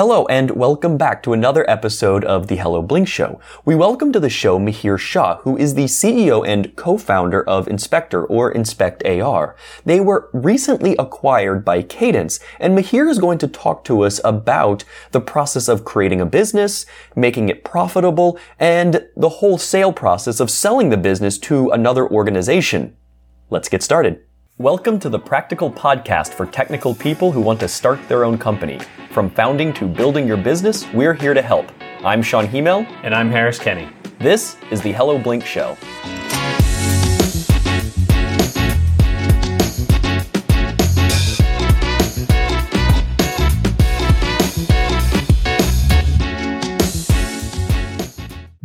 Hello 0.00 0.24
and 0.28 0.52
welcome 0.52 0.96
back 0.96 1.22
to 1.22 1.34
another 1.34 1.68
episode 1.68 2.24
of 2.24 2.46
the 2.46 2.56
Hello 2.56 2.80
Blink 2.80 3.06
Show. 3.06 3.38
We 3.66 3.74
welcome 3.74 4.12
to 4.12 4.18
the 4.18 4.30
show 4.30 4.58
Mihir 4.58 4.98
Shah, 4.98 5.36
who 5.42 5.58
is 5.58 5.74
the 5.74 5.84
CEO 5.84 6.42
and 6.42 6.74
co-founder 6.74 7.46
of 7.46 7.68
Inspector 7.68 8.24
or 8.24 8.50
Inspect 8.50 9.04
AR. 9.04 9.54
They 9.84 10.00
were 10.00 10.30
recently 10.32 10.96
acquired 10.98 11.66
by 11.66 11.82
Cadence, 11.82 12.40
and 12.58 12.74
Mihir 12.74 13.10
is 13.10 13.18
going 13.18 13.36
to 13.40 13.46
talk 13.46 13.84
to 13.84 14.00
us 14.00 14.22
about 14.24 14.84
the 15.10 15.20
process 15.20 15.68
of 15.68 15.84
creating 15.84 16.22
a 16.22 16.24
business, 16.24 16.86
making 17.14 17.50
it 17.50 17.62
profitable, 17.62 18.38
and 18.58 19.06
the 19.18 19.28
whole 19.28 19.58
sale 19.58 19.92
process 19.92 20.40
of 20.40 20.50
selling 20.50 20.88
the 20.88 20.96
business 20.96 21.36
to 21.40 21.68
another 21.72 22.08
organization. 22.08 22.96
Let's 23.50 23.68
get 23.68 23.82
started. 23.82 24.22
Welcome 24.60 24.98
to 24.98 25.08
the 25.08 25.18
Practical 25.18 25.72
Podcast 25.72 26.34
for 26.34 26.44
technical 26.44 26.94
people 26.94 27.32
who 27.32 27.40
want 27.40 27.60
to 27.60 27.66
start 27.66 27.98
their 28.08 28.26
own 28.26 28.36
company. 28.36 28.78
From 29.10 29.30
founding 29.30 29.72
to 29.72 29.88
building 29.88 30.28
your 30.28 30.36
business, 30.36 30.86
we're 30.92 31.14
here 31.14 31.32
to 31.32 31.40
help. 31.40 31.72
I'm 32.04 32.20
Sean 32.20 32.46
Hemel. 32.46 32.86
And 33.02 33.14
I'm 33.14 33.30
Harris 33.30 33.58
Kenny. 33.58 33.88
This 34.18 34.58
is 34.70 34.82
the 34.82 34.92
Hello 34.92 35.16
Blink 35.18 35.46
Show. 35.46 35.78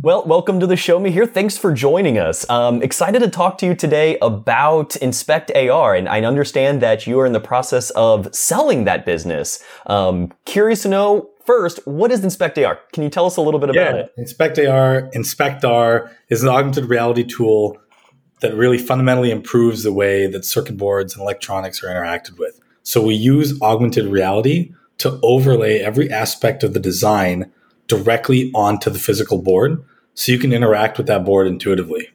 Well, 0.06 0.22
welcome 0.24 0.60
to 0.60 0.68
the 0.68 0.76
show 0.76 1.00
Mihir. 1.00 1.28
Thanks 1.28 1.58
for 1.58 1.72
joining 1.72 2.16
us. 2.16 2.48
Um, 2.48 2.80
excited 2.80 3.18
to 3.22 3.28
talk 3.28 3.58
to 3.58 3.66
you 3.66 3.74
today 3.74 4.16
about 4.22 4.94
Inspect 4.94 5.50
AR, 5.56 5.96
and 5.96 6.08
I 6.08 6.20
understand 6.20 6.80
that 6.80 7.08
you 7.08 7.18
are 7.18 7.26
in 7.26 7.32
the 7.32 7.40
process 7.40 7.90
of 7.90 8.32
selling 8.32 8.84
that 8.84 9.04
business. 9.04 9.64
Um, 9.86 10.32
curious 10.44 10.82
to 10.82 10.88
know 10.88 11.30
first, 11.44 11.84
what 11.88 12.12
is 12.12 12.22
Inspect 12.22 12.56
AR? 12.56 12.78
Can 12.92 13.02
you 13.02 13.10
tell 13.10 13.26
us 13.26 13.36
a 13.36 13.40
little 13.40 13.58
bit 13.58 13.70
about 13.70 13.96
it? 13.96 14.12
Inspect 14.16 14.60
AR, 14.60 15.10
InspectAR 15.12 16.08
is 16.28 16.44
an 16.44 16.50
augmented 16.50 16.84
reality 16.84 17.24
tool 17.24 17.76
that 18.42 18.54
really 18.54 18.78
fundamentally 18.78 19.32
improves 19.32 19.82
the 19.82 19.92
way 19.92 20.28
that 20.28 20.44
circuit 20.44 20.76
boards 20.76 21.14
and 21.14 21.22
electronics 21.22 21.82
are 21.82 21.88
interacted 21.88 22.38
with. 22.38 22.60
So 22.84 23.02
we 23.02 23.16
use 23.16 23.60
augmented 23.60 24.06
reality 24.06 24.72
to 24.98 25.18
overlay 25.24 25.80
every 25.80 26.12
aspect 26.12 26.62
of 26.62 26.74
the 26.74 26.80
design 26.80 27.50
directly 27.88 28.52
onto 28.54 28.88
the 28.88 29.00
physical 29.00 29.42
board 29.42 29.84
so 30.16 30.32
you 30.32 30.38
can 30.38 30.52
interact 30.52 30.98
with 30.98 31.06
that 31.06 31.24
board 31.24 31.46
intuitively. 31.46 32.08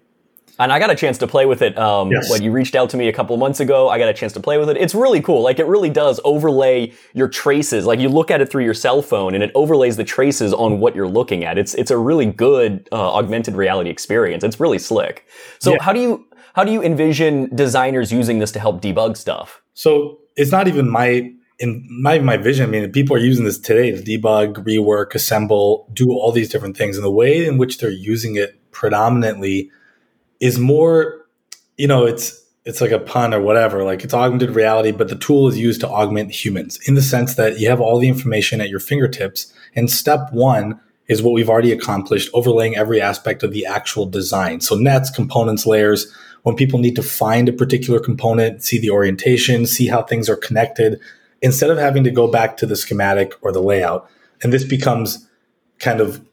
And 0.59 0.71
I 0.71 0.77
got 0.77 0.91
a 0.91 0.95
chance 0.95 1.17
to 1.19 1.27
play 1.27 1.45
with 1.47 1.61
it. 1.63 1.75
Um, 1.77 2.11
Yes. 2.11 2.29
When 2.29 2.43
you 2.43 2.51
reached 2.51 2.75
out 2.75 2.89
to 2.91 2.97
me 2.97 3.07
a 3.07 3.13
couple 3.13 3.33
of 3.33 3.39
months 3.39 3.59
ago, 3.59 3.89
I 3.89 3.97
got 3.97 4.09
a 4.09 4.13
chance 4.13 4.33
to 4.33 4.39
play 4.39 4.57
with 4.59 4.69
it. 4.69 4.77
It's 4.77 4.93
really 4.93 5.21
cool. 5.21 5.41
Like 5.41 5.57
it 5.59 5.65
really 5.65 5.89
does 5.89 6.19
overlay 6.23 6.93
your 7.13 7.27
traces. 7.27 7.85
Like 7.85 7.99
you 7.99 8.09
look 8.09 8.29
at 8.29 8.41
it 8.41 8.49
through 8.51 8.63
your 8.65 8.73
cell 8.75 9.01
phone, 9.01 9.33
and 9.33 9.43
it 9.43 9.51
overlays 9.55 9.97
the 9.97 10.03
traces 10.03 10.53
on 10.53 10.79
what 10.79 10.95
you're 10.95 11.07
looking 11.07 11.43
at. 11.45 11.57
It's 11.57 11.73
it's 11.75 11.89
a 11.89 11.97
really 11.97 12.27
good 12.27 12.87
uh, 12.91 13.13
augmented 13.19 13.55
reality 13.55 13.89
experience. 13.89 14.43
It's 14.43 14.59
really 14.59 14.77
slick. 14.79 15.25
So 15.59 15.71
Yeah. 15.71 15.77
how 15.81 15.93
do 15.93 15.99
you 15.99 16.27
how 16.53 16.63
do 16.63 16.71
you 16.71 16.83
envision 16.83 17.49
designers 17.55 18.11
using 18.11 18.39
this 18.39 18.51
to 18.51 18.59
help 18.59 18.81
debug 18.81 19.17
stuff? 19.17 19.61
So 19.73 20.19
it's 20.35 20.51
not 20.51 20.67
even 20.67 20.89
my 20.89 21.31
in 21.61 21.85
even 22.11 22.25
my 22.25 22.37
vision. 22.37 22.65
I 22.65 22.69
mean, 22.69 22.91
people 22.91 23.15
are 23.15 23.19
using 23.19 23.45
this 23.45 23.59
today 23.59 23.91
to 23.91 24.01
debug, 24.01 24.55
rework, 24.65 25.13
assemble, 25.13 25.87
do 25.93 26.11
all 26.11 26.31
these 26.31 26.49
different 26.49 26.75
things. 26.75 26.97
And 26.97 27.05
the 27.05 27.11
way 27.11 27.45
in 27.45 27.57
which 27.57 27.77
they're 27.77 27.91
using 27.91 28.35
it 28.35 28.59
predominantly 28.71 29.69
is 30.39 30.57
more, 30.57 31.25
you 31.77 31.87
know, 31.87 32.05
it's 32.05 32.39
it's 32.63 32.79
like 32.81 32.91
a 32.91 32.99
pun 32.99 33.33
or 33.33 33.41
whatever. 33.41 33.83
Like 33.83 34.03
it's 34.03 34.13
augmented 34.13 34.51
reality, 34.51 34.91
but 34.91 35.07
the 35.07 35.15
tool 35.15 35.47
is 35.47 35.57
used 35.57 35.81
to 35.81 35.89
augment 35.89 36.31
humans 36.31 36.79
in 36.87 36.95
the 36.95 37.01
sense 37.01 37.35
that 37.35 37.59
you 37.59 37.69
have 37.69 37.81
all 37.81 37.99
the 37.99 38.07
information 38.07 38.61
at 38.61 38.69
your 38.69 38.79
fingertips. 38.79 39.53
And 39.75 39.89
step 39.89 40.31
one 40.31 40.79
is 41.07 41.21
what 41.21 41.33
we've 41.33 41.49
already 41.49 41.71
accomplished, 41.71 42.29
overlaying 42.33 42.75
every 42.75 43.01
aspect 43.01 43.43
of 43.43 43.51
the 43.51 43.65
actual 43.65 44.05
design. 44.05 44.61
So 44.61 44.75
nets, 44.75 45.09
components, 45.09 45.65
layers. 45.65 46.11
When 46.43 46.55
people 46.55 46.79
need 46.79 46.95
to 46.95 47.03
find 47.03 47.49
a 47.49 47.53
particular 47.53 47.99
component, 47.99 48.63
see 48.63 48.79
the 48.79 48.89
orientation, 48.89 49.67
see 49.67 49.87
how 49.87 50.03
things 50.03 50.27
are 50.27 50.35
connected, 50.35 50.99
instead 51.41 51.69
of 51.69 51.77
having 51.77 52.03
to 52.03 52.11
go 52.11 52.27
back 52.27 52.57
to 52.57 52.65
the 52.65 52.75
schematic 52.75 53.33
or 53.41 53.51
the 53.51 53.61
layout. 53.61 54.09
And 54.43 54.53
this 54.53 54.63
becomes 54.63 55.27
kind 55.79 55.99
of 55.99 56.23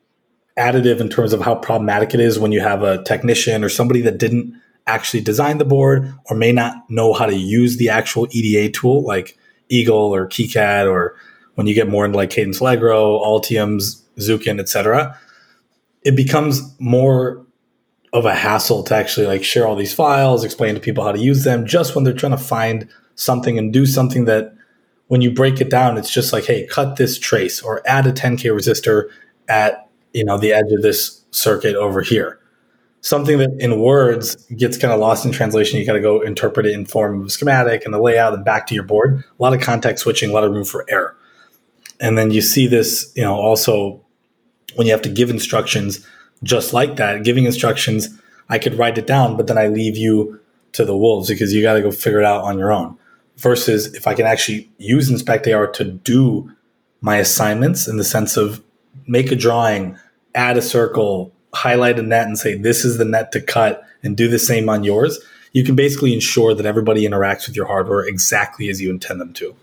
additive 0.58 1.00
in 1.00 1.08
terms 1.08 1.32
of 1.32 1.40
how 1.40 1.54
problematic 1.54 2.14
it 2.14 2.20
is 2.20 2.38
when 2.38 2.52
you 2.52 2.60
have 2.60 2.82
a 2.82 3.02
technician 3.04 3.64
or 3.64 3.68
somebody 3.68 4.00
that 4.02 4.18
didn't 4.18 4.60
actually 4.86 5.20
design 5.20 5.58
the 5.58 5.64
board 5.64 6.12
or 6.26 6.36
may 6.36 6.52
not 6.52 6.74
know 6.90 7.12
how 7.12 7.26
to 7.26 7.36
use 7.36 7.76
the 7.76 7.88
actual 7.88 8.26
EDA 8.30 8.72
tool 8.72 9.02
like 9.04 9.38
Eagle 9.68 10.14
or 10.14 10.26
KiCad 10.26 10.90
or 10.90 11.16
when 11.54 11.66
you 11.66 11.74
get 11.74 11.88
more 11.88 12.04
into 12.04 12.16
like 12.16 12.30
Cadence 12.30 12.60
Allegro, 12.60 13.18
Altium's, 13.18 14.02
Zuken, 14.18 14.58
etc. 14.58 15.18
It 16.02 16.16
becomes 16.16 16.62
more 16.78 17.44
of 18.12 18.24
a 18.24 18.34
hassle 18.34 18.82
to 18.84 18.94
actually 18.94 19.26
like 19.26 19.44
share 19.44 19.66
all 19.66 19.76
these 19.76 19.94
files, 19.94 20.44
explain 20.44 20.74
to 20.74 20.80
people 20.80 21.04
how 21.04 21.12
to 21.12 21.18
use 21.18 21.44
them 21.44 21.66
just 21.66 21.94
when 21.94 22.04
they're 22.04 22.14
trying 22.14 22.32
to 22.32 22.38
find 22.38 22.88
something 23.14 23.58
and 23.58 23.72
do 23.72 23.84
something 23.86 24.24
that 24.24 24.54
when 25.08 25.20
you 25.20 25.30
break 25.30 25.60
it 25.60 25.70
down, 25.70 25.98
it's 25.98 26.10
just 26.10 26.32
like, 26.32 26.44
hey, 26.44 26.66
cut 26.66 26.96
this 26.96 27.18
trace 27.18 27.60
or 27.60 27.82
add 27.86 28.06
a 28.06 28.12
10K 28.12 28.50
resistor 28.52 29.10
at 29.48 29.88
you 30.12 30.24
know 30.24 30.38
the 30.38 30.52
edge 30.52 30.70
of 30.72 30.82
this 30.82 31.24
circuit 31.30 31.74
over 31.74 32.00
here. 32.00 32.38
Something 33.00 33.38
that 33.38 33.56
in 33.58 33.80
words 33.80 34.36
gets 34.46 34.76
kind 34.76 34.92
of 34.92 35.00
lost 35.00 35.24
in 35.24 35.32
translation. 35.32 35.78
You 35.78 35.86
got 35.86 35.92
to 35.92 36.00
go 36.00 36.20
interpret 36.20 36.66
it 36.66 36.72
in 36.72 36.84
form 36.84 37.22
of 37.22 37.32
schematic 37.32 37.84
and 37.84 37.94
the 37.94 38.00
layout 38.00 38.34
and 38.34 38.44
back 38.44 38.66
to 38.68 38.74
your 38.74 38.84
board. 38.84 39.24
A 39.38 39.42
lot 39.42 39.54
of 39.54 39.60
context 39.60 40.02
switching, 40.02 40.30
a 40.30 40.32
lot 40.32 40.44
of 40.44 40.52
room 40.52 40.64
for 40.64 40.84
error. 40.88 41.16
And 42.00 42.18
then 42.18 42.30
you 42.30 42.40
see 42.40 42.66
this, 42.66 43.12
you 43.14 43.22
know, 43.22 43.34
also 43.34 44.04
when 44.74 44.86
you 44.86 44.92
have 44.92 45.02
to 45.02 45.08
give 45.08 45.30
instructions 45.30 46.06
just 46.42 46.72
like 46.72 46.96
that, 46.96 47.24
giving 47.24 47.44
instructions, 47.44 48.08
I 48.48 48.58
could 48.58 48.74
write 48.74 48.98
it 48.98 49.06
down, 49.06 49.36
but 49.36 49.46
then 49.46 49.58
I 49.58 49.68
leave 49.68 49.96
you 49.96 50.40
to 50.72 50.84
the 50.84 50.96
wolves 50.96 51.28
because 51.28 51.52
you 51.52 51.62
got 51.62 51.74
to 51.74 51.82
go 51.82 51.90
figure 51.90 52.20
it 52.20 52.24
out 52.24 52.44
on 52.44 52.58
your 52.58 52.72
own. 52.72 52.98
Versus 53.38 53.94
if 53.94 54.06
I 54.06 54.14
can 54.14 54.26
actually 54.26 54.68
use 54.78 55.08
Inspect 55.08 55.46
AR 55.46 55.68
to 55.68 55.84
do 55.84 56.52
my 57.00 57.16
assignments 57.16 57.86
in 57.86 57.96
the 57.96 58.04
sense 58.04 58.36
of 58.36 58.62
make 59.06 59.30
a 59.30 59.36
drawing, 59.36 59.96
add 60.34 60.56
a 60.56 60.62
circle, 60.62 61.32
highlight 61.54 61.98
a 61.98 62.02
net 62.02 62.26
and 62.26 62.38
say, 62.38 62.56
this 62.56 62.84
is 62.84 62.98
the 62.98 63.04
net 63.04 63.32
to 63.32 63.40
cut 63.40 63.82
and 64.02 64.16
do 64.16 64.28
the 64.28 64.38
same 64.38 64.68
on 64.68 64.84
yours. 64.84 65.18
You 65.52 65.64
can 65.64 65.76
basically 65.76 66.12
ensure 66.12 66.54
that 66.54 66.66
everybody 66.66 67.06
interacts 67.06 67.46
with 67.46 67.56
your 67.56 67.66
hardware 67.66 68.00
exactly 68.00 68.68
as 68.68 68.80
you 68.80 68.90
intend 68.90 69.20
them 69.20 69.32
to. 69.34 69.54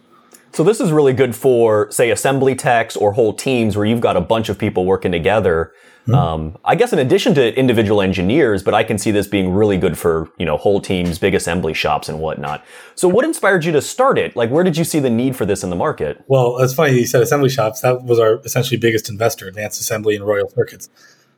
So 0.53 0.63
this 0.63 0.79
is 0.79 0.91
really 0.91 1.13
good 1.13 1.35
for, 1.35 1.91
say, 1.91 2.11
assembly 2.11 2.55
techs 2.55 2.95
or 2.95 3.11
whole 3.11 3.33
teams 3.33 3.75
where 3.75 3.85
you've 3.85 4.01
got 4.01 4.15
a 4.15 4.21
bunch 4.21 4.47
of 4.47 4.57
people 4.57 4.85
working 4.85 5.11
together. 5.11 5.73
Um, 6.13 6.57
I 6.63 6.75
guess 6.75 6.93
in 6.93 6.99
addition 6.99 7.33
to 7.35 7.57
individual 7.57 8.01
engineers, 8.01 8.61
but 8.61 8.73
I 8.73 8.83
can 8.83 8.97
see 8.97 9.11
this 9.11 9.27
being 9.27 9.51
really 9.51 9.77
good 9.77 9.97
for 9.97 10.29
you 10.37 10.45
know 10.45 10.57
whole 10.57 10.79
teams, 10.79 11.17
big 11.17 11.33
assembly 11.33 11.73
shops, 11.73 12.07
and 12.07 12.19
whatnot. 12.19 12.63
So 12.93 13.07
what 13.07 13.25
inspired 13.25 13.65
you 13.65 13.71
to 13.71 13.81
start 13.81 14.19
it? 14.19 14.35
Like, 14.35 14.49
where 14.51 14.63
did 14.63 14.77
you 14.77 14.83
see 14.83 14.99
the 14.99 15.09
need 15.09 15.35
for 15.35 15.45
this 15.45 15.63
in 15.63 15.69
the 15.69 15.75
market? 15.75 16.23
Well, 16.27 16.57
it's 16.59 16.73
funny 16.73 16.99
you 16.99 17.07
said 17.07 17.21
assembly 17.21 17.49
shops. 17.49 17.81
That 17.81 18.03
was 18.03 18.19
our 18.19 18.39
essentially 18.45 18.77
biggest 18.77 19.09
investor, 19.09 19.47
Advanced 19.47 19.81
Assembly 19.81 20.15
and 20.15 20.25
Royal 20.25 20.47
Circuits. 20.49 20.89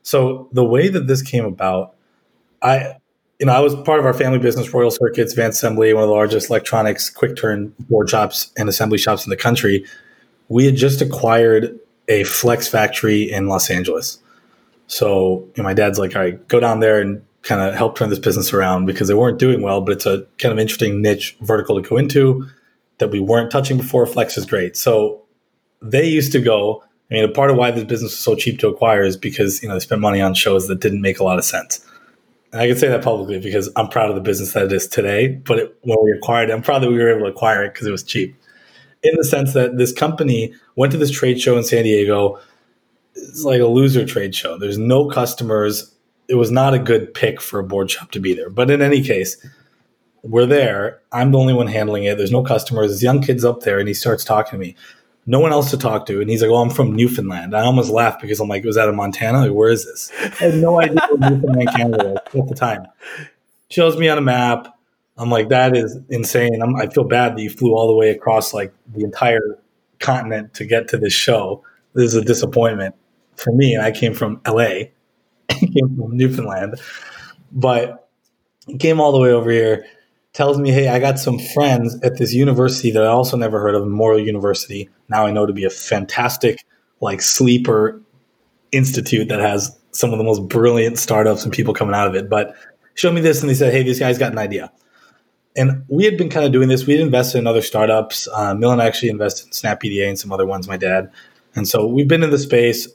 So 0.03 0.49
the 0.51 0.65
way 0.65 0.87
that 0.87 1.07
this 1.07 1.21
came 1.21 1.45
about, 1.45 1.95
I, 2.61 2.95
you 3.39 3.45
know, 3.45 3.53
I 3.53 3.59
was 3.59 3.75
part 3.75 3.99
of 3.99 4.05
our 4.05 4.13
family 4.13 4.39
business, 4.39 4.73
Royal 4.73 4.91
Circuits, 4.91 5.33
Advanced 5.33 5.59
Assembly, 5.59 5.93
one 5.93 6.03
of 6.03 6.09
the 6.09 6.15
largest 6.15 6.49
electronics 6.49 7.09
quick 7.09 7.35
turn 7.35 7.73
board 7.89 8.09
shops 8.09 8.51
and 8.57 8.67
assembly 8.69 8.97
shops 8.97 9.25
in 9.25 9.29
the 9.29 9.37
country. 9.37 9.85
We 10.49 10.65
had 10.65 10.75
just 10.75 11.01
acquired 11.01 11.79
a 12.07 12.23
flex 12.23 12.67
factory 12.67 13.29
in 13.29 13.47
Los 13.47 13.69
Angeles. 13.69 14.19
So 14.87 15.39
you 15.55 15.61
know, 15.61 15.63
my 15.63 15.73
dad's 15.73 15.99
like, 15.99 16.15
all 16.15 16.21
right, 16.21 16.47
go 16.47 16.59
down 16.59 16.79
there 16.79 16.99
and 16.99 17.21
kind 17.43 17.61
of 17.61 17.73
help 17.75 17.97
turn 17.97 18.09
this 18.09 18.19
business 18.19 18.51
around 18.51 18.85
because 18.85 19.07
they 19.07 19.13
weren't 19.13 19.39
doing 19.39 19.61
well, 19.61 19.81
but 19.81 19.93
it's 19.93 20.05
a 20.05 20.25
kind 20.37 20.51
of 20.51 20.59
interesting 20.59 21.01
niche 21.01 21.37
vertical 21.41 21.81
to 21.81 21.87
go 21.87 21.97
into 21.97 22.45
that 22.97 23.09
we 23.09 23.19
weren't 23.19 23.51
touching 23.51 23.77
before. 23.77 24.05
Flex 24.05 24.37
is 24.37 24.45
great. 24.45 24.75
So 24.75 25.21
they 25.81 26.05
used 26.05 26.31
to 26.31 26.41
go. 26.41 26.83
I 27.09 27.13
mean, 27.13 27.23
a 27.23 27.29
part 27.29 27.51
of 27.51 27.57
why 27.57 27.71
this 27.71 27.85
business 27.85 28.11
was 28.11 28.19
so 28.19 28.35
cheap 28.35 28.59
to 28.59 28.67
acquire 28.67 29.03
is 29.03 29.15
because 29.15 29.61
you 29.61 29.69
know 29.69 29.75
they 29.75 29.79
spent 29.79 30.01
money 30.01 30.21
on 30.21 30.33
shows 30.33 30.67
that 30.67 30.79
didn't 30.79 31.01
make 31.01 31.19
a 31.19 31.23
lot 31.23 31.37
of 31.37 31.45
sense. 31.45 31.85
And 32.51 32.61
I 32.61 32.67
can 32.67 32.77
say 32.77 32.87
that 32.87 33.03
publicly 33.03 33.39
because 33.39 33.69
I'm 33.75 33.87
proud 33.87 34.09
of 34.09 34.15
the 34.15 34.21
business 34.21 34.53
that 34.53 34.65
it 34.65 34.71
is 34.71 34.87
today. 34.87 35.27
But 35.27 35.59
it, 35.59 35.77
when 35.81 35.97
we 36.03 36.11
acquired 36.11 36.49
it, 36.49 36.53
I'm 36.53 36.61
proud 36.61 36.79
that 36.79 36.89
we 36.89 36.97
were 36.97 37.09
able 37.09 37.27
to 37.27 37.31
acquire 37.31 37.63
it 37.63 37.73
because 37.73 37.87
it 37.87 37.91
was 37.91 38.03
cheap. 38.03 38.35
In 39.03 39.15
the 39.15 39.23
sense 39.23 39.53
that 39.53 39.77
this 39.77 39.93
company 39.93 40.53
went 40.75 40.91
to 40.91 40.97
this 40.97 41.11
trade 41.11 41.39
show 41.39 41.57
in 41.57 41.63
San 41.63 41.83
Diego. 41.83 42.39
It's 43.17 43.43
like 43.43 43.61
a 43.61 43.67
loser 43.67 44.05
trade 44.05 44.35
show. 44.35 44.57
There's 44.57 44.77
no 44.77 45.07
customers. 45.07 45.93
It 46.27 46.35
was 46.35 46.51
not 46.51 46.73
a 46.73 46.79
good 46.79 47.13
pick 47.13 47.41
for 47.41 47.59
a 47.59 47.63
board 47.63 47.89
shop 47.89 48.11
to 48.11 48.19
be 48.19 48.33
there. 48.33 48.49
But 48.49 48.69
in 48.69 48.81
any 48.81 49.01
case, 49.01 49.37
we're 50.23 50.45
there. 50.45 51.01
I'm 51.11 51.31
the 51.31 51.37
only 51.39 51.53
one 51.53 51.67
handling 51.67 52.03
it. 52.03 52.17
There's 52.17 52.31
no 52.31 52.43
customers. 52.43 52.91
This 52.91 53.03
young 53.03 53.21
kid's 53.21 53.45
up 53.45 53.61
there 53.61 53.79
and 53.79 53.87
he 53.87 53.93
starts 53.93 54.23
talking 54.23 54.51
to 54.51 54.57
me. 54.57 54.75
No 55.25 55.39
one 55.39 55.51
else 55.51 55.69
to 55.71 55.77
talk 55.77 56.05
to. 56.07 56.21
And 56.21 56.29
he's 56.29 56.41
like, 56.41 56.51
Oh, 56.51 56.57
I'm 56.57 56.69
from 56.69 56.95
Newfoundland. 56.95 57.55
I 57.55 57.61
almost 57.61 57.89
laughed 57.89 58.21
because 58.21 58.39
I'm 58.39 58.47
like, 58.47 58.63
It 58.63 58.67
Was 58.67 58.75
that 58.75 58.89
in 58.89 58.95
Montana? 58.95 59.39
Like, 59.39 59.51
where 59.51 59.69
is 59.69 59.85
this? 59.85 60.11
I 60.41 60.45
had 60.45 60.55
no 60.55 60.79
idea 60.81 60.99
what 61.09 61.19
Newfoundland, 61.31 61.69
Canada 61.69 62.21
was 62.33 62.43
at 62.43 62.49
the 62.49 62.55
time. 62.55 62.85
Shows 63.69 63.97
me 63.97 64.07
on 64.09 64.17
a 64.17 64.21
map. 64.21 64.73
I'm 65.17 65.29
like, 65.29 65.49
That 65.49 65.75
is 65.75 65.97
insane. 66.09 66.61
I'm, 66.61 66.75
I 66.75 66.87
feel 66.87 67.03
bad 67.03 67.35
that 67.35 67.41
you 67.41 67.49
flew 67.49 67.73
all 67.73 67.87
the 67.87 67.95
way 67.95 68.09
across 68.09 68.53
like 68.53 68.73
the 68.93 69.03
entire 69.03 69.59
continent 69.99 70.53
to 70.55 70.65
get 70.65 70.87
to 70.89 70.97
this 70.97 71.13
show. 71.13 71.63
this 71.93 72.05
is 72.05 72.15
a 72.15 72.21
disappointment 72.21 72.95
for 73.37 73.53
me. 73.53 73.77
I 73.77 73.91
came 73.91 74.13
from 74.13 74.41
LA, 74.45 74.89
came 75.49 75.95
from 75.95 76.17
Newfoundland, 76.17 76.75
but 77.51 78.09
came 78.79 78.99
all 78.99 79.11
the 79.11 79.19
way 79.19 79.31
over 79.31 79.51
here. 79.51 79.85
Tells 80.33 80.59
me, 80.59 80.69
hey, 80.69 80.89
I 80.89 80.99
got 80.99 81.17
some 81.17 81.39
friends 81.39 81.99
at 82.03 82.17
this 82.17 82.31
university 82.31 82.91
that 82.91 83.03
I 83.03 83.07
also 83.07 83.37
never 83.37 83.59
heard 83.59 83.73
of, 83.73 83.83
Memorial 83.83 84.23
University. 84.23 84.89
Now 85.09 85.25
I 85.25 85.31
know 85.31 85.47
to 85.47 85.53
be 85.53 85.63
a 85.63 85.69
fantastic, 85.69 86.63
like 87.01 87.21
sleeper 87.21 88.01
institute 88.71 89.29
that 89.29 89.39
has 89.39 89.75
some 89.91 90.11
of 90.11 90.19
the 90.19 90.23
most 90.23 90.47
brilliant 90.47 90.99
startups 90.99 91.43
and 91.43 91.51
people 91.51 91.73
coming 91.73 91.95
out 91.95 92.07
of 92.07 92.13
it. 92.13 92.29
But 92.29 92.55
showed 92.93 93.13
me 93.13 93.21
this 93.21 93.41
and 93.41 93.49
they 93.49 93.55
said, 93.55 93.73
hey, 93.73 93.83
this 93.83 93.99
guy's 93.99 94.17
got 94.17 94.31
an 94.31 94.37
idea. 94.37 94.71
And 95.55 95.85
we 95.87 96.05
had 96.05 96.17
been 96.17 96.29
kind 96.29 96.45
of 96.45 96.51
doing 96.51 96.69
this. 96.69 96.85
We 96.85 96.93
had 96.93 97.01
invested 97.01 97.39
in 97.39 97.47
other 97.47 97.63
startups. 97.63 98.27
Uh, 98.31 98.53
Milan 98.53 98.79
actually 98.79 99.09
invested 99.09 99.47
in 99.47 99.51
SnapEDA 99.53 100.07
and 100.07 100.19
some 100.19 100.31
other 100.31 100.45
ones, 100.45 100.67
my 100.67 100.77
dad. 100.77 101.11
And 101.55 101.67
so 101.67 101.87
we've 101.87 102.07
been 102.07 102.23
in 102.23 102.29
the 102.29 102.37
space. 102.37 102.87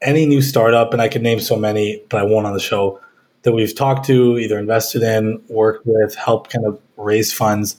Any 0.00 0.26
new 0.26 0.42
startup, 0.42 0.92
and 0.92 1.02
I 1.02 1.08
could 1.08 1.22
name 1.22 1.40
so 1.40 1.56
many, 1.56 2.02
but 2.08 2.20
I 2.20 2.24
won't 2.24 2.46
on 2.46 2.52
the 2.52 2.60
show, 2.60 3.00
that 3.42 3.52
we've 3.52 3.74
talked 3.74 4.06
to, 4.06 4.38
either 4.38 4.58
invested 4.58 5.02
in, 5.02 5.42
worked 5.48 5.86
with, 5.86 6.14
helped 6.14 6.50
kind 6.50 6.66
of 6.66 6.80
raise 6.96 7.32
funds 7.32 7.76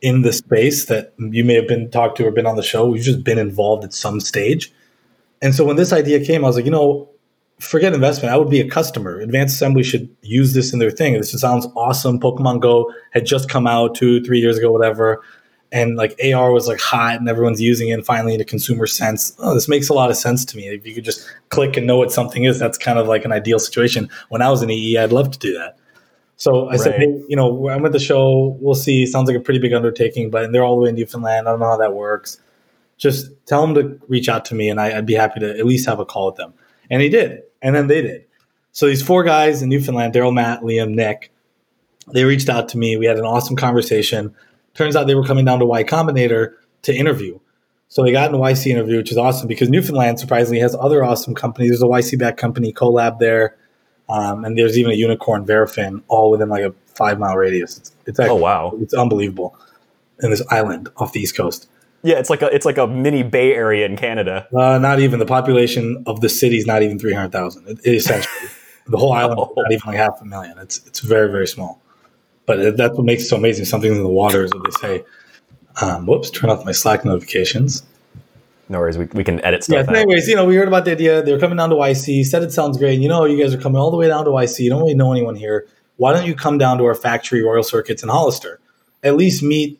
in 0.00 0.22
the 0.22 0.32
space 0.32 0.86
that 0.86 1.12
you 1.18 1.44
may 1.44 1.54
have 1.54 1.68
been 1.68 1.90
talked 1.90 2.16
to 2.18 2.26
or 2.26 2.30
been 2.30 2.46
on 2.46 2.56
the 2.56 2.62
show. 2.62 2.88
We've 2.88 3.02
just 3.02 3.22
been 3.22 3.38
involved 3.38 3.84
at 3.84 3.92
some 3.92 4.20
stage. 4.20 4.72
And 5.40 5.54
so 5.54 5.64
when 5.64 5.76
this 5.76 5.92
idea 5.92 6.24
came, 6.24 6.44
I 6.44 6.48
was 6.48 6.56
like, 6.56 6.64
you 6.64 6.70
know, 6.70 7.08
forget 7.60 7.92
investment. 7.94 8.34
I 8.34 8.36
would 8.36 8.50
be 8.50 8.60
a 8.60 8.68
customer. 8.68 9.20
Advanced 9.20 9.54
Assembly 9.54 9.82
should 9.82 10.08
use 10.22 10.54
this 10.54 10.72
in 10.72 10.78
their 10.80 10.90
thing. 10.90 11.14
This 11.14 11.32
sounds 11.32 11.66
awesome. 11.76 12.18
Pokemon 12.18 12.60
Go 12.60 12.92
had 13.12 13.24
just 13.24 13.48
come 13.48 13.66
out 13.66 13.94
two, 13.94 14.22
three 14.24 14.40
years 14.40 14.58
ago, 14.58 14.72
whatever. 14.72 15.22
And 15.72 15.96
like 15.96 16.20
AR 16.22 16.52
was 16.52 16.68
like 16.68 16.80
hot 16.80 17.16
and 17.18 17.28
everyone's 17.28 17.60
using 17.60 17.88
it 17.88 17.92
and 17.92 18.04
finally 18.04 18.34
in 18.34 18.40
a 18.40 18.44
consumer 18.44 18.86
sense. 18.86 19.34
Oh, 19.38 19.54
this 19.54 19.68
makes 19.68 19.88
a 19.88 19.94
lot 19.94 20.10
of 20.10 20.16
sense 20.16 20.44
to 20.44 20.56
me. 20.56 20.68
If 20.68 20.86
you 20.86 20.94
could 20.94 21.04
just 21.04 21.26
click 21.48 21.76
and 21.76 21.86
know 21.86 21.96
what 21.96 22.12
something 22.12 22.44
is, 22.44 22.58
that's 22.58 22.76
kind 22.76 22.98
of 22.98 23.08
like 23.08 23.24
an 23.24 23.32
ideal 23.32 23.58
situation. 23.58 24.10
When 24.28 24.42
I 24.42 24.50
was 24.50 24.62
in 24.62 24.70
EE, 24.70 24.98
I'd 24.98 25.12
love 25.12 25.30
to 25.30 25.38
do 25.38 25.54
that. 25.54 25.78
So 26.36 26.66
I 26.66 26.72
right. 26.72 26.80
said, 26.80 26.94
hey, 26.96 27.24
you 27.28 27.36
know, 27.36 27.68
I'm 27.70 27.86
at 27.86 27.92
the 27.92 27.98
show. 27.98 28.56
We'll 28.60 28.74
see. 28.74 29.06
Sounds 29.06 29.28
like 29.28 29.36
a 29.36 29.40
pretty 29.40 29.60
big 29.60 29.72
undertaking, 29.72 30.30
but 30.30 30.52
they're 30.52 30.62
all 30.62 30.76
the 30.76 30.82
way 30.82 30.88
in 30.90 30.94
Newfoundland. 30.94 31.48
I 31.48 31.52
don't 31.52 31.60
know 31.60 31.66
how 31.66 31.78
that 31.78 31.94
works. 31.94 32.38
Just 32.98 33.30
tell 33.46 33.66
them 33.66 33.74
to 33.74 33.98
reach 34.08 34.28
out 34.28 34.44
to 34.46 34.54
me 34.54 34.68
and 34.68 34.80
I, 34.80 34.98
I'd 34.98 35.06
be 35.06 35.14
happy 35.14 35.40
to 35.40 35.58
at 35.58 35.64
least 35.64 35.88
have 35.88 36.00
a 36.00 36.04
call 36.04 36.26
with 36.26 36.36
them. 36.36 36.52
And 36.90 37.00
he 37.00 37.08
did 37.08 37.42
and 37.62 37.74
then 37.74 37.86
they 37.86 38.02
did. 38.02 38.26
So 38.72 38.86
these 38.86 39.02
four 39.02 39.22
guys 39.22 39.62
in 39.62 39.68
Newfoundland, 39.68 40.14
Daryl, 40.14 40.34
Matt, 40.34 40.62
Liam, 40.62 40.94
Nick, 40.94 41.30
they 42.12 42.24
reached 42.24 42.48
out 42.48 42.68
to 42.70 42.78
me. 42.78 42.96
We 42.96 43.06
had 43.06 43.18
an 43.18 43.24
awesome 43.24 43.56
conversation. 43.56 44.34
Turns 44.74 44.96
out 44.96 45.06
they 45.06 45.14
were 45.14 45.24
coming 45.24 45.44
down 45.44 45.58
to 45.58 45.66
Y 45.66 45.84
Combinator 45.84 46.54
to 46.82 46.94
interview. 46.94 47.38
So 47.88 48.02
they 48.02 48.12
got 48.12 48.30
in 48.30 48.34
a 48.34 48.38
YC 48.38 48.68
interview, 48.68 48.96
which 48.96 49.10
is 49.10 49.18
awesome 49.18 49.48
because 49.48 49.68
Newfoundland 49.68 50.18
surprisingly 50.18 50.60
has 50.60 50.74
other 50.74 51.04
awesome 51.04 51.34
companies. 51.34 51.70
There's 51.70 51.82
a 51.82 51.86
YC 51.86 52.18
back 52.18 52.38
company, 52.38 52.72
Colab 52.72 53.18
there, 53.18 53.56
um, 54.08 54.44
and 54.44 54.56
there's 54.56 54.78
even 54.78 54.92
a 54.92 54.94
unicorn, 54.94 55.44
Verafin, 55.44 56.02
all 56.08 56.30
within 56.30 56.48
like 56.48 56.64
a 56.64 56.74
five 56.86 57.18
mile 57.18 57.36
radius. 57.36 57.76
It's, 57.76 57.92
it's 58.06 58.18
actually, 58.18 58.38
oh 58.38 58.40
wow, 58.40 58.72
it's 58.80 58.94
unbelievable 58.94 59.56
in 60.20 60.30
this 60.30 60.42
island 60.50 60.88
off 60.96 61.12
the 61.12 61.20
east 61.20 61.36
coast. 61.36 61.68
Yeah, 62.02 62.18
it's 62.18 62.30
like 62.30 62.42
a 62.42 62.46
it's 62.46 62.66
like 62.66 62.78
a 62.78 62.86
mini 62.86 63.22
Bay 63.22 63.54
Area 63.54 63.86
in 63.86 63.96
Canada. 63.96 64.48
Uh, 64.56 64.78
not 64.78 65.00
even 65.00 65.18
the 65.18 65.26
population 65.26 66.02
of 66.06 66.20
the 66.20 66.28
city 66.28 66.56
is 66.56 66.66
not 66.66 66.82
even 66.82 66.98
three 66.98 67.12
hundred 67.12 67.32
thousand. 67.32 67.68
It, 67.68 67.94
essentially, 67.94 68.48
the 68.86 68.96
whole 68.96 69.12
island 69.12 69.38
oh. 69.38 69.52
not 69.54 69.70
even 69.70 69.82
like 69.86 69.96
half 69.96 70.20
a 70.20 70.24
million. 70.24 70.58
It's 70.58 70.78
it's 70.86 71.00
very 71.00 71.30
very 71.30 71.46
small, 71.46 71.81
but 72.46 72.76
that's 72.76 72.96
what 72.96 73.04
makes 73.04 73.24
it 73.24 73.26
so 73.26 73.36
amazing. 73.36 73.64
Something 73.64 73.92
in 73.92 74.02
the 74.02 74.08
water 74.08 74.44
is 74.44 74.52
what 74.52 74.64
they 74.64 74.88
say. 74.88 75.04
Um, 75.80 76.06
whoops! 76.06 76.30
Turn 76.30 76.50
off 76.50 76.64
my 76.64 76.72
Slack 76.72 77.04
notifications. 77.04 77.82
No 78.68 78.78
worries, 78.78 78.96
we, 78.96 79.04
we 79.06 79.24
can 79.24 79.44
edit 79.44 79.64
stuff. 79.64 79.86
Yeah. 79.90 79.98
Anyways, 79.98 80.28
you 80.28 80.34
know, 80.34 80.46
we 80.46 80.56
heard 80.56 80.68
about 80.68 80.84
the 80.84 80.92
idea. 80.92 81.22
They 81.22 81.32
were 81.32 81.38
coming 81.38 81.58
down 81.58 81.70
to 81.70 81.76
YC. 81.76 82.24
Said 82.24 82.42
it 82.42 82.52
sounds 82.52 82.78
great. 82.78 82.94
And 82.94 83.02
You 83.02 83.08
know, 83.08 83.24
you 83.24 83.42
guys 83.42 83.52
are 83.52 83.60
coming 83.60 83.78
all 83.78 83.90
the 83.90 83.96
way 83.96 84.08
down 84.08 84.24
to 84.24 84.30
YC. 84.30 84.60
You 84.60 84.70
don't 84.70 84.80
really 84.80 84.94
know 84.94 85.12
anyone 85.12 85.36
here. 85.36 85.66
Why 85.96 86.12
don't 86.12 86.26
you 86.26 86.34
come 86.34 86.56
down 86.58 86.78
to 86.78 86.84
our 86.84 86.94
factory, 86.94 87.42
Royal 87.42 87.62
Circuits 87.62 88.02
in 88.02 88.08
Hollister? 88.08 88.60
At 89.02 89.16
least 89.16 89.42
meet 89.42 89.78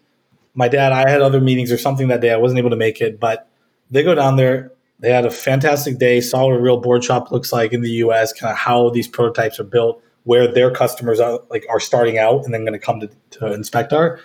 my 0.54 0.68
dad, 0.68 0.92
I 0.92 1.08
had 1.08 1.22
other 1.22 1.40
meetings 1.40 1.72
or 1.72 1.78
something 1.78 2.08
that 2.08 2.20
day. 2.20 2.30
I 2.30 2.36
wasn't 2.36 2.58
able 2.58 2.70
to 2.70 2.76
make 2.76 3.00
it, 3.00 3.18
but 3.18 3.48
they 3.90 4.02
go 4.02 4.14
down 4.14 4.36
there. 4.36 4.72
They 4.98 5.10
had 5.10 5.26
a 5.26 5.30
fantastic 5.30 5.98
day, 5.98 6.20
saw 6.20 6.46
what 6.46 6.56
a 6.56 6.60
real 6.60 6.76
board 6.76 7.02
shop 7.02 7.32
looks 7.32 7.52
like 7.52 7.72
in 7.72 7.80
the 7.80 7.90
US, 7.90 8.32
kind 8.32 8.52
of 8.52 8.56
how 8.56 8.90
these 8.90 9.08
prototypes 9.08 9.58
are 9.58 9.64
built, 9.64 10.02
where 10.24 10.52
their 10.52 10.70
customers 10.70 11.20
are 11.20 11.40
like 11.50 11.66
are 11.68 11.80
starting 11.80 12.18
out 12.18 12.44
and 12.44 12.54
then 12.54 12.62
going 12.62 12.72
to 12.72 12.78
come 12.78 13.00
to, 13.00 13.08
to 13.30 13.40
InspectAR. 13.40 14.20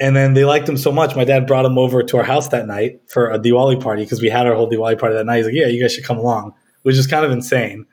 And 0.00 0.16
then 0.16 0.34
they 0.34 0.44
liked 0.44 0.66
them 0.66 0.76
so 0.76 0.90
much. 0.90 1.14
My 1.14 1.24
dad 1.24 1.46
brought 1.46 1.62
them 1.62 1.78
over 1.78 2.02
to 2.02 2.16
our 2.16 2.24
house 2.24 2.48
that 2.48 2.66
night 2.66 3.00
for 3.06 3.30
a 3.30 3.38
Diwali 3.38 3.80
party 3.80 4.02
because 4.02 4.20
we 4.20 4.28
had 4.28 4.46
our 4.46 4.54
whole 4.54 4.68
Diwali 4.68 4.98
party 4.98 5.14
that 5.14 5.26
night. 5.26 5.36
He's 5.38 5.46
like, 5.46 5.54
Yeah, 5.54 5.68
you 5.68 5.80
guys 5.80 5.94
should 5.94 6.04
come 6.04 6.18
along, 6.18 6.54
which 6.82 6.96
is 6.96 7.06
kind 7.06 7.24
of 7.24 7.30
insane, 7.30 7.86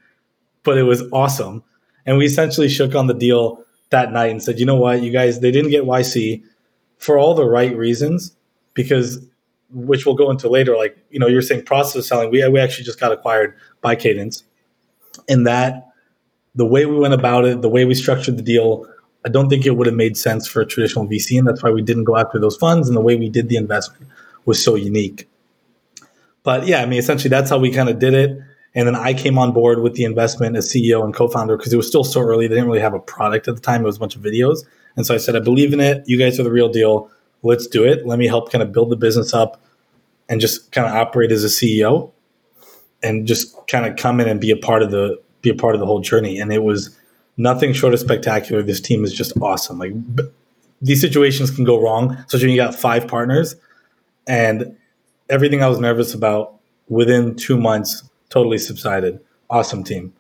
but 0.64 0.78
it 0.78 0.84
was 0.84 1.04
awesome. 1.12 1.64
And 2.06 2.18
we 2.18 2.26
essentially 2.26 2.70
shook 2.70 2.96
on 2.96 3.08
the 3.08 3.14
deal 3.14 3.64
that 3.92 4.12
night 4.12 4.32
and 4.32 4.42
said, 4.42 4.60
You 4.60 4.66
know 4.66 4.76
what, 4.76 5.04
you 5.04 5.12
guys, 5.12 5.40
they 5.40 5.52
didn't 5.52 5.72
get 5.72 5.84
YC 5.84 6.44
for 6.98 7.18
all 7.18 7.34
the 7.34 7.46
right 7.46 7.76
reasons 7.76 8.36
because 8.74 9.26
which 9.72 10.06
we'll 10.06 10.16
go 10.16 10.32
into 10.32 10.50
later 10.50 10.76
like 10.76 10.98
you 11.10 11.20
know 11.20 11.28
you're 11.28 11.42
saying 11.42 11.64
process 11.64 12.08
selling 12.08 12.32
we, 12.32 12.48
we 12.50 12.60
actually 12.60 12.84
just 12.84 13.00
got 13.00 13.12
acquired 13.12 13.56
by 13.82 13.96
cadence 13.96 14.44
and 15.28 15.46
that 15.46 15.89
the 16.56 16.66
way 16.66 16.86
we 16.86 16.98
went 16.98 17.14
about 17.14 17.46
it 17.46 17.62
the 17.62 17.70
way 17.70 17.86
we 17.86 17.94
structured 17.94 18.38
the 18.38 18.44
deal 18.44 18.86
i 19.26 19.30
don't 19.30 19.50
think 19.50 19.66
it 19.66 19.72
would 19.72 19.88
have 19.88 19.96
made 19.96 20.18
sense 20.18 20.48
for 20.48 20.62
a 20.62 20.66
traditional 20.66 21.08
vc 21.08 21.38
and 21.38 21.48
that's 21.48 21.64
why 21.64 21.72
we 21.72 21.82
didn't 21.82 22.04
go 22.04 22.18
after 22.18 22.40
those 22.40 22.58
funds 22.58 22.88
and 22.88 22.98
the 22.98 23.02
way 23.02 23.16
we 23.16 23.30
did 23.30 23.50
the 23.50 23.56
investment 23.56 24.08
was 24.46 24.64
so 24.64 24.76
unique 24.76 25.28
but 26.44 26.68
yeah 26.68 26.82
i 26.82 26.86
mean 26.86 27.00
essentially 27.00 27.30
that's 27.30 27.50
how 27.50 27.58
we 27.58 27.72
kind 27.72 27.90
of 27.90 28.00
did 28.00 28.14
it 28.14 28.40
and 28.76 28.88
then 28.88 28.96
i 28.96 29.14
came 29.14 29.38
on 29.38 29.52
board 29.52 29.80
with 29.80 29.94
the 29.96 30.04
investment 30.04 30.56
as 30.56 30.72
ceo 30.72 31.04
and 31.04 31.14
co-founder 31.14 31.58
because 31.58 31.74
it 31.74 31.78
was 31.78 31.88
still 31.88 32.04
so 32.04 32.22
early 32.22 32.48
they 32.48 32.56
didn't 32.56 32.68
really 32.68 32.80
have 32.80 32.94
a 32.94 33.00
product 33.00 33.48
at 33.48 33.56
the 33.56 33.62
time 33.62 33.82
it 33.82 33.86
was 33.86 33.98
a 33.98 34.00
bunch 34.00 34.16
of 34.16 34.22
videos 34.22 34.64
and 35.00 35.06
so 35.06 35.14
I 35.14 35.18
said, 35.18 35.36
I 35.36 35.40
believe 35.40 35.72
in 35.72 35.80
it. 35.80 36.04
You 36.08 36.18
guys 36.18 36.42
are 36.42 36.44
the 36.44 36.52
real 36.52 36.68
deal. 36.70 37.10
Let's 37.42 37.68
do 37.68 37.86
it. 37.86 38.06
Let 38.06 38.20
me 38.20 38.28
help 38.28 38.52
kind 38.52 38.62
of 38.62 38.74
build 38.74 38.90
the 38.90 38.98
business 38.98 39.34
up 39.34 39.62
and 40.28 40.42
just 40.42 40.74
kind 40.74 40.86
of 40.88 40.94
operate 40.94 41.32
as 41.32 41.44
a 41.44 41.48
CEO 41.48 42.12
and 43.02 43.26
just 43.26 43.56
kind 43.68 43.86
of 43.86 43.96
come 43.96 44.20
in 44.20 44.28
and 44.28 44.42
be 44.42 44.52
a 44.52 44.58
part 44.58 44.84
of 44.84 44.92
the 44.92 45.18
be 45.42 45.50
a 45.50 45.56
part 45.56 45.76
of 45.76 45.80
the 45.80 45.86
whole 45.86 46.02
journey. 46.02 46.40
And 46.40 46.52
it 46.52 46.64
was 46.64 46.98
nothing 47.38 47.74
short 47.74 47.94
of 47.94 48.00
spectacular. 48.00 48.62
This 48.62 48.82
team 48.82 49.04
is 49.04 49.14
just 49.14 49.34
awesome. 49.42 49.80
Like 49.80 49.94
these 50.82 51.02
situations 51.02 51.52
can 51.52 51.64
go 51.64 51.82
wrong, 51.82 52.12
especially 52.12 52.48
when 52.48 52.56
you 52.56 52.62
got 52.62 52.76
five 52.76 53.08
partners. 53.08 53.56
And 54.28 54.78
everything 55.30 55.64
I 55.64 55.68
was 55.68 55.80
nervous 55.80 56.14
about 56.14 56.56
within 56.88 57.36
two 57.36 57.58
months 57.58 58.04
totally 58.30 58.58
subsided. 58.58 59.20
Awesome 59.50 59.84
team. 59.84 60.14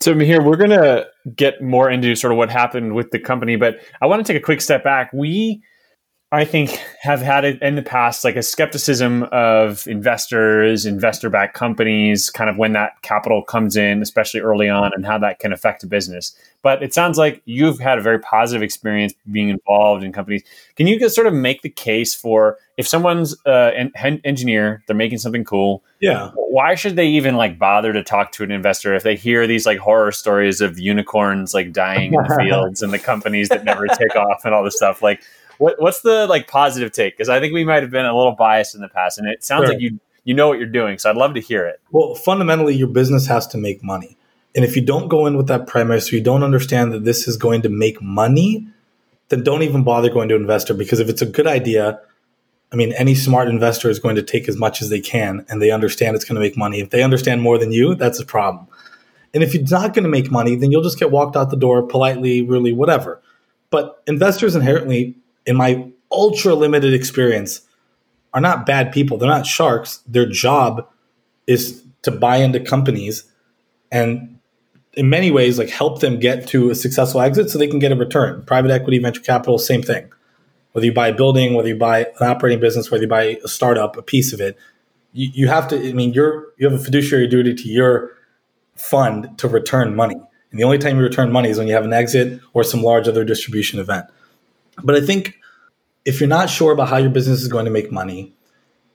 So 0.00 0.18
here 0.18 0.42
we're 0.42 0.56
gonna 0.56 1.06
get 1.36 1.62
more 1.62 1.88
into 1.88 2.16
sort 2.16 2.32
of 2.32 2.36
what 2.36 2.50
happened 2.50 2.94
with 2.94 3.12
the 3.12 3.20
company, 3.20 3.56
but 3.56 3.78
I 4.00 4.06
want 4.06 4.26
to 4.26 4.32
take 4.32 4.40
a 4.40 4.44
quick 4.44 4.60
step 4.60 4.82
back. 4.82 5.12
We 5.12 5.62
I 6.32 6.46
think 6.46 6.70
have 7.02 7.20
had 7.20 7.44
it 7.44 7.60
in 7.60 7.74
the 7.74 7.82
past 7.82 8.24
like 8.24 8.36
a 8.36 8.42
skepticism 8.42 9.24
of 9.24 9.86
investors, 9.86 10.86
investor 10.86 11.28
backed 11.28 11.54
companies, 11.54 12.30
kind 12.30 12.48
of 12.48 12.56
when 12.56 12.72
that 12.72 13.02
capital 13.02 13.42
comes 13.42 13.76
in, 13.76 14.00
especially 14.00 14.40
early 14.40 14.66
on, 14.66 14.92
and 14.94 15.04
how 15.04 15.18
that 15.18 15.40
can 15.40 15.52
affect 15.52 15.84
a 15.84 15.86
business. 15.86 16.34
But 16.62 16.82
it 16.82 16.94
sounds 16.94 17.18
like 17.18 17.42
you've 17.44 17.80
had 17.80 17.98
a 17.98 18.00
very 18.00 18.18
positive 18.18 18.62
experience 18.62 19.12
being 19.30 19.50
involved 19.50 20.04
in 20.04 20.12
companies. 20.12 20.42
Can 20.74 20.86
you 20.86 20.98
just 20.98 21.14
sort 21.14 21.26
of 21.26 21.34
make 21.34 21.60
the 21.60 21.68
case 21.68 22.14
for 22.14 22.56
if 22.78 22.88
someone's 22.88 23.36
uh, 23.44 23.70
an 23.74 24.20
engineer, 24.24 24.82
they're 24.86 24.96
making 24.96 25.18
something 25.18 25.44
cool. 25.44 25.84
Yeah. 26.00 26.30
Why 26.34 26.74
should 26.74 26.96
they 26.96 27.08
even 27.08 27.36
like 27.36 27.58
bother 27.58 27.92
to 27.92 28.02
talk 28.02 28.32
to 28.32 28.44
an 28.44 28.50
investor 28.50 28.94
if 28.94 29.02
they 29.02 29.14
hear 29.14 29.46
these 29.46 29.66
like 29.66 29.78
horror 29.78 30.10
stories 30.10 30.60
of 30.62 30.78
unicorns 30.78 31.52
like 31.52 31.72
dying 31.72 32.14
in 32.14 32.22
the 32.22 32.34
fields 32.40 32.82
and 32.82 32.92
the 32.92 32.98
companies 32.98 33.50
that 33.50 33.64
never 33.64 33.86
take 33.86 34.16
off 34.16 34.44
and 34.44 34.54
all 34.54 34.64
this 34.64 34.76
stuff? 34.76 35.02
Like, 35.02 35.22
what, 35.62 35.80
what's 35.80 36.00
the 36.00 36.26
like 36.26 36.48
positive 36.48 36.90
take? 36.92 37.16
Because 37.16 37.28
I 37.28 37.38
think 37.38 37.54
we 37.54 37.64
might 37.64 37.82
have 37.82 37.90
been 37.92 38.04
a 38.04 38.16
little 38.16 38.32
biased 38.32 38.74
in 38.74 38.80
the 38.80 38.88
past, 38.88 39.16
and 39.16 39.28
it 39.28 39.44
sounds 39.44 39.66
sure. 39.66 39.74
like 39.74 39.80
you 39.80 40.00
you 40.24 40.34
know 40.34 40.48
what 40.48 40.58
you're 40.58 40.66
doing. 40.66 40.98
So 40.98 41.08
I'd 41.08 41.16
love 41.16 41.34
to 41.34 41.40
hear 41.40 41.66
it. 41.66 41.80
Well, 41.92 42.14
fundamentally, 42.16 42.74
your 42.74 42.88
business 42.88 43.26
has 43.28 43.46
to 43.48 43.58
make 43.58 43.82
money, 43.82 44.16
and 44.56 44.64
if 44.64 44.74
you 44.74 44.82
don't 44.82 45.08
go 45.08 45.26
in 45.26 45.36
with 45.36 45.46
that 45.46 45.68
premise, 45.68 46.12
or 46.12 46.16
you 46.16 46.22
don't 46.22 46.42
understand 46.42 46.92
that 46.92 47.04
this 47.04 47.28
is 47.28 47.36
going 47.36 47.62
to 47.62 47.68
make 47.68 48.02
money, 48.02 48.66
then 49.28 49.44
don't 49.44 49.62
even 49.62 49.84
bother 49.84 50.10
going 50.10 50.28
to 50.30 50.34
investor. 50.34 50.74
Because 50.74 50.98
if 50.98 51.08
it's 51.08 51.22
a 51.22 51.26
good 51.26 51.46
idea, 51.46 52.00
I 52.72 52.76
mean, 52.76 52.92
any 52.94 53.14
smart 53.14 53.46
investor 53.48 53.88
is 53.88 54.00
going 54.00 54.16
to 54.16 54.22
take 54.22 54.48
as 54.48 54.56
much 54.56 54.82
as 54.82 54.90
they 54.90 55.00
can, 55.00 55.46
and 55.48 55.62
they 55.62 55.70
understand 55.70 56.16
it's 56.16 56.24
going 56.24 56.34
to 56.34 56.40
make 56.40 56.56
money. 56.56 56.80
If 56.80 56.90
they 56.90 57.04
understand 57.04 57.40
more 57.40 57.56
than 57.56 57.70
you, 57.70 57.94
that's 57.94 58.18
a 58.18 58.26
problem. 58.26 58.66
And 59.32 59.44
if 59.44 59.54
you're 59.54 59.62
not 59.62 59.94
going 59.94 60.02
to 60.02 60.10
make 60.10 60.30
money, 60.30 60.56
then 60.56 60.72
you'll 60.72 60.82
just 60.82 60.98
get 60.98 61.12
walked 61.12 61.36
out 61.36 61.50
the 61.50 61.56
door 61.56 61.86
politely, 61.86 62.42
really, 62.42 62.72
whatever. 62.72 63.22
But 63.70 64.02
investors 64.06 64.54
inherently 64.54 65.16
in 65.46 65.56
my 65.56 65.90
ultra 66.10 66.54
limited 66.54 66.94
experience, 66.94 67.62
are 68.34 68.40
not 68.40 68.66
bad 68.66 68.92
people. 68.92 69.18
They're 69.18 69.28
not 69.28 69.46
sharks. 69.46 70.02
Their 70.06 70.26
job 70.26 70.88
is 71.46 71.82
to 72.02 72.10
buy 72.10 72.36
into 72.36 72.60
companies 72.60 73.24
and 73.90 74.38
in 74.94 75.08
many 75.08 75.30
ways 75.30 75.58
like 75.58 75.70
help 75.70 76.00
them 76.00 76.18
get 76.18 76.46
to 76.48 76.70
a 76.70 76.74
successful 76.74 77.20
exit 77.20 77.50
so 77.50 77.58
they 77.58 77.66
can 77.66 77.78
get 77.78 77.92
a 77.92 77.96
return. 77.96 78.42
Private 78.44 78.70
equity, 78.70 78.98
venture 78.98 79.20
capital, 79.20 79.58
same 79.58 79.82
thing. 79.82 80.10
Whether 80.72 80.86
you 80.86 80.92
buy 80.92 81.08
a 81.08 81.14
building, 81.14 81.54
whether 81.54 81.68
you 81.68 81.76
buy 81.76 82.06
an 82.20 82.28
operating 82.28 82.60
business, 82.60 82.90
whether 82.90 83.02
you 83.02 83.08
buy 83.08 83.38
a 83.44 83.48
startup, 83.48 83.96
a 83.96 84.02
piece 84.02 84.32
of 84.32 84.40
it, 84.40 84.56
you, 85.12 85.30
you 85.34 85.48
have 85.48 85.68
to. 85.68 85.88
I 85.88 85.92
mean, 85.92 86.14
you're 86.14 86.46
you 86.56 86.68
have 86.68 86.78
a 86.78 86.82
fiduciary 86.82 87.26
duty 87.26 87.54
to 87.54 87.68
your 87.68 88.10
fund 88.74 89.38
to 89.38 89.48
return 89.48 89.94
money, 89.94 90.14
and 90.14 90.58
the 90.58 90.64
only 90.64 90.78
time 90.78 90.96
you 90.96 91.02
return 91.02 91.30
money 91.30 91.50
is 91.50 91.58
when 91.58 91.68
you 91.68 91.74
have 91.74 91.84
an 91.84 91.92
exit 91.92 92.40
or 92.54 92.64
some 92.64 92.82
large 92.82 93.06
other 93.06 93.22
distribution 93.22 93.78
event. 93.78 94.06
But 94.82 94.94
I 94.94 95.00
think 95.00 95.38
if 96.04 96.20
you're 96.20 96.28
not 96.28 96.50
sure 96.50 96.72
about 96.72 96.88
how 96.88 96.96
your 96.96 97.10
business 97.10 97.42
is 97.42 97.48
going 97.48 97.64
to 97.64 97.70
make 97.70 97.92
money, 97.92 98.34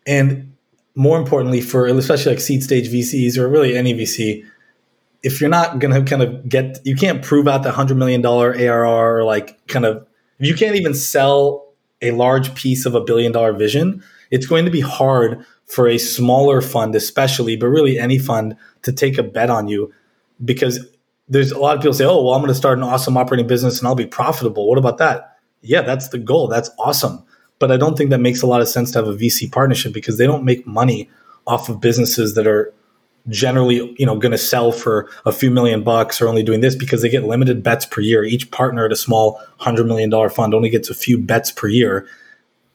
and 0.06 0.56
more 0.96 1.18
importantly, 1.18 1.62
for 1.62 1.86
especially 1.86 2.34
like 2.34 2.42
seed 2.42 2.64
stage 2.64 2.90
VCs 2.90 3.38
or 3.38 3.48
really 3.48 3.78
any 3.78 3.94
VC, 3.94 4.44
if 5.24 5.40
you're 5.40 5.50
not 5.50 5.80
going 5.80 5.94
to 5.94 6.10
kind 6.10 6.24
of 6.24 6.48
get, 6.48 6.80
you 6.86 6.96
can't 6.96 7.24
prove 7.24 7.48
out 7.48 7.64
the 7.64 7.72
hundred 7.72 7.98
million 7.98 8.22
dollar 8.22 8.54
ARR 8.56 9.18
or 9.18 9.24
like 9.24 9.66
kind 9.68 9.86
of, 9.86 10.06
you 10.40 10.56
can't 10.56 10.76
even 10.76 10.94
sell 10.94 11.68
a 12.02 12.12
large 12.12 12.54
piece 12.56 12.86
of 12.86 12.96
a 12.96 13.02
billion 13.02 13.32
dollar 13.32 13.54
vision, 13.54 14.04
it's 14.32 14.46
going 14.46 14.66
to 14.66 14.72
be 14.72 14.82
hard 14.82 15.46
for 15.66 15.88
a 15.88 15.98
smaller 15.98 16.62
fund, 16.62 16.96
especially, 16.96 17.56
but 17.56 17.68
really 17.68 18.00
any 18.00 18.18
fund 18.18 18.56
to 18.84 18.92
take 18.92 19.18
a 19.18 19.24
bet 19.24 19.50
on 19.50 19.68
you 19.68 19.94
because 20.44 20.86
there's 21.28 21.52
a 21.52 21.60
lot 21.60 21.76
of 21.76 21.82
people 21.82 21.94
say, 21.94 22.06
oh, 22.06 22.24
well, 22.24 22.34
I'm 22.34 22.42
going 22.42 22.50
to 22.50 22.56
start 22.56 22.78
an 22.78 22.84
awesome 22.84 23.18
operating 23.18 23.48
business 23.48 23.80
and 23.80 23.88
I'll 23.88 23.96
be 23.96 24.06
profitable. 24.06 24.68
What 24.68 24.78
about 24.78 24.98
that? 25.00 25.37
Yeah, 25.68 25.82
that's 25.82 26.10
the 26.10 26.18
goal. 26.18 26.48
That's 26.48 26.70
awesome. 26.80 27.24
But 27.60 27.72
I 27.72 27.78
don't 27.78 27.98
think 27.98 28.10
that 28.12 28.20
makes 28.20 28.42
a 28.42 28.48
lot 28.48 28.62
of 28.62 28.68
sense 28.68 28.92
to 28.92 29.00
have 29.00 29.08
a 29.08 29.16
VC 29.16 29.52
partnership 29.52 29.94
because 29.94 30.18
they 30.18 30.28
don't 30.28 30.44
make 30.44 30.66
money 30.68 31.10
off 31.46 31.70
of 31.70 31.82
businesses 31.82 32.36
that 32.36 32.46
are 32.46 32.74
generally 33.30 33.94
you 33.98 34.06
know 34.06 34.18
going 34.18 34.32
to 34.32 34.38
sell 34.38 34.72
for 34.72 35.10
a 35.26 35.32
few 35.32 35.52
million 35.52 35.84
bucks 35.84 36.22
or 36.22 36.28
only 36.28 36.44
doing 36.44 36.62
this 36.62 36.76
because 36.76 37.02
they 37.02 37.10
get 37.10 37.24
limited 37.24 37.64
bets 37.64 37.86
per 37.86 38.02
year. 38.02 38.24
Each 38.24 38.50
partner 38.52 38.86
at 38.86 38.92
a 38.92 38.96
small 38.96 39.42
$100 39.60 39.86
million 39.86 40.12
fund 40.30 40.54
only 40.54 40.70
gets 40.70 40.90
a 40.90 40.96
few 40.96 41.18
bets 41.18 41.52
per 41.52 41.68
year. 41.68 42.08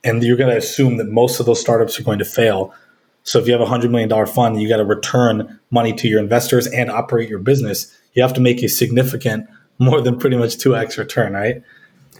And 0.04 0.22
you're 0.22 0.36
going 0.36 0.50
to 0.50 0.56
assume 0.56 0.96
that 0.96 1.08
most 1.08 1.38
of 1.38 1.46
those 1.46 1.60
startups 1.60 1.98
are 1.98 2.02
going 2.02 2.18
to 2.18 2.24
fail. 2.24 2.74
So 3.22 3.38
if 3.38 3.46
you 3.46 3.52
have 3.52 3.62
a 3.62 3.66
$100 3.66 3.90
million 3.90 4.26
fund 4.26 4.60
you 4.60 4.68
got 4.68 4.78
to 4.78 4.84
return 4.84 5.60
money 5.70 5.92
to 5.94 6.08
your 6.08 6.20
investors 6.20 6.66
and 6.66 6.90
operate 6.90 7.28
your 7.28 7.38
business. 7.38 7.96
You 8.14 8.22
have 8.22 8.34
to 8.34 8.40
make 8.40 8.62
a 8.62 8.68
significant 8.68 9.48
more 9.78 10.00
than 10.00 10.18
pretty 10.18 10.36
much 10.36 10.56
2x 10.56 10.98
return 10.98 11.32
right 11.32 11.62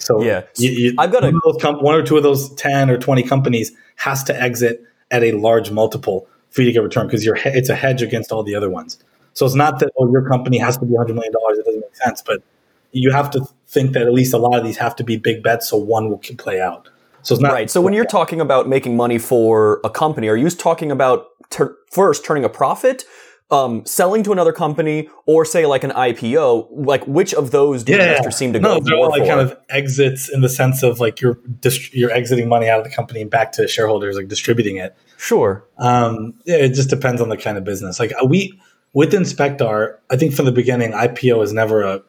so 0.02 0.22
yeah 0.22 0.42
you, 0.56 0.70
you, 0.70 0.94
i've 0.98 1.12
got 1.12 1.22
one, 1.22 1.34
a, 1.34 1.58
com- 1.58 1.82
one 1.82 1.94
or 1.94 2.02
two 2.02 2.16
of 2.16 2.22
those 2.22 2.52
10 2.54 2.90
or 2.90 2.98
20 2.98 3.22
companies 3.22 3.72
has 3.96 4.22
to 4.24 4.42
exit 4.42 4.84
at 5.10 5.22
a 5.22 5.32
large 5.32 5.70
multiple 5.70 6.26
for 6.52 6.62
you 6.62 6.66
to 6.66 6.72
get 6.72 6.82
return 6.82 7.06
because 7.06 7.24
you're 7.24 7.38
it's 7.44 7.68
a 7.68 7.74
hedge 7.74 8.02
against 8.02 8.30
all 8.30 8.42
the 8.42 8.54
other 8.54 8.70
ones. 8.70 8.98
So 9.34 9.46
it's 9.46 9.54
not 9.54 9.80
that 9.80 9.90
oh 9.98 10.10
your 10.10 10.26
company 10.28 10.58
has 10.58 10.76
to 10.78 10.84
be 10.84 10.94
hundred 10.94 11.14
million 11.14 11.32
dollars. 11.32 11.58
It 11.58 11.64
doesn't 11.64 11.80
make 11.80 11.96
sense, 11.96 12.22
but 12.22 12.42
you 12.92 13.10
have 13.10 13.30
to 13.30 13.46
think 13.68 13.92
that 13.92 14.02
at 14.02 14.12
least 14.12 14.34
a 14.34 14.38
lot 14.38 14.58
of 14.58 14.64
these 14.64 14.76
have 14.76 14.94
to 14.96 15.04
be 15.04 15.16
big 15.16 15.42
bets, 15.42 15.70
so 15.70 15.78
one 15.78 16.10
will 16.10 16.18
play 16.18 16.60
out. 16.60 16.88
So 17.22 17.34
it's 17.34 17.42
not 17.42 17.52
right. 17.52 17.70
So 17.70 17.80
when 17.80 17.94
you're 17.94 18.04
talking 18.04 18.40
about 18.40 18.68
making 18.68 18.96
money 18.96 19.18
for 19.18 19.80
a 19.84 19.90
company, 19.90 20.28
are 20.28 20.36
you 20.36 20.50
talking 20.50 20.90
about 20.90 21.28
ter- 21.50 21.74
first 21.90 22.24
turning 22.24 22.44
a 22.44 22.48
profit? 22.48 23.04
Um, 23.52 23.84
selling 23.84 24.22
to 24.22 24.32
another 24.32 24.52
company 24.52 25.10
or 25.26 25.44
say 25.44 25.66
like 25.66 25.84
an 25.84 25.90
IPO, 25.90 26.68
like 26.70 27.06
which 27.06 27.34
of 27.34 27.50
those 27.50 27.84
do 27.84 27.92
yeah, 27.92 28.08
investors 28.08 28.36
seem 28.36 28.54
to 28.54 28.58
no, 28.58 28.80
go 28.80 28.84
they're 28.84 28.96
more 28.96 29.04
all 29.04 29.10
like 29.10 29.22
for? 29.22 29.28
kind 29.28 29.40
of 29.40 29.56
exits 29.68 30.28
in 30.28 30.40
the 30.40 30.48
sense 30.48 30.82
of 30.82 31.00
like 31.00 31.20
you're 31.20 31.38
dist- 31.60 31.92
you're 31.92 32.10
exiting 32.10 32.48
money 32.48 32.68
out 32.68 32.78
of 32.78 32.84
the 32.84 32.90
company 32.90 33.20
and 33.20 33.30
back 33.30 33.52
to 33.52 33.68
shareholders, 33.68 34.16
like 34.16 34.28
distributing 34.28 34.78
it. 34.78 34.96
Sure. 35.18 35.64
Um, 35.76 36.34
yeah, 36.46 36.56
it 36.56 36.70
just 36.70 36.88
depends 36.88 37.20
on 37.20 37.28
the 37.28 37.36
kind 37.36 37.58
of 37.58 37.64
business. 37.64 38.00
Like 38.00 38.12
uh, 38.20 38.24
we 38.24 38.58
with 38.94 39.12
InspectAR, 39.12 39.98
I 40.10 40.16
think 40.16 40.34
from 40.34 40.46
the 40.46 40.52
beginning, 40.52 40.92
IPO 40.92 41.42
is 41.42 41.52
never 41.52 41.82
a 41.82 42.02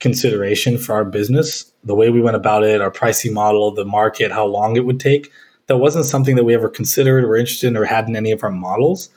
consideration 0.00 0.78
for 0.78 0.94
our 0.94 1.04
business. 1.04 1.72
The 1.84 1.94
way 1.94 2.10
we 2.10 2.20
went 2.20 2.36
about 2.36 2.64
it, 2.64 2.80
our 2.80 2.90
pricing 2.90 3.32
model, 3.32 3.70
the 3.70 3.84
market, 3.84 4.32
how 4.32 4.46
long 4.46 4.76
it 4.76 4.84
would 4.84 5.00
take, 5.00 5.30
that 5.66 5.78
wasn't 5.78 6.04
something 6.04 6.36
that 6.36 6.44
we 6.44 6.54
ever 6.54 6.68
considered 6.68 7.24
or 7.24 7.36
interested 7.36 7.68
in 7.68 7.76
or 7.76 7.84
had 7.84 8.08
in 8.08 8.16
any 8.16 8.32
of 8.32 8.42
our 8.42 8.50
models. 8.50 9.08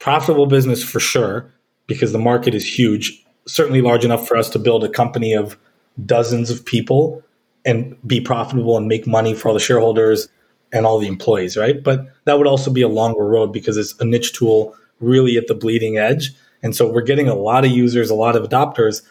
Profitable 0.00 0.46
business 0.46 0.82
for 0.82 0.98
sure, 0.98 1.52
because 1.86 2.12
the 2.12 2.18
market 2.18 2.54
is 2.54 2.78
huge, 2.78 3.24
certainly 3.46 3.80
large 3.80 4.04
enough 4.04 4.26
for 4.26 4.36
us 4.36 4.50
to 4.50 4.58
build 4.58 4.82
a 4.82 4.88
company 4.88 5.34
of 5.34 5.56
dozens 6.04 6.50
of 6.50 6.64
people 6.64 7.22
and 7.64 7.96
be 8.06 8.20
profitable 8.20 8.76
and 8.76 8.88
make 8.88 9.06
money 9.06 9.34
for 9.34 9.48
all 9.48 9.54
the 9.54 9.60
shareholders 9.60 10.28
and 10.72 10.86
all 10.86 10.98
the 10.98 11.06
employees, 11.06 11.56
right? 11.56 11.82
But 11.82 12.06
that 12.24 12.38
would 12.38 12.46
also 12.46 12.70
be 12.70 12.82
a 12.82 12.88
longer 12.88 13.24
road 13.24 13.52
because 13.52 13.76
it's 13.76 13.94
a 14.00 14.04
niche 14.04 14.32
tool 14.32 14.74
really 15.00 15.36
at 15.36 15.46
the 15.46 15.54
bleeding 15.54 15.98
edge. 15.98 16.32
And 16.62 16.74
so 16.74 16.90
we're 16.90 17.02
getting 17.02 17.28
a 17.28 17.34
lot 17.34 17.64
of 17.64 17.70
users, 17.70 18.10
a 18.10 18.14
lot 18.14 18.36
of 18.36 18.48
adopters, 18.48 19.02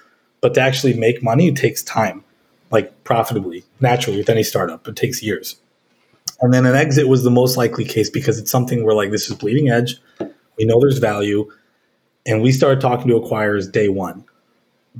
but 0.41 0.53
to 0.53 0.61
actually 0.61 0.93
make 0.93 1.21
money 1.21 1.51
takes 1.51 1.83
time, 1.83 2.23
like 2.71 3.03
profitably, 3.03 3.63
naturally 3.79 4.17
with 4.17 4.29
any 4.29 4.43
startup. 4.43 4.87
It 4.87 4.95
takes 4.95 5.21
years. 5.21 5.57
And 6.41 6.53
then 6.53 6.65
an 6.65 6.75
exit 6.75 7.07
was 7.07 7.23
the 7.23 7.31
most 7.31 7.57
likely 7.57 7.83
case 7.83 8.09
because 8.09 8.39
it's 8.39 8.51
something 8.51 8.85
where 8.85 8.95
like 8.95 9.11
this 9.11 9.29
is 9.29 9.35
bleeding 9.35 9.69
edge. 9.69 9.99
We 10.59 10.65
know 10.65 10.79
there's 10.79 10.99
value. 10.99 11.49
And 12.25 12.43
we 12.43 12.51
started 12.51 12.81
talking 12.81 13.07
to 13.07 13.19
acquirers 13.19 13.71
day 13.71 13.89
one, 13.89 14.23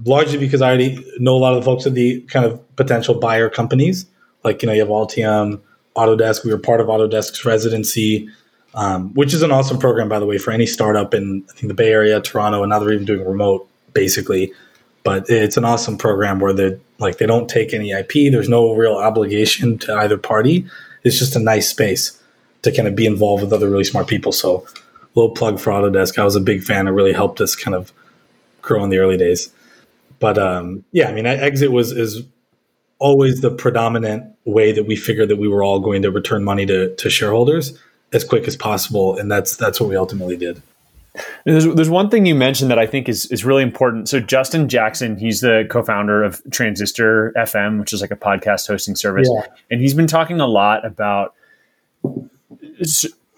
largely 0.06 0.38
because 0.38 0.62
I 0.62 0.70
already 0.70 1.06
know 1.20 1.36
a 1.36 1.38
lot 1.38 1.54
of 1.54 1.60
the 1.60 1.66
folks 1.66 1.86
at 1.86 1.94
the 1.94 2.22
kind 2.22 2.46
of 2.46 2.76
potential 2.76 3.14
buyer 3.14 3.50
companies. 3.50 4.08
Like, 4.44 4.64
you 4.64 4.68
know, 4.68 4.74
you 4.74 4.80
have 4.80 4.90
Altium, 4.90 5.62
Autodesk. 5.96 6.46
We 6.46 6.52
were 6.52 6.58
part 6.58 6.82
of 6.82 6.88
Autodesk's 6.88 7.44
residency, 7.46 8.30
um, 8.74 9.14
which 9.14 9.34
is 9.34 9.44
an 9.44 9.52
awesome 9.52 9.78
program, 9.78 10.08
by 10.08 10.20
the 10.20 10.26
way, 10.26 10.38
for 10.38 10.52
any 10.52 10.66
startup 10.66 11.14
in 11.14 11.46
I 11.50 11.54
think 11.54 11.68
the 11.68 11.74
Bay 11.74 11.92
Area, 11.92 12.22
Toronto, 12.22 12.64
and 12.64 12.70
now 12.70 12.80
they're 12.80 12.94
even 12.94 13.06
doing 13.06 13.28
remote, 13.28 13.68
basically. 13.94 14.54
But 15.04 15.30
it's 15.30 15.58
an 15.58 15.66
awesome 15.66 15.98
program 15.98 16.40
where 16.40 16.54
they 16.54 16.80
like 17.00 17.18
they 17.18 17.26
don't 17.26 17.50
take 17.50 17.74
any 17.74 17.92
IP. 17.92 18.32
There's 18.32 18.50
no 18.50 18.74
real 18.74 18.96
obligation 18.96 19.78
to 19.80 19.96
either 19.96 20.18
party. 20.18 20.66
It's 21.04 21.18
just 21.18 21.36
a 21.36 21.40
nice 21.40 21.70
space 21.70 22.22
to 22.62 22.72
kind 22.72 22.88
of 22.88 22.96
be 22.96 23.06
involved 23.06 23.44
with 23.44 23.54
other 23.54 23.70
really 23.70 23.86
smart 23.86 24.08
people. 24.08 24.32
So, 24.32 24.66
little 25.16 25.32
plug 25.32 25.60
for 25.60 25.72
Autodesk. 25.72 26.18
I 26.18 26.24
was 26.24 26.36
a 26.36 26.40
big 26.42 26.64
fan. 26.64 26.88
It 26.88 26.92
really 26.92 27.14
helped 27.14 27.42
us 27.42 27.56
kind 27.56 27.76
of 27.76 27.92
grow 28.62 28.84
in 28.84 28.90
the 28.90 28.98
early 29.00 29.18
days. 29.18 29.52
But 30.20 30.38
um, 30.38 30.84
yeah, 30.92 31.10
I 31.10 31.14
mean, 31.14 31.26
exit 31.26 31.72
was 31.72 31.92
is 31.92 32.24
always 33.00 33.42
the 33.42 33.50
predominant 33.50 34.36
way 34.46 34.72
that 34.74 34.86
we 34.86 34.96
figured 34.96 35.30
that 35.30 35.38
we 35.38 35.48
were 35.48 35.64
all 35.64 35.80
going 35.80 36.02
to 36.02 36.12
return 36.12 36.44
money 36.44 36.66
to, 36.66 36.94
to 36.96 37.10
shareholders 37.10 37.78
as 38.12 38.24
quick 38.24 38.48
as 38.48 38.56
possible, 38.58 39.18
and 39.18 39.32
that's 39.32 39.56
that's 39.56 39.80
what 39.80 39.90
we 39.90 39.96
ultimately 39.96 40.36
did. 40.36 40.62
There's, 41.46 41.66
there's 41.66 41.90
one 41.90 42.10
thing 42.10 42.26
you 42.26 42.36
mentioned 42.36 42.70
that 42.72 42.80
I 42.80 42.86
think 42.86 43.08
is 43.10 43.26
is 43.28 43.46
really 43.46 43.64
important. 43.64 44.10
So 44.10 44.20
Justin 44.20 44.68
Jackson, 44.70 45.18
he's 45.18 45.42
the 45.42 45.66
co-founder 45.70 46.24
of 46.24 46.42
Transistor 46.52 47.34
FM, 47.38 47.80
which 47.80 47.94
is 47.94 48.02
like 48.02 48.12
a 48.12 48.16
podcast 48.16 48.68
hosting 48.68 48.96
service, 48.96 49.30
Yeah. 49.34 49.46
and 49.72 49.80
he's 49.82 49.94
been 49.94 50.08
talking 50.08 50.40
a 50.40 50.48
lot 50.48 50.86
about 50.86 51.34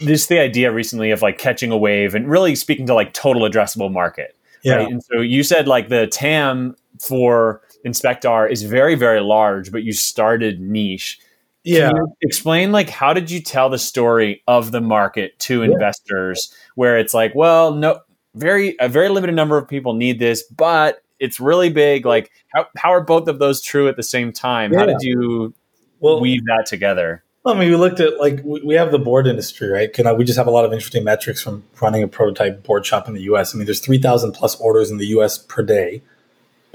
this, 0.02 0.28
the 0.28 0.40
idea 0.40 0.72
recently 0.72 1.12
of 1.12 1.22
like 1.22 1.38
catching 1.38 1.72
a 1.72 1.78
wave 1.78 2.16
and 2.16 2.30
really 2.30 2.56
speaking 2.56 2.86
to 2.88 2.94
like 2.94 3.14
total 3.14 3.44
addressable 3.44 3.92
market. 3.92 4.36
Yeah. 4.64 4.76
Right? 4.76 4.92
And 4.92 5.04
so 5.04 5.22
you 5.22 5.44
said 5.44 5.68
like 5.68 5.90
the 5.90 6.08
TAM 6.08 6.76
for 7.00 7.62
InspectAR 7.86 8.52
is 8.52 8.64
very 8.64 8.96
very 8.96 9.22
large, 9.22 9.72
but 9.72 9.84
you 9.84 9.94
started 9.94 10.62
niche. 10.62 11.20
Yeah. 11.64 11.90
Can 11.90 11.96
you 11.98 12.16
explain 12.22 12.72
like 12.72 12.90
how 12.90 13.14
did 13.14 13.32
you 13.32 13.42
tell 13.42 13.70
the 13.70 13.80
story 13.80 14.44
of 14.48 14.72
the 14.72 14.82
market 14.82 15.38
to 15.40 15.64
investors 15.64 16.54
where 16.76 16.98
it's 16.98 17.14
like, 17.14 17.34
well, 17.36 17.74
no 17.74 18.02
very 18.36 18.76
a 18.80 18.88
very 18.88 19.10
limited 19.10 19.36
number 19.36 19.58
of 19.58 19.68
people 19.68 19.94
need 19.94 20.20
this, 20.20 20.44
but 20.44 21.04
it's 21.20 21.40
really 21.40 21.70
big. 21.70 22.06
Like 22.06 22.32
how 22.54 22.68
how 22.78 22.94
are 22.94 23.02
both 23.02 23.28
of 23.28 23.40
those 23.40 23.62
true 23.62 23.88
at 23.88 23.96
the 23.96 24.04
same 24.04 24.32
time? 24.32 24.74
How 24.74 24.86
did 24.86 25.02
you 25.02 25.54
Well, 26.00 26.20
weave 26.20 26.46
that 26.46 26.66
together? 26.68 27.24
I 27.44 27.54
mean, 27.54 27.72
we 27.72 27.76
looked 27.76 28.00
at 28.00 28.20
like 28.20 28.42
we, 28.44 28.62
we 28.62 28.76
have 28.76 28.92
the 28.92 29.00
board 29.00 29.26
industry, 29.26 29.68
right? 29.68 29.92
Can 29.92 30.06
I, 30.06 30.14
we 30.14 30.26
just 30.26 30.38
have 30.38 30.48
a 30.48 30.52
lot 30.52 30.64
of 30.64 30.74
interesting 30.74 31.04
metrics 31.04 31.42
from 31.42 31.64
running 31.82 32.04
a 32.04 32.08
prototype 32.08 32.64
board 32.64 32.86
shop 32.86 33.08
in 33.08 33.16
the 33.16 33.24
U.S. 33.24 33.56
I 33.56 33.58
mean, 33.58 33.66
there's 33.66 33.80
three 33.80 33.98
thousand 33.98 34.34
plus 34.34 34.56
orders 34.60 34.92
in 34.92 34.98
the 34.98 35.08
U.S. 35.08 35.40
per 35.40 35.64
day. 35.64 36.04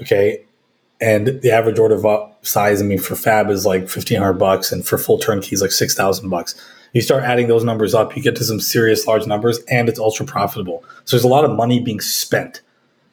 Okay, 0.01 0.43
and 0.99 1.41
the 1.41 1.51
average 1.51 1.79
order 1.79 1.95
vo- 1.97 2.25
uh, 2.25 2.31
size, 2.41 2.81
I 2.81 2.85
mean, 2.85 2.99
for 2.99 3.15
Fab 3.15 3.49
is 3.49 3.65
like 3.65 3.87
fifteen 3.87 4.19
hundred 4.19 4.33
bucks, 4.33 4.71
and 4.73 4.85
for 4.85 4.97
full 4.97 5.17
turnkey 5.17 5.53
is 5.53 5.61
like 5.61 5.71
six 5.71 5.95
thousand 5.95 6.29
bucks. 6.29 6.53
You 6.91 7.01
start 7.01 7.23
adding 7.23 7.47
those 7.47 7.63
numbers 7.63 7.93
up, 7.93 8.15
you 8.17 8.23
get 8.23 8.35
to 8.37 8.43
some 8.43 8.59
serious 8.59 9.07
large 9.07 9.25
numbers, 9.25 9.59
and 9.69 9.87
it's 9.87 9.99
ultra 9.99 10.25
profitable. 10.25 10.83
So 11.05 11.15
there's 11.15 11.23
a 11.23 11.29
lot 11.29 11.45
of 11.45 11.51
money 11.51 11.79
being 11.79 12.01
spent. 12.01 12.61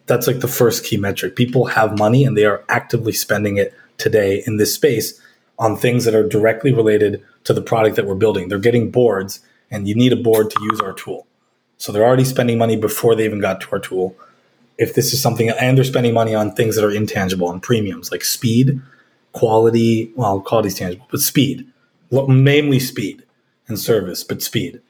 That's 0.06 0.26
like 0.26 0.40
the 0.40 0.48
first 0.48 0.84
key 0.84 0.96
metric. 0.96 1.36
People 1.36 1.66
have 1.66 1.98
money, 1.98 2.24
and 2.24 2.36
they 2.36 2.44
are 2.44 2.64
actively 2.68 3.12
spending 3.12 3.58
it 3.58 3.72
today 3.96 4.42
in 4.44 4.56
this 4.56 4.74
space 4.74 5.20
on 5.58 5.76
things 5.76 6.04
that 6.04 6.14
are 6.14 6.26
directly 6.26 6.72
related 6.72 7.22
to 7.44 7.52
the 7.52 7.62
product 7.62 7.96
that 7.96 8.06
we're 8.06 8.14
building. 8.14 8.48
They're 8.48 8.58
getting 8.58 8.90
boards, 8.90 9.40
and 9.70 9.86
you 9.86 9.94
need 9.94 10.12
a 10.12 10.16
board 10.16 10.50
to 10.50 10.62
use 10.64 10.80
our 10.80 10.92
tool. 10.92 11.26
So 11.78 11.92
they're 11.92 12.04
already 12.04 12.24
spending 12.24 12.58
money 12.58 12.76
before 12.76 13.14
they 13.14 13.24
even 13.24 13.40
got 13.40 13.60
to 13.62 13.68
our 13.72 13.78
tool. 13.78 14.16
If 14.78 14.94
this 14.94 15.12
is 15.12 15.22
something, 15.22 15.50
and 15.50 15.76
they're 15.76 15.84
spending 15.84 16.14
money 16.14 16.34
on 16.34 16.52
things 16.52 16.76
that 16.76 16.84
are 16.84 16.90
intangible 16.90 17.50
and 17.50 17.62
premiums 17.62 18.10
like 18.10 18.24
speed, 18.24 18.80
quality, 19.32 20.12
well, 20.16 20.40
quality's 20.40 20.76
tangible, 20.76 21.06
but 21.10 21.20
speed, 21.20 21.66
mainly 22.10 22.80
speed 22.80 23.22
and 23.68 23.78
service, 23.78 24.24
but 24.24 24.42
speed. 24.42 24.80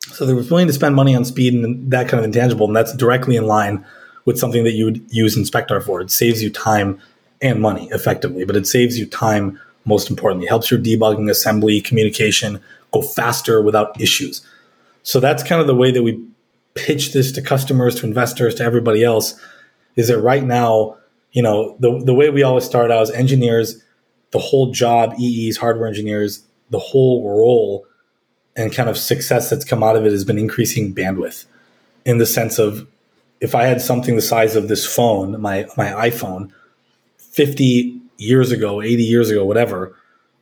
So 0.00 0.26
they 0.26 0.34
were 0.34 0.42
willing 0.42 0.66
to 0.66 0.72
spend 0.72 0.94
money 0.94 1.16
on 1.16 1.24
speed 1.24 1.54
and 1.54 1.90
that 1.90 2.08
kind 2.08 2.18
of 2.18 2.24
intangible, 2.24 2.66
and 2.66 2.76
that's 2.76 2.94
directly 2.94 3.36
in 3.36 3.46
line 3.46 3.84
with 4.24 4.38
something 4.38 4.64
that 4.64 4.72
you 4.72 4.84
would 4.84 5.04
use 5.10 5.36
InspectAR 5.36 5.82
for. 5.82 6.00
It 6.00 6.10
saves 6.10 6.42
you 6.42 6.50
time 6.50 7.00
and 7.40 7.60
money 7.60 7.88
effectively, 7.90 8.44
but 8.44 8.56
it 8.56 8.66
saves 8.66 8.98
you 8.98 9.06
time 9.06 9.60
most 9.84 10.10
importantly. 10.10 10.46
Helps 10.46 10.70
your 10.70 10.80
debugging, 10.80 11.30
assembly, 11.30 11.80
communication 11.80 12.60
go 12.92 13.02
faster 13.02 13.60
without 13.60 14.00
issues. 14.00 14.46
So 15.02 15.20
that's 15.20 15.42
kind 15.42 15.60
of 15.60 15.66
the 15.66 15.74
way 15.74 15.90
that 15.90 16.02
we 16.02 16.24
pitch 16.74 17.12
this 17.12 17.32
to 17.32 17.42
customers, 17.42 17.96
to 17.96 18.06
investors, 18.06 18.54
to 18.56 18.64
everybody 18.64 19.02
else. 19.04 19.38
Is 19.96 20.08
that 20.08 20.18
right 20.18 20.42
now, 20.42 20.96
you 21.32 21.42
know, 21.42 21.76
the 21.80 22.02
the 22.04 22.14
way 22.14 22.30
we 22.30 22.42
always 22.42 22.64
start 22.64 22.90
out 22.90 23.02
as 23.02 23.10
engineers, 23.10 23.82
the 24.30 24.38
whole 24.38 24.72
job, 24.72 25.14
EEs, 25.18 25.56
hardware 25.56 25.88
engineers, 25.88 26.44
the 26.70 26.78
whole 26.78 27.28
role 27.28 27.86
and 28.56 28.72
kind 28.72 28.88
of 28.88 28.96
success 28.96 29.50
that's 29.50 29.64
come 29.64 29.82
out 29.82 29.96
of 29.96 30.06
it 30.06 30.12
has 30.12 30.24
been 30.24 30.38
increasing 30.38 30.94
bandwidth 30.94 31.44
in 32.04 32.18
the 32.18 32.26
sense 32.26 32.58
of 32.58 32.86
if 33.40 33.54
I 33.54 33.64
had 33.64 33.80
something 33.80 34.16
the 34.16 34.22
size 34.22 34.56
of 34.56 34.68
this 34.68 34.86
phone, 34.86 35.40
my 35.40 35.66
my 35.76 35.90
iPhone, 36.08 36.50
50 37.18 38.00
years 38.18 38.52
ago, 38.52 38.82
80 38.82 39.02
years 39.02 39.30
ago, 39.30 39.44
whatever, 39.44 39.96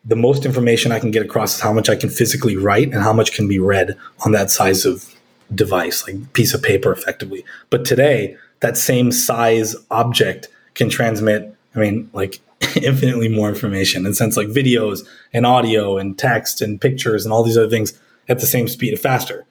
the 0.05 0.17
most 0.17 0.45
information 0.45 0.93
I 0.93 0.99
can 0.99 1.11
get 1.11 1.25
across 1.25 1.57
is 1.57 1.61
how 1.61 1.73
much 1.73 1.89
I 1.89 1.97
can 1.97 2.11
physically 2.11 2.57
write 2.57 2.93
and 2.93 3.03
how 3.03 3.13
much 3.13 3.33
can 3.33 3.49
be 3.49 3.59
read 3.59 3.97
on 4.25 4.33
that 4.33 4.51
size 4.51 4.85
of 4.85 5.15
device, 5.55 6.07
like 6.07 6.33
piece 6.33 6.55
of 6.55 6.63
paper 6.63 6.93
effectively. 6.93 7.45
But 7.71 7.85
today, 7.85 8.37
that 8.61 8.77
same 8.77 9.13
size 9.13 9.77
object 9.91 10.49
can 10.75 10.89
transmit, 10.89 11.55
I 11.75 11.79
mean, 11.79 12.11
like 12.13 12.41
infinitely 12.77 13.29
more 13.29 13.49
information 13.49 14.07
in 14.07 14.15
sense 14.15 14.37
like 14.37 14.49
videos 14.49 15.07
and 15.33 15.47
audio 15.47 15.99
and 15.99 16.19
text 16.19 16.61
and 16.61 16.81
pictures 16.81 17.25
and 17.25 17.33
all 17.33 17.43
these 17.43 17.57
other 17.57 17.69
things 17.69 17.99
at 18.29 18.41
the 18.41 18.47
same 18.47 18.69
speed 18.69 18.99
faster. 18.99 19.45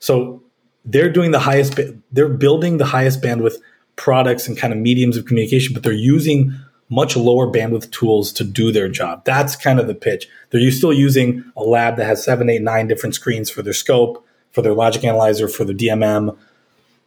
So 0.00 0.42
they're 0.84 1.10
doing 1.10 1.30
the 1.30 1.40
highest, 1.40 1.78
they're 2.12 2.28
building 2.28 2.78
the 2.78 2.86
highest 2.86 3.20
bandwidth 3.22 3.56
products 3.96 4.48
and 4.48 4.56
kind 4.56 4.72
of 4.72 4.78
mediums 4.78 5.16
of 5.16 5.26
communication, 5.26 5.74
but 5.74 5.82
they're 5.82 5.92
using 5.92 6.54
much 6.90 7.16
lower 7.16 7.46
bandwidth 7.46 7.90
tools 7.90 8.32
to 8.32 8.44
do 8.44 8.72
their 8.72 8.88
job. 8.88 9.24
That's 9.24 9.56
kind 9.56 9.78
of 9.78 9.86
the 9.86 9.94
pitch. 9.94 10.28
They're 10.50 10.70
still 10.70 10.92
using 10.92 11.44
a 11.56 11.62
lab 11.62 11.96
that 11.96 12.06
has 12.06 12.24
seven, 12.24 12.48
eight, 12.48 12.62
nine 12.62 12.88
different 12.88 13.14
screens 13.14 13.50
for 13.50 13.62
their 13.62 13.74
scope, 13.74 14.26
for 14.52 14.62
their 14.62 14.72
logic 14.72 15.04
analyzer, 15.04 15.48
for 15.48 15.64
their 15.64 15.76
DMM, 15.76 16.36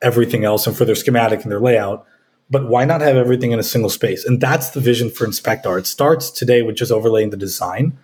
everything 0.01 0.43
else, 0.43 0.67
and 0.67 0.77
for 0.77 0.85
their 0.85 0.95
schematic 0.95 1.43
and 1.43 1.51
their 1.51 1.59
layout. 1.59 2.05
But 2.49 2.67
why 2.67 2.85
not 2.85 3.01
have 3.01 3.15
everything 3.15 3.51
in 3.51 3.59
a 3.59 3.63
single 3.63 3.89
space? 3.89 4.25
And 4.25 4.39
that's 4.39 4.71
the 4.71 4.81
vision 4.81 5.09
for 5.09 5.25
InspectAR. 5.25 5.79
It 5.79 5.87
starts 5.87 6.29
today 6.29 6.61
with 6.61 6.75
just 6.75 6.91
overlaying 6.91 7.29
the 7.29 7.37
design, 7.37 7.97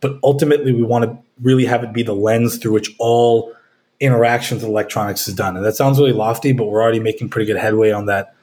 but 0.00 0.18
ultimately 0.24 0.72
we 0.72 0.82
want 0.82 1.04
to 1.04 1.18
really 1.42 1.66
have 1.66 1.84
it 1.84 1.92
be 1.92 2.02
the 2.02 2.14
lens 2.14 2.56
through 2.56 2.72
which 2.72 2.94
all 2.98 3.54
interactions 4.00 4.62
with 4.62 4.70
electronics 4.70 5.28
is 5.28 5.34
done. 5.34 5.56
And 5.56 5.64
that 5.64 5.76
sounds 5.76 5.98
really 5.98 6.12
lofty, 6.12 6.52
but 6.52 6.64
we're 6.64 6.82
already 6.82 7.00
making 7.00 7.28
pretty 7.28 7.46
good 7.46 7.60
headway 7.60 7.90
on 7.90 8.06
that 8.06 8.34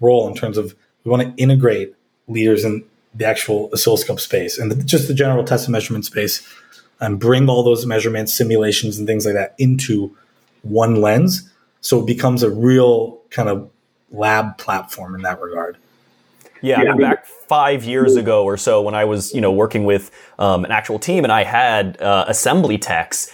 role 0.00 0.26
in 0.26 0.34
terms 0.34 0.58
of 0.58 0.74
we 1.04 1.10
want 1.10 1.22
to 1.22 1.42
integrate 1.42 1.94
leaders 2.28 2.64
in 2.64 2.84
the 3.14 3.24
actual 3.24 3.70
oscilloscope 3.72 4.20
space 4.20 4.58
and 4.58 4.70
the, 4.70 4.82
just 4.82 5.08
the 5.08 5.14
general 5.14 5.44
test 5.44 5.66
and 5.66 5.72
measurement 5.72 6.04
space 6.04 6.46
and 7.00 7.18
bring 7.20 7.48
all 7.48 7.62
those 7.62 7.86
measurements, 7.86 8.32
simulations, 8.32 8.98
and 8.98 9.06
things 9.06 9.26
like 9.26 9.34
that 9.34 9.54
into 9.58 10.16
one 10.62 11.00
lens. 11.00 11.50
So 11.80 12.00
it 12.00 12.06
becomes 12.06 12.42
a 12.42 12.50
real 12.50 13.20
kind 13.30 13.48
of 13.48 13.70
lab 14.10 14.58
platform 14.58 15.14
in 15.14 15.22
that 15.22 15.40
regard. 15.40 15.76
Yeah, 16.62 16.82
yeah. 16.82 16.92
I 16.92 16.92
mean, 16.92 17.00
back 17.02 17.26
five 17.26 17.84
years 17.84 18.16
ago 18.16 18.44
or 18.44 18.56
so, 18.56 18.80
when 18.80 18.94
I 18.94 19.04
was, 19.04 19.34
you 19.34 19.40
know, 19.40 19.52
working 19.52 19.84
with 19.84 20.10
um, 20.38 20.64
an 20.64 20.70
actual 20.70 20.98
team, 20.98 21.22
and 21.24 21.32
I 21.32 21.44
had 21.44 22.00
uh, 22.00 22.24
assembly 22.26 22.78
techs, 22.78 23.30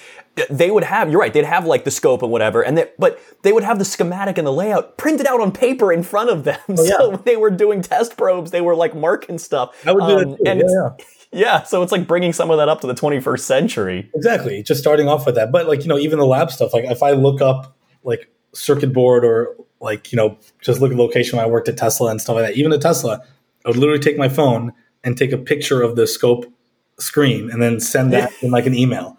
they 0.48 0.70
would 0.70 0.84
have 0.84 1.10
you're 1.10 1.20
right 1.20 1.32
they'd 1.32 1.44
have 1.44 1.66
like 1.66 1.84
the 1.84 1.90
scope 1.90 2.22
and 2.22 2.30
whatever 2.30 2.62
and 2.62 2.78
they, 2.78 2.90
but 2.98 3.20
they 3.42 3.52
would 3.52 3.64
have 3.64 3.78
the 3.78 3.84
schematic 3.84 4.38
and 4.38 4.46
the 4.46 4.52
layout 4.52 4.96
printed 4.96 5.26
out 5.26 5.40
on 5.40 5.52
paper 5.52 5.92
in 5.92 6.02
front 6.02 6.30
of 6.30 6.44
them. 6.44 6.58
Oh, 6.68 6.84
yeah. 6.84 6.90
so 6.98 7.10
when 7.10 7.22
they 7.24 7.36
were 7.36 7.50
doing 7.50 7.82
test 7.82 8.16
probes 8.16 8.50
they 8.50 8.60
were 8.60 8.74
like 8.74 8.94
marking 8.94 9.38
stuff. 9.38 9.76
I 9.86 9.92
would 9.92 10.06
do 10.06 10.18
um, 10.18 10.30
that 10.30 10.48
and 10.48 10.60
yeah, 10.60 10.66
yeah. 10.70 11.04
yeah 11.32 11.62
so 11.62 11.82
it's 11.82 11.92
like 11.92 12.06
bringing 12.06 12.32
some 12.32 12.50
of 12.50 12.58
that 12.58 12.68
up 12.68 12.80
to 12.82 12.86
the 12.86 12.94
21st 12.94 13.40
century. 13.40 14.10
Exactly 14.14 14.62
just 14.62 14.80
starting 14.80 15.08
off 15.08 15.26
with 15.26 15.34
that. 15.34 15.52
But 15.52 15.66
like 15.66 15.82
you 15.82 15.88
know 15.88 15.98
even 15.98 16.18
the 16.18 16.26
lab 16.26 16.50
stuff 16.50 16.72
like 16.72 16.84
if 16.84 17.02
i 17.02 17.10
look 17.10 17.40
up 17.40 17.76
like 18.02 18.30
circuit 18.52 18.92
board 18.92 19.24
or 19.24 19.54
like 19.80 20.12
you 20.12 20.16
know 20.16 20.38
just 20.60 20.80
look 20.80 20.90
at 20.90 20.96
the 20.96 21.02
location 21.02 21.36
when 21.36 21.44
i 21.44 21.48
worked 21.48 21.68
at 21.68 21.76
tesla 21.76 22.10
and 22.10 22.20
stuff 22.20 22.36
like 22.36 22.46
that 22.46 22.56
even 22.56 22.72
at 22.72 22.80
tesla 22.80 23.22
i 23.64 23.68
would 23.68 23.76
literally 23.76 24.00
take 24.00 24.18
my 24.18 24.28
phone 24.28 24.72
and 25.04 25.16
take 25.16 25.32
a 25.32 25.38
picture 25.38 25.82
of 25.82 25.96
the 25.96 26.06
scope 26.06 26.46
screen 26.98 27.50
and 27.50 27.62
then 27.62 27.80
send 27.80 28.12
that 28.12 28.32
in 28.42 28.50
like 28.50 28.66
an 28.66 28.74
email 28.74 29.16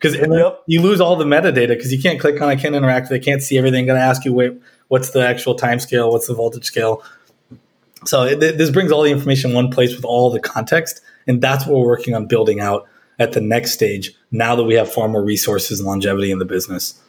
because 0.00 0.16
yep. 0.16 0.62
you 0.66 0.80
lose 0.80 1.00
all 1.00 1.16
the 1.16 1.24
metadata 1.24 1.68
because 1.68 1.92
you 1.92 2.00
can't 2.00 2.18
click 2.18 2.40
on 2.40 2.48
I 2.48 2.56
can't 2.56 2.74
interact 2.74 3.10
they 3.10 3.18
can't 3.18 3.42
see 3.42 3.58
everything 3.58 3.86
going 3.86 3.98
to 3.98 4.04
ask 4.04 4.24
you 4.24 4.32
wait 4.32 4.60
what's 4.88 5.10
the 5.10 5.24
actual 5.24 5.54
time 5.54 5.78
scale? 5.78 6.10
What's 6.10 6.26
the 6.26 6.34
voltage 6.34 6.64
scale? 6.64 7.04
So 8.06 8.24
it, 8.24 8.40
this 8.40 8.70
brings 8.70 8.90
all 8.90 9.02
the 9.02 9.10
information 9.10 9.50
in 9.50 9.56
one 9.56 9.70
place 9.70 9.94
with 9.94 10.04
all 10.04 10.30
the 10.30 10.40
context 10.40 11.00
and 11.26 11.40
that's 11.40 11.66
what 11.66 11.78
we're 11.78 11.86
working 11.86 12.14
on 12.14 12.26
building 12.26 12.60
out 12.60 12.88
at 13.18 13.32
the 13.32 13.40
next 13.40 13.72
stage 13.72 14.12
now 14.30 14.56
that 14.56 14.64
we 14.64 14.74
have 14.74 14.90
far 14.90 15.06
more 15.06 15.22
resources 15.22 15.80
and 15.80 15.86
longevity 15.86 16.30
in 16.30 16.38
the 16.38 16.44
business. 16.44 17.00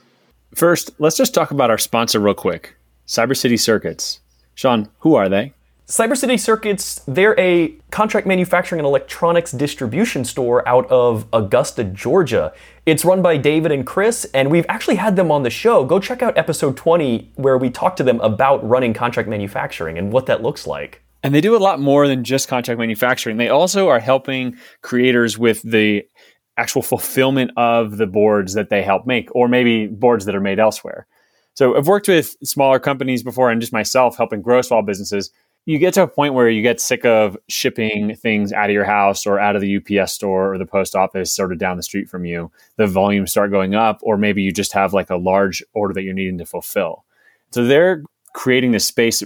First 0.53 0.91
let's 0.99 1.17
just 1.17 1.33
talk 1.33 1.51
about 1.51 1.69
our 1.69 1.77
sponsor 1.77 2.19
real 2.19 2.33
quick 2.33 2.75
cyber 3.07 3.37
city 3.37 3.57
circuits. 3.57 4.19
Sean 4.53 4.89
who 4.99 5.15
are 5.15 5.29
they 5.29 5.53
CyberCity 5.91 6.39
Circuits, 6.39 7.01
they're 7.05 7.37
a 7.37 7.67
contract 7.91 8.25
manufacturing 8.25 8.79
and 8.79 8.85
electronics 8.85 9.51
distribution 9.51 10.23
store 10.23 10.65
out 10.65 10.89
of 10.89 11.27
Augusta, 11.33 11.83
Georgia. 11.83 12.53
It's 12.85 13.03
run 13.03 13.21
by 13.21 13.35
David 13.35 13.73
and 13.73 13.85
Chris, 13.85 14.23
and 14.33 14.49
we've 14.49 14.65
actually 14.69 14.95
had 14.95 15.17
them 15.17 15.33
on 15.33 15.43
the 15.43 15.49
show. 15.49 15.83
Go 15.83 15.99
check 15.99 16.21
out 16.21 16.37
episode 16.37 16.77
20, 16.77 17.33
where 17.35 17.57
we 17.57 17.69
talk 17.69 17.97
to 17.97 18.03
them 18.03 18.21
about 18.21 18.65
running 18.65 18.93
contract 18.93 19.27
manufacturing 19.27 19.97
and 19.97 20.13
what 20.13 20.27
that 20.27 20.41
looks 20.41 20.65
like. 20.65 21.03
And 21.23 21.35
they 21.35 21.41
do 21.41 21.57
a 21.57 21.59
lot 21.59 21.81
more 21.81 22.07
than 22.07 22.23
just 22.23 22.47
contract 22.47 22.79
manufacturing. 22.79 23.35
They 23.35 23.49
also 23.49 23.89
are 23.89 23.99
helping 23.99 24.55
creators 24.81 25.37
with 25.37 25.61
the 25.61 26.07
actual 26.55 26.83
fulfillment 26.83 27.51
of 27.57 27.97
the 27.97 28.07
boards 28.07 28.53
that 28.53 28.69
they 28.69 28.81
help 28.81 29.05
make, 29.05 29.27
or 29.35 29.49
maybe 29.49 29.87
boards 29.87 30.23
that 30.23 30.35
are 30.35 30.39
made 30.39 30.57
elsewhere. 30.57 31.05
So 31.53 31.75
I've 31.75 31.87
worked 31.87 32.07
with 32.07 32.37
smaller 32.45 32.79
companies 32.79 33.23
before 33.23 33.51
and 33.51 33.59
just 33.59 33.73
myself 33.73 34.15
helping 34.15 34.41
grow 34.41 34.61
small 34.61 34.83
businesses 34.83 35.31
you 35.65 35.77
get 35.77 35.93
to 35.93 36.03
a 36.03 36.07
point 36.07 36.33
where 36.33 36.49
you 36.49 36.61
get 36.61 36.81
sick 36.81 37.05
of 37.05 37.37
shipping 37.47 38.15
things 38.15 38.51
out 38.51 38.69
of 38.69 38.73
your 38.73 38.85
house 38.85 39.25
or 39.27 39.39
out 39.39 39.55
of 39.55 39.61
the 39.61 39.77
UPS 39.77 40.13
store 40.13 40.53
or 40.53 40.57
the 40.57 40.65
post 40.65 40.95
office 40.95 41.31
sort 41.31 41.51
of 41.51 41.59
down 41.59 41.77
the 41.77 41.83
street 41.83 42.09
from 42.09 42.25
you. 42.25 42.51
The 42.77 42.87
volumes 42.87 43.31
start 43.31 43.51
going 43.51 43.75
up, 43.75 43.99
or 44.01 44.17
maybe 44.17 44.41
you 44.41 44.51
just 44.51 44.73
have 44.73 44.93
like 44.93 45.09
a 45.09 45.17
large 45.17 45.63
order 45.73 45.93
that 45.93 46.01
you're 46.01 46.13
needing 46.13 46.39
to 46.39 46.45
fulfill. 46.45 47.05
So 47.51 47.65
they're 47.65 48.03
creating 48.33 48.71
this 48.71 48.85
space. 48.85 49.23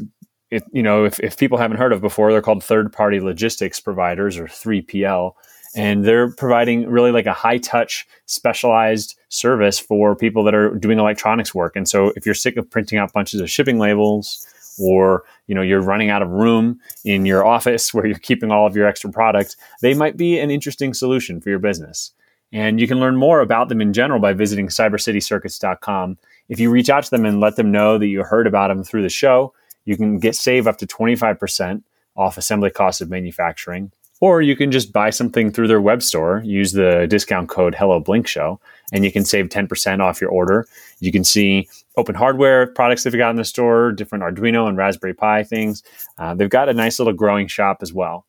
If, 0.52 0.64
you 0.72 0.84
know, 0.84 1.06
if, 1.06 1.20
if 1.22 1.38
people 1.38 1.58
haven't 1.58 1.78
heard 1.78 1.94
of 1.94 2.02
before, 2.02 2.32
they're 2.32 2.42
called 2.42 2.64
third 2.64 2.92
party 2.92 3.20
logistics 3.22 3.80
providers 3.80 4.38
or 4.38 4.46
3PL. 4.46 5.34
And 5.78 6.06
they're 6.06 6.32
providing 6.32 6.88
really 6.88 7.12
like 7.12 7.26
a 7.26 7.34
high 7.34 7.58
touch, 7.58 8.08
specialized 8.28 9.18
service 9.28 9.78
for 9.78 10.16
people 10.16 10.44
that 10.46 10.56
are 10.56 10.74
doing 10.76 11.00
electronics 11.00 11.54
work. 11.54 11.76
And 11.76 11.88
so 11.88 12.14
if 12.16 12.26
you're 12.26 12.36
sick 12.36 12.56
of 12.56 12.70
printing 12.70 12.98
out 12.98 13.12
bunches 13.12 13.42
of 13.42 13.50
shipping 13.50 13.78
labels, 13.78 14.48
or 14.80 15.24
you 15.48 15.56
know 15.56 15.62
you're 15.62 15.82
running 15.82 16.10
out 16.10 16.22
of 16.22 16.30
room 16.30 16.80
in 17.04 17.26
your 17.26 17.46
office 17.46 17.94
where 17.94 18.06
you're 18.06 18.18
keeping 18.18 18.52
all 18.52 18.66
of 18.66 18.76
your 18.76 18.88
extra 18.88 19.12
product 19.12 19.56
they 19.82 19.94
might 19.94 20.18
be 20.18 20.40
an 20.40 20.52
interesting 20.52 20.94
solution 20.94 21.42
for 21.42 21.50
your 21.50 21.60
business. 21.60 22.12
And 22.52 22.80
you 22.80 22.88
can 22.88 23.00
learn 23.00 23.18
more 23.18 23.42
about 23.42 23.68
them 23.70 23.82
in 23.82 23.92
general 23.92 24.20
by 24.20 24.32
visiting 24.32 24.68
cybercitycircuits.com 24.68 26.18
if 26.48 26.60
you 26.60 26.70
reach 26.70 26.90
out 26.90 27.04
to 27.04 27.10
them 27.10 27.26
and 27.26 27.40
let 27.42 27.56
them 27.58 27.72
know 27.72 27.98
that 27.98 28.08
you 28.08 28.24
heard 28.24 28.48
about 28.48 28.68
them 28.68 28.84
through 28.84 29.02
the 29.02 29.10
show 29.10 29.54
you 29.86 29.96
can 29.96 30.20
get 30.20 30.36
save 30.36 30.68
up 30.68 30.78
to 30.78 30.88
25% 30.88 31.84
off 32.18 32.38
assembly 32.38 32.70
cost 32.70 33.02
of 33.02 33.10
manufacturing 33.10 33.92
or 34.22 34.42
you 34.42 34.56
can 34.56 34.72
just 34.72 34.94
buy 34.94 35.10
something 35.10 35.52
through 35.52 35.68
their 35.68 35.82
web 35.82 36.02
store 36.02 36.42
use 36.46 36.72
the 36.72 37.08
discount 37.10 37.50
code 37.50 37.76
hello 37.76 38.00
blink 38.00 38.28
show 38.28 38.60
and 38.92 39.04
you 39.04 39.12
can 39.12 39.26
save 39.26 39.50
10% 39.50 40.02
off 40.02 40.22
your 40.22 40.30
order. 40.30 40.68
You 41.00 41.12
can 41.12 41.24
see 41.24 41.68
open 41.98 42.16
hardware 42.16 42.68
products 42.68 43.04
they've 43.04 43.14
got 43.14 43.32
in 43.32 43.36
the 43.36 43.46
store, 43.46 43.92
different 43.92 44.24
Arduino 44.24 44.68
and 44.68 44.78
Raspberry 44.78 45.14
Pi 45.14 45.44
things. 45.44 45.84
Uh, 46.18 46.34
they've 46.36 46.50
got 46.50 46.70
a 46.70 46.74
nice 46.74 47.00
little 47.00 47.14
growing 47.14 47.48
shop 47.48 47.80
as 47.82 47.94
well. 47.94 48.26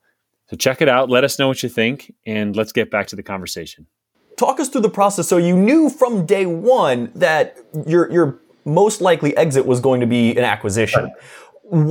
So 0.49 0.57
check 0.57 0.81
it 0.81 0.88
out. 0.88 1.11
Let 1.11 1.25
us 1.25 1.38
know 1.38 1.49
what 1.49 1.62
you 1.62 1.68
think, 1.68 2.14
and 2.25 2.55
let's 2.55 2.72
get 2.72 2.90
back 2.90 3.09
to 3.09 3.16
the 3.16 3.22
conversation. 3.22 3.87
Talk 4.37 4.61
us 4.61 4.68
through 4.68 4.83
the 4.83 4.90
process. 4.90 5.27
So 5.27 5.38
you 5.38 5.57
knew 5.57 5.90
from 5.90 6.25
day 6.25 6.46
one 6.46 7.11
that 7.16 7.57
your 7.87 8.11
your 8.12 8.38
most 8.64 9.01
likely 9.01 9.37
exit 9.37 9.66
was 9.66 9.81
going 9.81 10.01
to 10.01 10.07
be 10.07 10.37
an 10.37 10.44
acquisition. 10.44 11.05
Right 11.05 11.12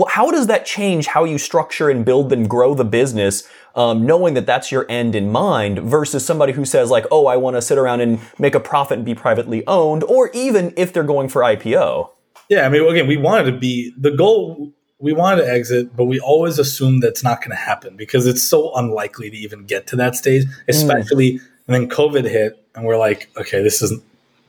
how 0.07 0.31
does 0.31 0.47
that 0.47 0.65
change 0.65 1.07
how 1.07 1.23
you 1.23 1.37
structure 1.37 1.89
and 1.89 2.05
build 2.05 2.31
and 2.31 2.49
grow 2.49 2.73
the 2.73 2.85
business 2.85 3.47
um, 3.75 4.05
knowing 4.05 4.33
that 4.35 4.45
that's 4.45 4.71
your 4.71 4.85
end 4.89 5.15
in 5.15 5.31
mind 5.31 5.79
versus 5.79 6.25
somebody 6.25 6.53
who 6.53 6.63
says 6.65 6.89
like 6.89 7.05
oh 7.11 7.27
i 7.27 7.35
want 7.35 7.55
to 7.55 7.61
sit 7.61 7.77
around 7.77 8.01
and 8.01 8.19
make 8.39 8.55
a 8.55 8.59
profit 8.59 8.97
and 8.97 9.05
be 9.05 9.13
privately 9.13 9.65
owned 9.67 10.03
or 10.03 10.29
even 10.33 10.73
if 10.77 10.93
they're 10.93 11.03
going 11.03 11.27
for 11.27 11.41
ipo 11.41 12.09
yeah 12.49 12.65
i 12.65 12.69
mean 12.69 12.87
again 12.87 13.07
we 13.07 13.17
wanted 13.17 13.51
to 13.51 13.57
be 13.57 13.93
the 13.97 14.11
goal 14.11 14.71
we 14.99 15.11
wanted 15.11 15.41
to 15.41 15.51
exit 15.51 15.95
but 15.95 16.05
we 16.05 16.19
always 16.19 16.57
assume 16.57 17.01
that's 17.01 17.23
not 17.23 17.39
going 17.39 17.51
to 17.51 17.55
happen 17.55 17.97
because 17.97 18.25
it's 18.25 18.43
so 18.43 18.73
unlikely 18.75 19.29
to 19.29 19.35
even 19.35 19.65
get 19.65 19.87
to 19.87 19.95
that 19.95 20.15
stage 20.15 20.45
especially 20.69 21.33
mm. 21.33 21.41
and 21.67 21.75
then 21.75 21.89
covid 21.89 22.23
hit 22.23 22.65
and 22.75 22.85
we're 22.85 22.97
like 22.97 23.29
okay 23.37 23.61
this 23.61 23.81
isn't 23.81 24.01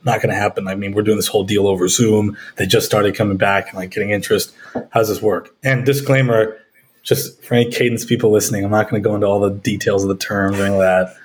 not 0.06 0.22
going 0.22 0.30
to 0.32 0.40
happen. 0.40 0.68
I 0.68 0.74
mean, 0.74 0.92
we're 0.92 1.02
doing 1.02 1.18
this 1.18 1.26
whole 1.26 1.44
deal 1.44 1.66
over 1.66 1.88
Zoom. 1.88 2.36
They 2.56 2.64
just 2.66 2.86
started 2.86 3.14
coming 3.14 3.36
back 3.36 3.68
and 3.68 3.76
like 3.76 3.90
getting 3.90 4.10
interest. 4.10 4.54
How 4.72 5.00
does 5.00 5.08
this 5.08 5.20
work? 5.20 5.54
And 5.62 5.84
disclaimer, 5.84 6.56
just 7.02 7.42
for 7.42 7.54
any 7.54 7.70
cadence 7.70 8.04
people 8.04 8.30
listening, 8.30 8.64
I'm 8.64 8.70
not 8.70 8.88
going 8.88 9.02
to 9.02 9.06
go 9.06 9.14
into 9.14 9.26
all 9.26 9.40
the 9.40 9.50
details 9.50 10.02
of 10.02 10.08
the 10.08 10.16
terms 10.16 10.58
or 10.58 10.64
anything 10.64 10.78
like 10.78 11.08
that. 11.08 11.16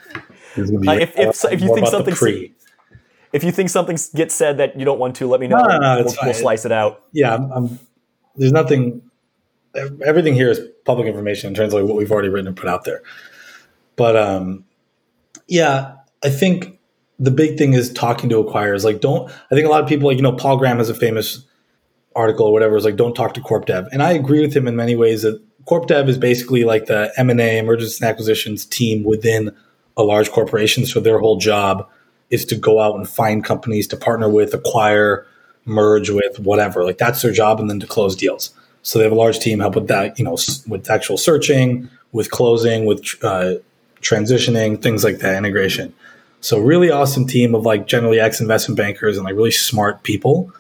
Uh, 0.57 0.91
if, 0.93 1.17
if, 1.17 1.45
if 1.53 1.61
you 1.61 1.73
think 1.73 1.87
something 1.87 2.13
pre. 2.13 2.53
if 3.31 3.43
you 3.43 3.51
think 3.51 3.69
something 3.69 3.97
gets 4.13 4.35
said 4.35 4.57
that 4.57 4.77
you 4.77 4.83
don't 4.83 4.99
want 4.99 5.15
to, 5.15 5.27
let 5.27 5.39
me 5.39 5.47
know. 5.47 5.57
No, 5.57 5.65
no, 5.65 5.79
no, 5.79 6.03
we'll, 6.03 6.15
we'll 6.23 6.33
slice 6.33 6.65
it 6.65 6.73
out. 6.73 7.05
Yeah, 7.13 7.35
I'm, 7.35 7.51
I'm, 7.51 7.79
there's 8.35 8.51
nothing. 8.51 9.01
Everything 10.05 10.33
here 10.33 10.49
is 10.49 10.59
public 10.83 11.07
information 11.07 11.47
in 11.47 11.53
terms 11.53 11.73
of 11.73 11.81
like 11.81 11.87
what 11.87 11.97
we've 11.97 12.11
already 12.11 12.27
written 12.27 12.47
and 12.47 12.57
put 12.57 12.67
out 12.67 12.83
there. 12.83 13.01
But 13.95 14.17
um, 14.17 14.65
yeah, 15.47 15.95
I 16.23 16.29
think 16.29 16.79
the 17.21 17.31
big 17.31 17.55
thing 17.57 17.73
is 17.73 17.93
talking 17.93 18.29
to 18.31 18.43
acquirers. 18.43 18.84
Like, 18.84 18.99
don't. 18.99 19.29
I 19.29 19.55
think 19.55 19.67
a 19.67 19.69
lot 19.69 19.81
of 19.81 19.88
people 19.88 20.07
like 20.07 20.17
you 20.17 20.23
know 20.23 20.34
Paul 20.34 20.57
Graham 20.57 20.79
has 20.79 20.89
a 20.89 20.95
famous 20.95 21.45
article 22.15 22.47
or 22.47 22.51
whatever 22.51 22.75
is 22.75 22.84
like 22.84 22.97
don't 22.97 23.15
talk 23.15 23.36
to 23.36 23.41
corp 23.41 23.67
dev, 23.67 23.88
and 23.93 24.01
I 24.01 24.12
agree 24.12 24.41
with 24.41 24.53
him 24.53 24.67
in 24.67 24.75
many 24.75 24.95
ways 24.95 25.21
that 25.21 25.41
corp 25.65 25.88
dev 25.88 26.10
is 26.10 26.17
basically 26.17 26.63
like 26.63 26.88
the 26.88 27.13
M 27.15 27.29
and 27.29 27.39
A 27.39 27.62
mergers 27.62 28.01
and 28.01 28.10
acquisitions 28.10 28.65
team 28.65 29.03
within 29.03 29.55
a 29.95 30.03
large 30.03 30.31
corporation. 30.31 30.86
So 30.86 30.99
their 30.99 31.19
whole 31.19 31.38
job 31.38 31.88
is 32.31 32.43
to 32.45 32.55
go 32.55 32.79
out 32.79 32.95
and 32.95 33.07
find 33.07 33.43
companies 33.43 33.88
to 33.89 33.97
partner 33.97 34.27
with, 34.29 34.53
acquire, 34.53 35.27
merge 35.65 36.10
with, 36.10 36.39
whatever. 36.39 36.84
Like 36.84 36.97
that's 36.97 37.21
their 37.21 37.31
job, 37.31 37.60
and 37.60 37.69
then 37.69 37.79
to 37.81 37.88
close 37.88 38.15
deals. 38.15 38.51
So 38.81 38.97
they 38.97 39.03
have 39.03 39.12
a 39.12 39.15
large 39.15 39.38
team 39.38 39.60
help 39.60 39.75
with 39.75 39.88
that, 39.89 40.17
you 40.17 40.25
know, 40.25 40.38
with 40.67 40.89
actual 40.89 41.17
searching, 41.17 41.88
with 42.13 42.31
closing, 42.31 42.86
with 42.86 43.05
uh, 43.21 43.55
transitioning, 44.01 44.81
things 44.81 45.03
like 45.03 45.19
that, 45.19 45.38
integration. 45.38 45.93
So 46.41 46.60
really 46.60 46.89
awesome 46.89 47.27
team 47.27 47.54
of 47.56 47.65
like 47.65 47.88
generally 47.88 48.19
ex 48.19 48.41
investment 48.41 48.77
bankers 48.77 49.17
and 49.17 49.25
like 49.25 49.36
really 49.36 49.51
smart 49.51 50.04
people. 50.04 50.51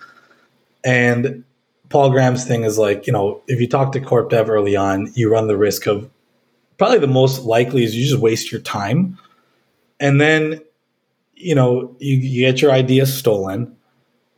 And 0.83 1.43
Paul 1.89 2.11
Graham's 2.11 2.45
thing 2.45 2.63
is 2.63 2.77
like, 2.77 3.07
you 3.07 3.13
know, 3.13 3.41
if 3.47 3.59
you 3.59 3.67
talk 3.67 3.91
to 3.93 3.99
corp 3.99 4.29
dev 4.29 4.49
early 4.49 4.75
on, 4.75 5.11
you 5.15 5.29
run 5.31 5.47
the 5.47 5.57
risk 5.57 5.87
of 5.87 6.09
probably 6.77 6.99
the 6.99 7.07
most 7.07 7.41
likely 7.41 7.83
is 7.83 7.95
you 7.95 8.05
just 8.05 8.21
waste 8.21 8.51
your 8.51 8.61
time. 8.61 9.17
And 9.99 10.21
then, 10.21 10.61
you 11.35 11.55
know, 11.55 11.95
you, 11.99 12.15
you 12.15 12.51
get 12.51 12.61
your 12.61 12.71
idea 12.71 13.05
stolen. 13.05 13.75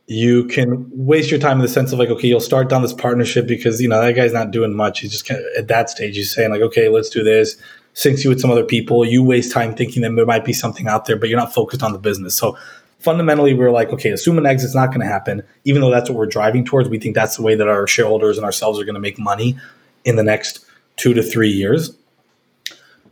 You 0.06 0.46
can 0.46 0.90
waste 0.92 1.30
your 1.30 1.40
time 1.40 1.58
in 1.58 1.62
the 1.62 1.68
sense 1.68 1.92
of 1.92 1.98
like, 1.98 2.10
okay, 2.10 2.28
you'll 2.28 2.40
start 2.40 2.68
down 2.68 2.82
this 2.82 2.92
partnership 2.92 3.46
because, 3.46 3.80
you 3.80 3.88
know, 3.88 4.00
that 4.00 4.12
guy's 4.12 4.32
not 4.32 4.50
doing 4.50 4.74
much. 4.74 5.00
He's 5.00 5.12
just 5.12 5.26
kind 5.26 5.40
of, 5.40 5.46
at 5.56 5.68
that 5.68 5.88
stage, 5.90 6.16
he's 6.16 6.34
saying 6.34 6.50
like, 6.50 6.60
okay, 6.62 6.88
let's 6.88 7.10
do 7.10 7.22
this 7.22 7.56
syncs 7.94 8.24
you 8.24 8.30
with 8.30 8.40
some 8.40 8.50
other 8.50 8.64
people. 8.64 9.04
You 9.04 9.22
waste 9.22 9.52
time 9.52 9.74
thinking 9.74 10.02
that 10.02 10.14
there 10.14 10.26
might 10.26 10.44
be 10.44 10.52
something 10.52 10.88
out 10.88 11.06
there, 11.06 11.16
but 11.16 11.28
you're 11.28 11.38
not 11.38 11.54
focused 11.54 11.82
on 11.82 11.92
the 11.92 11.98
business. 11.98 12.34
So 12.34 12.56
fundamentally, 12.98 13.54
we're 13.54 13.70
like, 13.70 13.90
okay, 13.90 14.10
assume 14.10 14.38
an 14.38 14.46
exit's 14.46 14.74
not 14.74 14.88
going 14.88 15.00
to 15.00 15.06
happen, 15.06 15.42
even 15.64 15.80
though 15.80 15.90
that's 15.90 16.10
what 16.10 16.18
we're 16.18 16.26
driving 16.26 16.64
towards. 16.64 16.88
We 16.88 16.98
think 16.98 17.14
that's 17.14 17.36
the 17.36 17.42
way 17.42 17.54
that 17.54 17.68
our 17.68 17.86
shareholders 17.86 18.36
and 18.36 18.44
ourselves 18.44 18.80
are 18.80 18.84
going 18.84 18.94
to 18.94 19.00
make 19.00 19.18
money 19.18 19.56
in 20.04 20.16
the 20.16 20.22
next 20.22 20.64
two 20.96 21.14
to 21.14 21.22
three 21.22 21.50
years. 21.50 21.96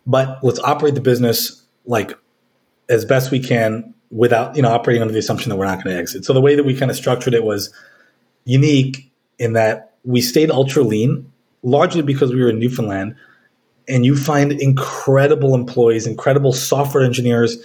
But 0.07 0.42
let's 0.42 0.59
operate 0.61 0.95
the 0.95 1.01
business 1.01 1.62
like 1.87 2.12
as 2.88 3.05
best 3.05 3.31
we 3.31 3.40
can 3.40 3.95
without, 4.11 4.57
you 4.57 4.62
know, 4.62 4.68
operating 4.68 5.01
under 5.01 5.12
the 5.12 5.18
assumption 5.18 5.51
that 5.51 5.57
we're 5.57 5.66
not 5.66 5.83
going 5.83 5.95
to 5.95 6.01
exit. 6.01 6.25
So 6.25 6.33
the 6.33 6.40
way 6.40 6.55
that 6.57 6.64
we 6.64 6.77
kind 6.77 6.90
of 6.90 6.97
structured 6.97 7.35
it 7.35 7.45
was 7.45 7.73
unique 8.45 9.11
in 9.38 9.53
that 9.55 9.95
we 10.05 10.21
stayed 10.21 10.51
ultra 10.51 10.83
lean, 10.83 11.31
largely 11.62 12.03
because 12.03 12.33
we 12.33 12.42
were 12.42 12.51
in 12.51 12.59
Newfoundland 12.59 13.14
and 13.88 14.05
you 14.05 14.16
find 14.16 14.53
incredible 14.53 15.55
employees, 15.55 16.07
incredible 16.07 16.53
software 16.53 17.03
engineers, 17.03 17.64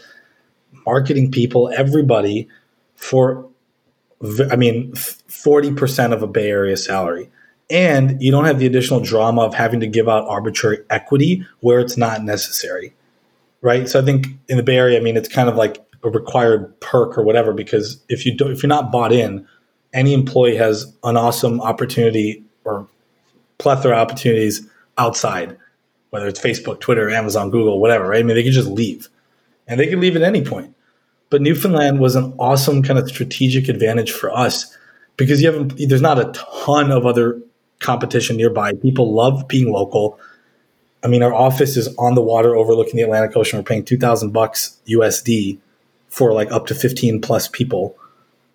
marketing 0.86 1.32
people, 1.32 1.69
everybody 1.75 2.47
for, 2.95 3.47
I 4.51 4.56
mean, 4.56 4.91
40% 4.93 6.13
of 6.13 6.23
a 6.23 6.27
Bay 6.27 6.49
Area 6.49 6.77
salary. 6.77 7.30
And 7.69 8.21
you 8.21 8.32
don't 8.32 8.45
have 8.45 8.60
the 8.60 8.65
additional 8.65 9.01
drama 9.01 9.41
of 9.41 9.53
having 9.53 9.80
to 9.82 9.88
give 9.88 10.08
out 10.08 10.25
arbitrary 10.27 10.80
equity 10.89 11.45
where 11.60 11.80
it's 11.80 11.97
not 11.97 12.23
necessary. 12.23 12.93
Right. 13.62 13.89
So 13.89 13.99
I 13.99 14.06
think 14.06 14.27
in 14.47 14.58
the 14.58 14.63
Bay 14.63 14.77
Area, 14.77 14.99
I 14.99 15.01
mean, 15.01 15.17
it's 15.17 15.27
kind 15.27 15.49
of 15.49 15.56
like 15.56 15.84
a 16.03 16.10
required 16.10 16.80
perk 16.80 17.17
or 17.17 17.23
whatever, 17.23 17.53
because 17.53 18.01
if 18.08 18.25
you 18.25 18.36
don't, 18.36 18.51
if 18.51 18.63
you're 18.63 18.69
not 18.69 18.91
bought 18.91 19.12
in, 19.12 19.45
any 19.93 20.13
employee 20.13 20.56
has 20.56 20.93
an 21.03 21.17
awesome 21.17 21.60
opportunity 21.62 22.43
or 22.63 22.88
plethora 23.58 23.93
of 23.93 23.99
opportunities 23.99 24.67
outside 24.97 25.58
whether 26.09 26.27
it's 26.27 26.39
Facebook, 26.39 26.79
Twitter, 26.79 27.09
Amazon, 27.09 27.49
Google, 27.49 27.79
whatever, 27.79 28.07
right? 28.07 28.19
I 28.19 28.23
mean, 28.23 28.35
they 28.35 28.43
could 28.43 28.53
just 28.53 28.69
leave 28.69 29.09
and 29.67 29.79
they 29.79 29.87
could 29.87 29.99
leave 29.99 30.15
at 30.15 30.23
any 30.23 30.43
point. 30.43 30.73
But 31.29 31.41
Newfoundland 31.41 31.99
was 31.99 32.15
an 32.15 32.33
awesome 32.39 32.83
kind 32.83 32.97
of 32.97 33.07
strategic 33.09 33.67
advantage 33.67 34.11
for 34.11 34.31
us 34.31 34.75
because 35.17 35.41
you 35.41 35.51
have 35.51 35.77
there's 35.77 36.01
not 36.01 36.19
a 36.19 36.31
ton 36.63 36.91
of 36.91 37.05
other 37.05 37.41
competition 37.79 38.37
nearby. 38.37 38.73
People 38.73 39.13
love 39.13 39.47
being 39.47 39.71
local. 39.71 40.19
I 41.03 41.07
mean, 41.07 41.21
our 41.21 41.33
office 41.33 41.75
is 41.77 41.93
on 41.97 42.15
the 42.15 42.21
water 42.21 42.55
overlooking 42.55 42.95
the 42.95 43.03
Atlantic 43.03 43.35
Ocean. 43.35 43.59
We're 43.59 43.63
paying 43.63 43.83
2000 43.83 44.31
bucks 44.31 44.79
USD 44.87 45.59
for 46.09 46.33
like 46.33 46.51
up 46.51 46.67
to 46.67 46.75
15 46.75 47.21
plus 47.21 47.47
people. 47.47 47.95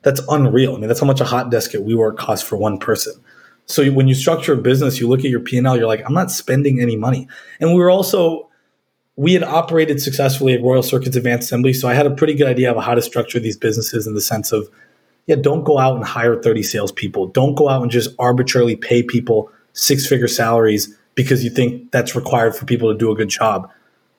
That's 0.03 0.21
unreal. 0.29 0.75
I 0.75 0.79
mean, 0.79 0.89
that's 0.89 1.01
how 1.01 1.07
much 1.07 1.21
a 1.21 1.25
hot 1.25 1.51
desk 1.51 1.75
at 1.75 1.83
WeWork 1.83 2.17
costs 2.17 2.47
for 2.47 2.57
one 2.57 2.79
person. 2.79 3.15
So 3.67 3.91
when 3.91 4.09
you 4.09 4.15
structure 4.15 4.55
a 4.55 4.57
business, 4.57 5.01
you 5.01 5.09
look 5.09 5.21
at 5.21 5.31
your 5.31 5.41
P&L, 5.41 5.77
you're 5.77 5.87
like, 5.87 6.03
I'm 6.05 6.15
not 6.15 6.31
spending 6.31 6.81
any 6.81 6.97
money. 6.97 7.29
And 7.61 7.71
we 7.71 7.77
were 7.77 7.91
also, 7.91 8.49
we 9.17 9.35
had 9.35 9.43
operated 9.43 10.01
successfully 10.01 10.53
at 10.55 10.63
Royal 10.63 10.83
Circuits 10.83 11.17
Advanced 11.17 11.45
Assembly. 11.45 11.73
So 11.73 11.89
I 11.89 11.95
had 11.95 12.07
a 12.07 12.11
pretty 12.11 12.35
good 12.35 12.49
idea 12.49 12.73
of 12.73 12.83
how 12.83 12.95
to 12.95 13.03
structure 13.03 13.39
these 13.39 13.57
businesses 13.57 14.07
in 14.07 14.15
the 14.15 14.21
sense 14.21 14.53
of, 14.53 14.69
yeah, 15.27 15.37
don't 15.37 15.65
go 15.65 15.79
out 15.79 15.97
and 15.97 16.05
hire 16.05 16.41
30 16.41 16.63
salespeople. 16.63 17.29
Don't 17.29 17.55
go 17.55 17.69
out 17.69 17.83
and 17.83 17.91
just 17.91 18.11
arbitrarily 18.19 18.77
pay 18.77 19.03
people 19.03 19.51
six 19.73 20.07
figure 20.07 20.29
salaries 20.29 20.97
because 21.15 21.45
you 21.45 21.51
think 21.51 21.93
that's 21.93 22.17
required 22.17 22.57
for 22.57 22.65
people 22.65 22.93
to 22.93 22.99
do 22.99 23.11
a 23.11 23.15
good 23.15 23.29
job. 23.29 23.71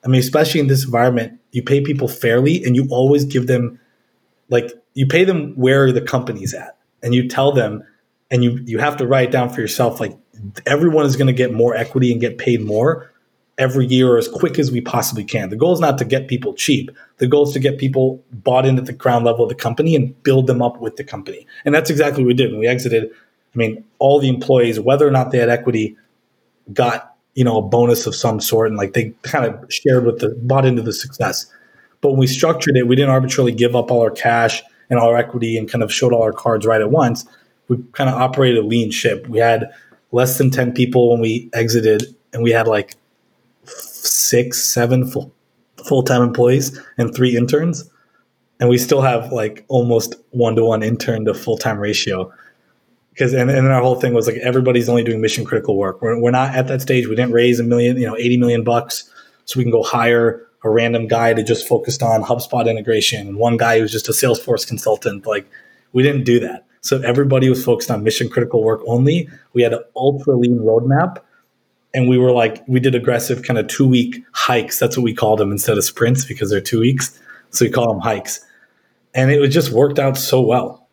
I 0.04 0.08
mean, 0.08 0.20
especially 0.20 0.60
in 0.60 0.66
this 0.68 0.84
environment, 0.84 1.38
you 1.52 1.62
pay 1.62 1.80
people 1.80 2.08
fairly 2.08 2.64
and 2.64 2.76
you 2.76 2.86
always 2.90 3.24
give 3.24 3.46
them, 3.46 3.78
like, 4.48 4.72
you 4.94 5.06
pay 5.06 5.24
them 5.24 5.54
where 5.56 5.92
the 5.92 6.00
company's 6.00 6.54
at. 6.54 6.76
And 7.02 7.14
you 7.14 7.28
tell 7.28 7.52
them, 7.52 7.84
and 8.30 8.42
you 8.42 8.60
you 8.64 8.78
have 8.78 8.96
to 8.98 9.06
write 9.06 9.30
down 9.30 9.50
for 9.50 9.60
yourself 9.60 10.00
like 10.00 10.16
everyone 10.66 11.06
is 11.06 11.16
going 11.16 11.26
to 11.26 11.32
get 11.32 11.52
more 11.52 11.74
equity 11.74 12.12
and 12.12 12.20
get 12.20 12.38
paid 12.38 12.60
more 12.60 13.10
every 13.58 13.86
year 13.86 14.12
or 14.12 14.18
as 14.18 14.28
quick 14.28 14.58
as 14.58 14.72
we 14.72 14.80
possibly 14.80 15.24
can. 15.24 15.48
The 15.48 15.56
goal 15.56 15.72
is 15.72 15.80
not 15.80 15.98
to 15.98 16.04
get 16.04 16.26
people 16.26 16.54
cheap. 16.54 16.90
The 17.18 17.28
goal 17.28 17.46
is 17.46 17.52
to 17.52 17.60
get 17.60 17.78
people 17.78 18.22
bought 18.32 18.66
in 18.66 18.78
at 18.78 18.86
the 18.86 18.92
ground 18.92 19.24
level 19.24 19.44
of 19.44 19.48
the 19.48 19.54
company 19.54 19.94
and 19.94 20.20
build 20.24 20.46
them 20.48 20.60
up 20.60 20.80
with 20.80 20.96
the 20.96 21.04
company. 21.04 21.46
And 21.64 21.74
that's 21.74 21.90
exactly 21.90 22.24
what 22.24 22.28
we 22.28 22.34
did 22.34 22.50
when 22.50 22.60
we 22.60 22.66
exited. 22.66 23.04
I 23.04 23.56
mean, 23.56 23.84
all 24.00 24.18
the 24.18 24.28
employees, 24.28 24.80
whether 24.80 25.06
or 25.06 25.12
not 25.12 25.30
they 25.30 25.38
had 25.38 25.48
equity, 25.48 25.96
got 26.72 27.14
you 27.34 27.44
know 27.44 27.58
a 27.58 27.62
bonus 27.62 28.06
of 28.06 28.14
some 28.14 28.40
sort, 28.40 28.68
and 28.68 28.76
like 28.76 28.94
they 28.94 29.10
kind 29.22 29.44
of 29.44 29.72
shared 29.72 30.04
with 30.04 30.18
the 30.18 30.30
bought 30.42 30.64
into 30.64 30.82
the 30.82 30.92
success. 30.92 31.46
But 32.00 32.10
when 32.10 32.18
we 32.18 32.26
structured 32.26 32.76
it, 32.76 32.88
we 32.88 32.96
didn't 32.96 33.10
arbitrarily 33.10 33.52
give 33.52 33.76
up 33.76 33.90
all 33.90 34.02
our 34.02 34.10
cash 34.10 34.62
and 34.90 34.98
all 34.98 35.08
our 35.08 35.16
equity 35.16 35.56
and 35.56 35.70
kind 35.70 35.82
of 35.82 35.92
showed 35.92 36.12
all 36.12 36.22
our 36.22 36.32
cards 36.32 36.66
right 36.66 36.80
at 36.80 36.90
once 36.90 37.24
we 37.68 37.78
kind 37.92 38.10
of 38.10 38.16
operated 38.16 38.62
a 38.62 38.66
lean 38.66 38.90
ship. 38.90 39.26
We 39.28 39.38
had 39.38 39.70
less 40.12 40.38
than 40.38 40.50
10 40.50 40.72
people 40.72 41.10
when 41.10 41.20
we 41.20 41.50
exited, 41.52 42.14
and 42.32 42.42
we 42.42 42.50
had 42.50 42.66
like 42.66 42.94
six, 43.64 44.62
seven 44.62 45.06
full 45.06 45.32
full 45.84 46.02
time 46.02 46.22
employees 46.22 46.80
and 46.98 47.14
three 47.14 47.36
interns. 47.36 47.88
And 48.60 48.68
we 48.68 48.78
still 48.78 49.02
have 49.02 49.32
like 49.32 49.64
almost 49.68 50.14
one 50.30 50.56
to 50.56 50.64
one 50.64 50.82
intern 50.82 51.24
to 51.26 51.34
full 51.34 51.58
time 51.58 51.78
ratio. 51.78 52.32
Because 53.10 53.32
and, 53.32 53.50
and 53.50 53.66
our 53.68 53.82
whole 53.82 54.00
thing 54.00 54.14
was 54.14 54.26
like 54.26 54.36
everybody's 54.36 54.88
only 54.88 55.04
doing 55.04 55.20
mission 55.20 55.44
critical 55.44 55.76
work. 55.76 56.00
We're, 56.02 56.18
we're 56.20 56.30
not 56.30 56.54
at 56.54 56.68
that 56.68 56.80
stage. 56.80 57.06
We 57.06 57.16
didn't 57.16 57.32
raise 57.32 57.60
a 57.60 57.64
million, 57.64 57.96
you 57.96 58.06
know, 58.06 58.16
80 58.16 58.38
million 58.38 58.64
bucks 58.64 59.08
so 59.44 59.58
we 59.58 59.64
can 59.64 59.70
go 59.70 59.82
hire 59.82 60.46
a 60.64 60.70
random 60.70 61.06
guy 61.06 61.34
to 61.34 61.42
just 61.42 61.68
focused 61.68 62.02
on 62.02 62.22
HubSpot 62.22 62.68
integration 62.68 63.28
and 63.28 63.36
one 63.36 63.56
guy 63.56 63.78
who's 63.78 63.92
just 63.92 64.08
a 64.08 64.12
Salesforce 64.12 64.66
consultant. 64.66 65.26
Like 65.26 65.48
we 65.92 66.02
didn't 66.02 66.24
do 66.24 66.40
that. 66.40 66.66
So 66.84 67.00
everybody 67.00 67.48
was 67.48 67.64
focused 67.64 67.90
on 67.90 68.04
mission 68.04 68.28
critical 68.28 68.62
work 68.62 68.82
only. 68.86 69.26
We 69.54 69.62
had 69.62 69.72
an 69.72 69.82
ultra 69.96 70.36
lean 70.36 70.58
roadmap. 70.58 71.16
And 71.94 72.10
we 72.10 72.18
were 72.18 72.30
like, 72.30 72.62
we 72.68 72.78
did 72.78 72.94
aggressive 72.94 73.42
kind 73.42 73.58
of 73.58 73.68
two 73.68 73.88
week 73.88 74.22
hikes. 74.32 74.78
That's 74.78 74.94
what 74.94 75.02
we 75.02 75.14
called 75.14 75.38
them 75.38 75.50
instead 75.50 75.78
of 75.78 75.84
sprints 75.84 76.26
because 76.26 76.50
they're 76.50 76.60
two 76.60 76.80
weeks. 76.80 77.18
So 77.50 77.64
we 77.64 77.70
call 77.70 77.90
them 77.90 78.02
hikes. 78.02 78.44
And 79.14 79.30
it 79.30 79.48
just 79.48 79.70
worked 79.70 79.98
out 79.98 80.18
so 80.18 80.42
well. 80.42 80.83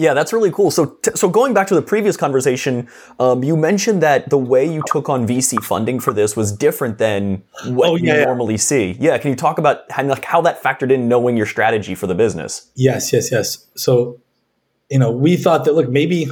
Yeah, 0.00 0.14
that's 0.14 0.32
really 0.32 0.50
cool. 0.50 0.70
So, 0.70 0.86
t- 1.02 1.10
so 1.14 1.28
going 1.28 1.52
back 1.52 1.66
to 1.66 1.74
the 1.74 1.82
previous 1.82 2.16
conversation, 2.16 2.88
um, 3.18 3.44
you 3.44 3.54
mentioned 3.54 4.02
that 4.02 4.30
the 4.30 4.38
way 4.38 4.64
you 4.64 4.82
took 4.86 5.10
on 5.10 5.26
VC 5.26 5.62
funding 5.62 6.00
for 6.00 6.14
this 6.14 6.34
was 6.34 6.52
different 6.52 6.96
than 6.96 7.42
what 7.66 7.90
oh, 7.90 7.96
yeah, 7.96 8.20
you 8.20 8.24
normally 8.24 8.56
see. 8.56 8.96
Yeah, 8.98 9.18
can 9.18 9.28
you 9.28 9.36
talk 9.36 9.58
about 9.58 9.90
how, 9.90 10.02
like, 10.04 10.24
how 10.24 10.40
that 10.40 10.62
factored 10.62 10.90
in 10.90 11.06
knowing 11.06 11.36
your 11.36 11.44
strategy 11.44 11.94
for 11.94 12.06
the 12.06 12.14
business? 12.14 12.70
Yes, 12.76 13.12
yes, 13.12 13.30
yes. 13.30 13.66
So, 13.74 14.18
you 14.88 14.98
know, 14.98 15.12
we 15.12 15.36
thought 15.36 15.66
that 15.66 15.74
look, 15.74 15.90
maybe 15.90 16.30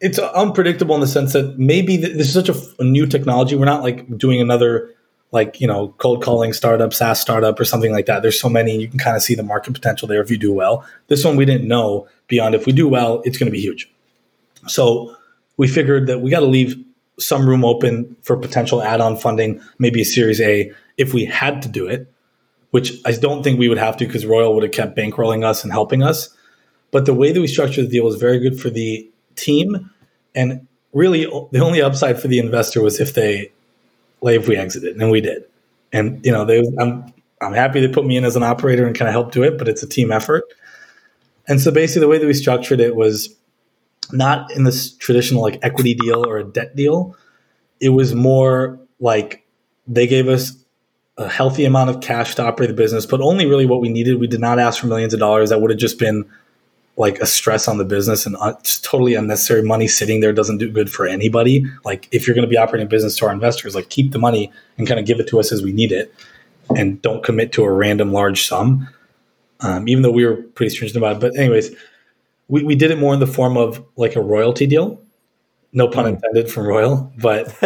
it's 0.00 0.20
unpredictable 0.20 0.94
in 0.94 1.00
the 1.00 1.08
sense 1.08 1.32
that 1.32 1.58
maybe 1.58 1.96
this 1.96 2.28
is 2.28 2.32
such 2.32 2.48
a, 2.48 2.54
a 2.78 2.84
new 2.84 3.08
technology. 3.08 3.56
We're 3.56 3.64
not 3.64 3.82
like 3.82 4.16
doing 4.16 4.40
another 4.40 4.93
like 5.34 5.60
you 5.60 5.66
know 5.66 5.88
cold 5.98 6.22
calling 6.22 6.54
startup 6.54 6.94
SaaS 6.94 7.20
startup 7.20 7.60
or 7.60 7.64
something 7.66 7.92
like 7.92 8.06
that. 8.06 8.22
There's 8.22 8.40
so 8.40 8.48
many 8.48 8.80
you 8.80 8.88
can 8.88 8.98
kind 8.98 9.16
of 9.16 9.22
see 9.22 9.34
the 9.34 9.42
market 9.42 9.74
potential 9.74 10.08
there 10.08 10.22
if 10.22 10.30
you 10.30 10.38
do 10.38 10.52
well. 10.52 10.86
This 11.08 11.24
one 11.24 11.36
we 11.36 11.44
didn't 11.44 11.68
know 11.68 12.08
beyond 12.28 12.54
if 12.54 12.64
we 12.64 12.72
do 12.72 12.88
well, 12.88 13.20
it's 13.26 13.36
going 13.36 13.48
to 13.48 13.52
be 13.52 13.60
huge. 13.60 13.92
So 14.66 15.14
we 15.58 15.68
figured 15.68 16.06
that 16.06 16.20
we 16.20 16.30
got 16.30 16.40
to 16.40 16.46
leave 16.46 16.82
some 17.18 17.46
room 17.46 17.64
open 17.64 18.16
for 18.22 18.36
potential 18.36 18.82
add-on 18.82 19.16
funding, 19.16 19.60
maybe 19.78 20.00
a 20.00 20.04
Series 20.04 20.40
A 20.40 20.72
if 20.96 21.12
we 21.12 21.26
had 21.26 21.62
to 21.62 21.68
do 21.68 21.86
it. 21.86 22.08
which 22.74 23.00
I 23.04 23.12
don't 23.12 23.44
think 23.44 23.60
we 23.60 23.68
would 23.68 23.78
have 23.78 23.96
to 23.98 24.04
because 24.04 24.26
Royal 24.26 24.52
would 24.52 24.64
have 24.64 24.72
kept 24.72 24.96
bankrolling 24.96 25.44
us 25.44 25.62
and 25.62 25.72
helping 25.72 26.02
us. 26.02 26.28
But 26.90 27.06
the 27.06 27.14
way 27.14 27.30
that 27.30 27.40
we 27.40 27.46
structured 27.46 27.84
the 27.84 27.88
deal 27.88 28.04
was 28.04 28.16
very 28.16 28.40
good 28.40 28.58
for 28.60 28.68
the 28.68 29.08
team, 29.36 29.90
and 30.34 30.66
really 30.92 31.22
the 31.52 31.60
only 31.60 31.80
upside 31.80 32.20
for 32.20 32.26
the 32.26 32.40
investor 32.40 32.82
was 32.82 32.98
if 32.98 33.14
they, 33.14 33.52
like, 34.20 34.36
if 34.36 34.48
we 34.48 34.56
exited, 34.56 34.96
and 35.00 35.10
we 35.10 35.20
did. 35.20 35.44
And 35.92 36.24
you 36.24 36.32
know, 36.32 36.44
they, 36.44 36.62
I'm 36.78 37.12
I'm 37.40 37.52
happy 37.52 37.80
they 37.80 37.88
put 37.88 38.06
me 38.06 38.16
in 38.16 38.24
as 38.24 38.36
an 38.36 38.42
operator 38.42 38.86
and 38.86 38.96
kind 38.96 39.08
of 39.08 39.12
help 39.12 39.32
do 39.32 39.42
it, 39.42 39.58
but 39.58 39.68
it's 39.68 39.82
a 39.82 39.88
team 39.88 40.10
effort. 40.10 40.44
And 41.46 41.60
so 41.60 41.70
basically, 41.70 42.00
the 42.00 42.08
way 42.08 42.18
that 42.18 42.26
we 42.26 42.34
structured 42.34 42.80
it 42.80 42.96
was 42.96 43.34
not 44.12 44.50
in 44.52 44.64
this 44.64 44.92
traditional 44.96 45.42
like 45.42 45.58
equity 45.62 45.94
deal 45.94 46.26
or 46.26 46.38
a 46.38 46.44
debt 46.44 46.76
deal. 46.76 47.16
It 47.80 47.90
was 47.90 48.14
more 48.14 48.78
like 49.00 49.46
they 49.86 50.06
gave 50.06 50.28
us 50.28 50.56
a 51.16 51.28
healthy 51.28 51.64
amount 51.64 51.90
of 51.90 52.00
cash 52.00 52.34
to 52.36 52.44
operate 52.44 52.68
the 52.68 52.74
business, 52.74 53.06
but 53.06 53.20
only 53.20 53.46
really 53.46 53.66
what 53.66 53.80
we 53.80 53.88
needed. 53.88 54.18
We 54.18 54.26
did 54.26 54.40
not 54.40 54.58
ask 54.58 54.80
for 54.80 54.86
millions 54.86 55.14
of 55.14 55.20
dollars. 55.20 55.50
That 55.50 55.60
would 55.60 55.70
have 55.70 55.78
just 55.78 55.98
been 55.98 56.24
like 56.96 57.18
a 57.18 57.26
stress 57.26 57.66
on 57.66 57.78
the 57.78 57.84
business 57.84 58.24
and 58.24 58.36
just 58.62 58.84
totally 58.84 59.14
unnecessary 59.14 59.62
money 59.62 59.88
sitting 59.88 60.20
there 60.20 60.32
doesn't 60.32 60.58
do 60.58 60.70
good 60.70 60.90
for 60.90 61.06
anybody. 61.06 61.64
Like 61.84 62.08
if 62.12 62.26
you're 62.26 62.34
going 62.34 62.46
to 62.46 62.50
be 62.50 62.56
operating 62.56 62.86
a 62.86 62.90
business 62.90 63.16
to 63.16 63.26
our 63.26 63.32
investors, 63.32 63.74
like 63.74 63.88
keep 63.88 64.12
the 64.12 64.18
money 64.18 64.52
and 64.78 64.86
kind 64.86 65.00
of 65.00 65.06
give 65.06 65.18
it 65.18 65.26
to 65.28 65.40
us 65.40 65.50
as 65.50 65.62
we 65.62 65.72
need 65.72 65.90
it, 65.90 66.14
and 66.76 67.02
don't 67.02 67.24
commit 67.24 67.52
to 67.52 67.64
a 67.64 67.70
random 67.70 68.12
large 68.12 68.46
sum. 68.46 68.88
Um, 69.60 69.88
even 69.88 70.02
though 70.02 70.10
we 70.10 70.24
were 70.24 70.36
pretty 70.36 70.70
stringent 70.74 70.96
about 70.96 71.16
it, 71.16 71.20
but 71.20 71.38
anyways, 71.38 71.74
we, 72.48 72.62
we 72.62 72.74
did 72.74 72.90
it 72.90 72.98
more 72.98 73.14
in 73.14 73.20
the 73.20 73.26
form 73.26 73.56
of 73.56 73.84
like 73.96 74.16
a 74.16 74.20
royalty 74.20 74.66
deal. 74.66 75.00
No 75.72 75.88
pun 75.88 76.04
hmm. 76.04 76.14
intended 76.14 76.50
from 76.50 76.66
Royal, 76.66 77.12
but 77.18 77.56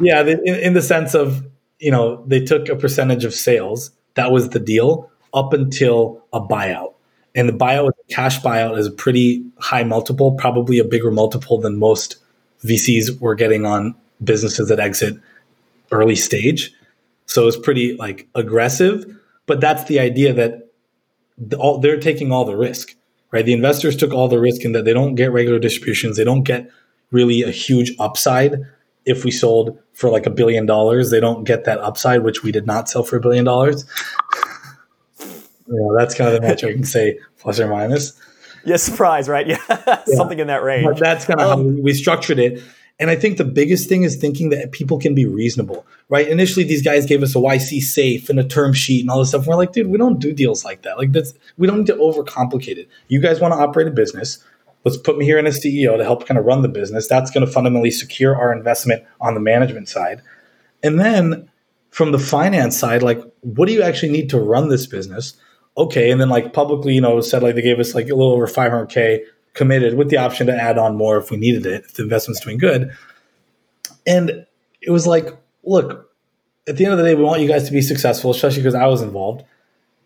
yeah, 0.00 0.20
in, 0.22 0.46
in 0.46 0.74
the 0.74 0.82
sense 0.82 1.14
of 1.14 1.44
you 1.78 1.90
know 1.90 2.24
they 2.26 2.44
took 2.44 2.68
a 2.68 2.76
percentage 2.76 3.24
of 3.24 3.34
sales. 3.34 3.90
That 4.14 4.30
was 4.30 4.50
the 4.50 4.60
deal 4.60 5.10
up 5.34 5.52
until 5.52 6.22
a 6.32 6.40
buyout, 6.40 6.91
and 7.34 7.48
the 7.48 7.52
buyout 7.52 7.92
cash 8.10 8.40
buyout 8.40 8.78
is 8.78 8.86
a 8.86 8.90
pretty 8.90 9.44
high 9.58 9.84
multiple, 9.84 10.32
probably 10.32 10.78
a 10.78 10.84
bigger 10.84 11.10
multiple 11.10 11.58
than 11.58 11.78
most 11.78 12.16
VCs 12.64 13.20
were 13.20 13.34
getting 13.34 13.64
on 13.64 13.94
businesses 14.22 14.68
that 14.68 14.80
exit 14.80 15.16
early 15.90 16.16
stage. 16.16 16.72
So 17.26 17.46
it's 17.48 17.56
pretty 17.56 17.96
like 17.96 18.28
aggressive, 18.34 19.04
but 19.46 19.60
that's 19.60 19.84
the 19.84 19.98
idea 19.98 20.32
that 20.34 20.68
all, 21.58 21.78
they're 21.78 21.98
taking 21.98 22.30
all 22.30 22.44
the 22.44 22.56
risk 22.56 22.94
right? 23.32 23.44
The 23.44 23.52
investors 23.52 23.96
took 23.96 24.12
all 24.12 24.28
the 24.28 24.38
risk 24.38 24.64
in 24.64 24.72
that 24.72 24.84
they 24.84 24.92
don't 24.92 25.16
get 25.16 25.32
regular 25.32 25.58
distributions. 25.58 26.16
They 26.16 26.24
don't 26.24 26.44
get 26.44 26.70
really 27.10 27.42
a 27.42 27.50
huge 27.50 27.92
upside. 27.98 28.60
If 29.04 29.24
we 29.24 29.32
sold 29.32 29.76
for 29.94 30.10
like 30.10 30.26
a 30.26 30.30
billion 30.30 30.64
dollars, 30.64 31.10
they 31.10 31.18
don't 31.18 31.42
get 31.42 31.64
that 31.64 31.80
upside, 31.80 32.22
which 32.22 32.44
we 32.44 32.52
did 32.52 32.66
not 32.66 32.88
sell 32.88 33.02
for 33.02 33.16
a 33.16 33.20
billion 33.20 33.44
dollars. 33.44 33.84
You 35.66 35.74
know, 35.74 35.96
that's 35.96 36.14
kind 36.14 36.28
of 36.28 36.40
the 36.40 36.46
metric 36.46 36.70
I 36.70 36.74
can 36.74 36.84
say 36.84 37.18
plus 37.38 37.60
or 37.60 37.68
minus. 37.68 38.18
Yeah, 38.64 38.76
surprise, 38.76 39.28
right? 39.28 39.46
Yeah, 39.52 39.58
yeah. 39.68 40.04
something 40.06 40.38
in 40.38 40.46
that 40.46 40.62
range. 40.62 40.86
But 40.86 40.98
that's 40.98 41.24
kind 41.24 41.40
of 41.40 41.50
um, 41.50 41.76
how 41.76 41.82
we 41.82 41.92
structured 41.94 42.38
it. 42.38 42.62
And 42.98 43.10
I 43.10 43.16
think 43.16 43.36
the 43.36 43.44
biggest 43.44 43.88
thing 43.88 44.04
is 44.04 44.16
thinking 44.16 44.50
that 44.50 44.70
people 44.70 44.98
can 44.98 45.14
be 45.14 45.26
reasonable, 45.26 45.84
right? 46.08 46.28
Initially, 46.28 46.64
these 46.64 46.82
guys 46.82 47.04
gave 47.04 47.22
us 47.22 47.34
a 47.34 47.38
YC 47.38 47.80
safe 47.80 48.28
and 48.30 48.38
a 48.38 48.44
term 48.44 48.72
sheet 48.72 49.00
and 49.00 49.10
all 49.10 49.18
this 49.18 49.30
stuff. 49.30 49.40
And 49.40 49.48
we're 49.48 49.56
like, 49.56 49.72
dude, 49.72 49.88
we 49.88 49.98
don't 49.98 50.20
do 50.20 50.32
deals 50.32 50.64
like 50.64 50.82
that. 50.82 50.98
Like 50.98 51.12
that's 51.12 51.34
we 51.58 51.66
don't 51.66 51.78
need 51.78 51.86
to 51.88 51.96
overcomplicate 51.96 52.76
it. 52.76 52.88
You 53.08 53.20
guys 53.20 53.40
want 53.40 53.54
to 53.54 53.58
operate 53.58 53.88
a 53.88 53.90
business. 53.90 54.44
Let's 54.84 54.96
put 54.96 55.16
me 55.16 55.24
here 55.24 55.38
in 55.38 55.46
as 55.46 55.58
CEO 55.58 55.96
to 55.96 56.04
help 56.04 56.26
kind 56.26 56.38
of 56.38 56.44
run 56.44 56.62
the 56.62 56.68
business. 56.68 57.08
That's 57.08 57.30
going 57.30 57.46
to 57.46 57.52
fundamentally 57.52 57.90
secure 57.90 58.36
our 58.36 58.52
investment 58.52 59.04
on 59.20 59.34
the 59.34 59.40
management 59.40 59.88
side. 59.88 60.22
And 60.82 60.98
then 60.98 61.48
from 61.90 62.10
the 62.10 62.18
finance 62.18 62.76
side, 62.76 63.02
like, 63.02 63.20
what 63.40 63.66
do 63.66 63.74
you 63.74 63.82
actually 63.82 64.12
need 64.12 64.30
to 64.30 64.40
run 64.40 64.68
this 64.68 64.86
business? 64.86 65.34
Okay. 65.76 66.10
And 66.10 66.20
then 66.20 66.28
like 66.28 66.52
publicly, 66.52 66.94
you 66.94 67.00
know, 67.00 67.20
said 67.20 67.42
like 67.42 67.54
they 67.54 67.62
gave 67.62 67.78
us 67.78 67.94
like 67.94 68.06
a 68.06 68.14
little 68.14 68.32
over 68.32 68.46
500K 68.46 69.20
committed 69.54 69.94
with 69.94 70.10
the 70.10 70.16
option 70.16 70.46
to 70.46 70.54
add 70.54 70.78
on 70.78 70.96
more 70.96 71.18
if 71.18 71.30
we 71.30 71.36
needed 71.36 71.66
it, 71.66 71.84
if 71.84 71.94
the 71.94 72.02
investment's 72.02 72.40
doing 72.40 72.58
good. 72.58 72.90
And 74.06 74.46
it 74.80 74.90
was 74.90 75.06
like, 75.06 75.36
look, 75.64 76.10
at 76.66 76.76
the 76.76 76.84
end 76.84 76.92
of 76.92 76.98
the 76.98 77.04
day, 77.04 77.14
we 77.14 77.22
want 77.22 77.40
you 77.40 77.48
guys 77.48 77.64
to 77.66 77.72
be 77.72 77.82
successful, 77.82 78.30
especially 78.30 78.60
because 78.60 78.74
I 78.74 78.86
was 78.86 79.02
involved. 79.02 79.44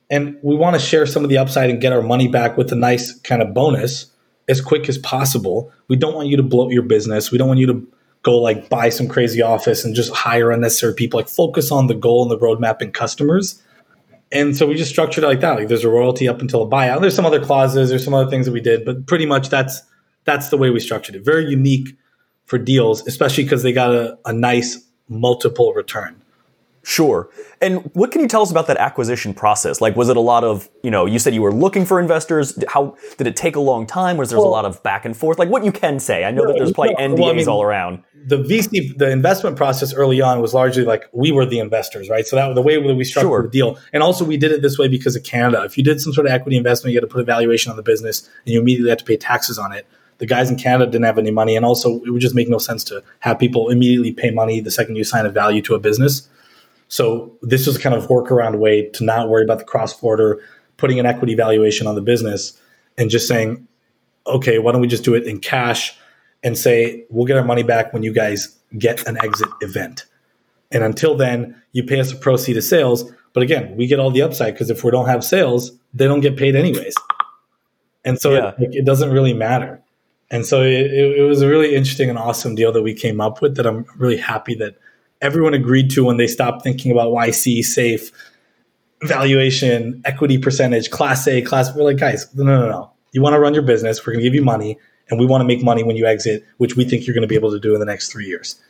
And 0.09 0.39
we 0.43 0.55
want 0.55 0.75
to 0.75 0.81
share 0.81 1.07
some 1.07 1.25
of 1.25 1.31
the 1.31 1.39
upside 1.39 1.69
and 1.69 1.81
get 1.81 1.93
our 1.93 2.03
money 2.03 2.29
back 2.29 2.57
with 2.57 2.71
a 2.73 2.77
nice 2.77 3.19
kind 3.21 3.43
of 3.43 3.53
bonus 3.53 4.07
as 4.49 4.61
quick 4.61 4.89
as 4.89 4.99
possible. 4.99 5.73
We 5.89 5.97
don't 5.97 6.15
want 6.15 6.29
you 6.29 6.37
to 6.37 6.43
bloat 6.43 6.73
your 6.73 6.83
business. 6.83 7.33
We 7.33 7.39
don't 7.39 7.49
want 7.49 7.61
you 7.61 7.67
to 7.67 7.89
go 8.23 8.39
like 8.39 8.69
buy 8.69 8.89
some 8.89 9.09
crazy 9.09 9.43
office 9.43 9.85
and 9.85 9.95
just 9.95 10.13
hire 10.15 10.51
unnecessary 10.51 10.95
people. 10.95 11.19
Like 11.19 11.29
focus 11.29 11.73
on 11.73 11.89
the 11.89 11.95
goal 11.95 12.23
and 12.23 12.31
the 12.31 12.39
roadmap 12.39 12.81
and 12.81 12.95
customers 12.95 13.63
and 14.33 14.57
so 14.57 14.67
we 14.67 14.75
just 14.75 14.91
structured 14.91 15.25
it 15.25 15.27
like 15.27 15.41
that. 15.41 15.57
Like 15.57 15.69
there's 15.69 15.85
a 15.85 15.89
royalty 15.89 16.29
up 16.29 16.41
until 16.41 16.63
a 16.63 16.69
buyout. 16.69 17.01
There's 17.01 17.15
some 17.15 17.27
other 17.27 17.45
clauses, 17.45 17.91
there's 17.91 18.05
some 18.05 18.15
other 18.15 18.31
things 18.31 18.47
that 18.47 18.53
we 18.53 18.61
did, 18.61 18.85
but 18.85 19.07
pretty 19.07 19.27
much 19.27 19.49
that's 19.49 19.83
that's 20.25 20.49
the 20.49 20.57
way 20.57 20.71
we 20.71 20.81
structured 20.81 21.15
it. 21.15 21.25
Very 21.25 21.47
unique 21.47 21.97
for 22.45 22.59
deals, 22.59 23.07
especially 23.07 23.45
because 23.45 23.63
they 23.63 23.73
got 23.73 23.93
a, 23.93 24.19
a 24.25 24.33
nice 24.33 24.85
multiple 25.09 25.73
return. 25.73 26.21
Sure. 26.89 27.29
And 27.61 27.91
what 27.95 28.13
can 28.13 28.21
you 28.21 28.29
tell 28.29 28.43
us 28.43 28.53
about 28.53 28.69
that 28.69 28.77
acquisition 28.77 29.35
process? 29.35 29.81
Like, 29.81 29.97
was 29.97 30.09
it 30.09 30.17
a 30.17 30.21
lot 30.21 30.45
of, 30.45 30.69
you 30.85 30.91
know, 30.93 31.05
you 31.05 31.19
said 31.19 31.35
you 31.35 31.43
were 31.43 31.53
looking 31.53 31.85
for 31.85 31.99
investors. 31.99 32.57
How 32.69 32.97
did 33.19 33.27
it 33.27 33.35
take 33.35 33.57
a 33.57 33.61
long 33.61 33.89
time? 33.89 34.17
Was 34.17 34.31
there 34.31 34.39
well, 34.39 34.47
a 34.47 34.51
lot 34.51 34.65
of 34.65 34.81
back 34.85 35.05
and 35.05 35.17
forth? 35.17 35.37
Like, 35.37 35.49
what 35.49 35.65
you 35.65 35.73
can 35.73 35.99
say? 35.99 36.25
I 36.25 36.31
know 36.31 36.47
that 36.47 36.55
there's 36.57 36.73
probably 36.73 36.95
NDAs 36.95 37.19
well, 37.19 37.31
I 37.31 37.33
mean, 37.33 37.49
all 37.49 37.61
around. 37.61 38.05
The 38.29 38.37
VC, 38.37 38.97
the 38.97 39.11
investment 39.11 39.57
process 39.57 39.93
early 39.95 40.21
on 40.21 40.41
was 40.41 40.55
largely 40.55 40.85
like 40.85 41.07
we 41.13 41.33
were 41.33 41.45
the 41.45 41.59
investors, 41.59 42.09
right? 42.09 42.25
So 42.25 42.37
that 42.37 42.55
the 42.55 42.63
way 42.63 42.81
that 42.81 42.95
we 42.95 43.03
structured 43.03 43.31
sure. 43.31 43.43
the 43.43 43.49
deal, 43.49 43.79
and 43.93 44.05
also 44.05 44.25
we 44.25 44.37
did 44.37 44.53
it 44.53 44.63
this 44.63 44.79
way 44.79 44.87
because 44.87 45.17
of 45.17 45.25
Canada. 45.25 45.65
If 45.65 45.77
you 45.77 45.83
did 45.83 46.01
some 46.01 46.13
sort 46.13 46.29
of 46.29 46.33
equity 46.33 46.57
investment, 46.57 46.93
you 46.93 46.99
had 46.99 47.09
to 47.09 47.13
put 47.13 47.21
a 47.21 47.25
valuation 47.25 47.71
on 47.71 47.77
the 47.77 47.83
business, 47.83 48.31
and 48.45 48.55
you 48.55 48.61
immediately 48.61 48.91
had 48.91 49.01
to 49.01 49.05
pay 49.05 49.17
taxes 49.17 49.59
on 49.59 49.73
it. 49.73 49.89
The 50.19 50.27
guys 50.27 50.51
in 50.53 50.57
Canada 50.57 50.89
didn't 50.89 51.05
have 51.05 51.19
any 51.19 51.33
money, 51.33 51.57
and 51.57 51.67
also 51.67 52.01
it 52.03 52.11
would 52.11 52.23
just 52.23 52.37
make 52.37 52.49
no 52.49 52.59
sense 52.59 52.85
to 52.85 53.03
have 53.21 53.41
people 53.41 53.71
immediately 53.71 54.13
pay 54.13 54.31
money 54.31 54.61
the 54.61 54.71
second 54.71 54.95
you 54.95 55.03
sign 55.03 55.27
a 55.27 55.31
value 55.31 55.63
to 55.63 55.75
a 55.75 55.81
business. 55.81 56.29
So 56.89 57.37
this 57.43 57.67
was 57.67 57.79
kind 57.79 57.95
of 57.95 58.07
workaround 58.09 58.59
way 58.59 58.89
to 58.91 59.05
not 59.05 59.29
worry 59.29 59.45
about 59.45 59.59
the 59.59 59.65
cross 59.65 59.99
border, 59.99 60.41
putting 60.77 61.01
an 61.01 61.07
equity 61.07 61.35
valuation 61.35 61.87
on 61.87 61.95
the 61.95 62.03
business, 62.03 62.61
and 62.97 63.11
just 63.11 63.27
saying, 63.27 63.67
okay, 64.27 64.59
why 64.59 64.73
don't 64.73 64.81
we 64.81 64.89
just 64.89 65.05
do 65.05 65.15
it 65.15 65.25
in 65.25 65.39
cash 65.39 65.97
and 66.43 66.57
say 66.57 67.05
we'll 67.11 67.27
get 67.27 67.37
our 67.37 67.45
money 67.45 67.63
back 67.63 67.93
when 67.93 68.03
you 68.03 68.13
guys 68.13 68.57
get 68.79 69.07
an 69.07 69.17
exit 69.23 69.49
event. 69.61 70.07
And 70.71 70.83
until 70.83 71.17
then, 71.17 71.61
you 71.73 71.85
pay 71.85 72.01
us 72.01 72.13
a 72.13 72.17
proceed 72.17 72.57
of 72.57 72.65
sales. 72.65 73.11
But 73.33 73.43
again, 73.43 73.77
we 73.77 73.87
get 73.87 74.01
all 74.01 74.11
the 74.11 74.23
upside 74.23 74.55
because 74.55 74.71
if 74.71 74.83
we 74.83 74.91
don't 74.91 75.07
have 75.07 75.25
sales, 75.25 75.73
they 75.95 76.07
don't 76.07 76.21
get 76.21 76.37
paid 76.37 76.57
anyways. 76.57 76.95
And 78.05 78.21
so 78.21 78.33
yeah. 78.33 78.53
it, 78.59 78.75
it, 78.77 78.85
doesn't 78.85 79.11
really 79.11 79.33
matter. 79.33 79.83
And 80.31 80.47
so 80.47 80.63
it, 80.63 80.93
it, 80.93 81.23
was 81.23 81.43
a 81.43 81.49
really 81.49 81.75
interesting 81.75 82.09
and 82.09 82.19
awesome 82.19 82.55
deal 82.55 82.73
that 82.73 82.83
we 82.83 82.95
came 82.95 83.21
up 83.21 83.43
with 83.43 83.57
that 83.57 83.67
I'm 83.67 83.85
really 83.97 84.17
happy 84.17 84.55
that 84.57 84.77
everyone 85.21 85.55
agreed 85.55 85.91
to 85.91 86.05
when 86.05 86.17
they 86.17 86.27
stopped 86.27 86.63
thinking 86.63 86.93
about 86.93 87.13
YC, 87.13 87.65
safe, 87.65 88.11
valuation, 89.03 90.03
equity 90.05 90.39
percentage, 90.39 90.91
class 90.91 91.27
A, 91.29 91.43
class. 91.43 91.75
We're 91.75 91.85
like, 91.85 91.99
guys, 91.99 92.27
no, 92.35 92.45
no, 92.45 92.69
no. 92.69 92.91
You 93.13 93.23
want 93.23 93.35
to 93.35 93.41
run 93.41 93.55
your 93.55 93.63
business. 93.63 94.05
We're 94.07 94.13
going 94.13 94.25
to 94.25 94.29
give 94.29 94.35
you 94.35 94.45
money 94.45 94.79
and 95.09 95.19
we 95.19 95.27
want 95.27 95.41
to 95.41 95.47
make 95.47 95.63
money 95.63 95.83
when 95.83 95.97
you 95.97 96.07
exit, 96.07 96.45
which 96.59 96.77
we 96.77 96.85
think 96.85 97.07
you're 97.07 97.15
going 97.15 97.23
to 97.23 97.29
be 97.29 97.35
able 97.35 97.51
to 97.51 97.61
do 97.61 97.75
in 97.75 97.81
the 97.81 97.87
next 97.87 98.11
three 98.11 98.27
years. 98.27 98.61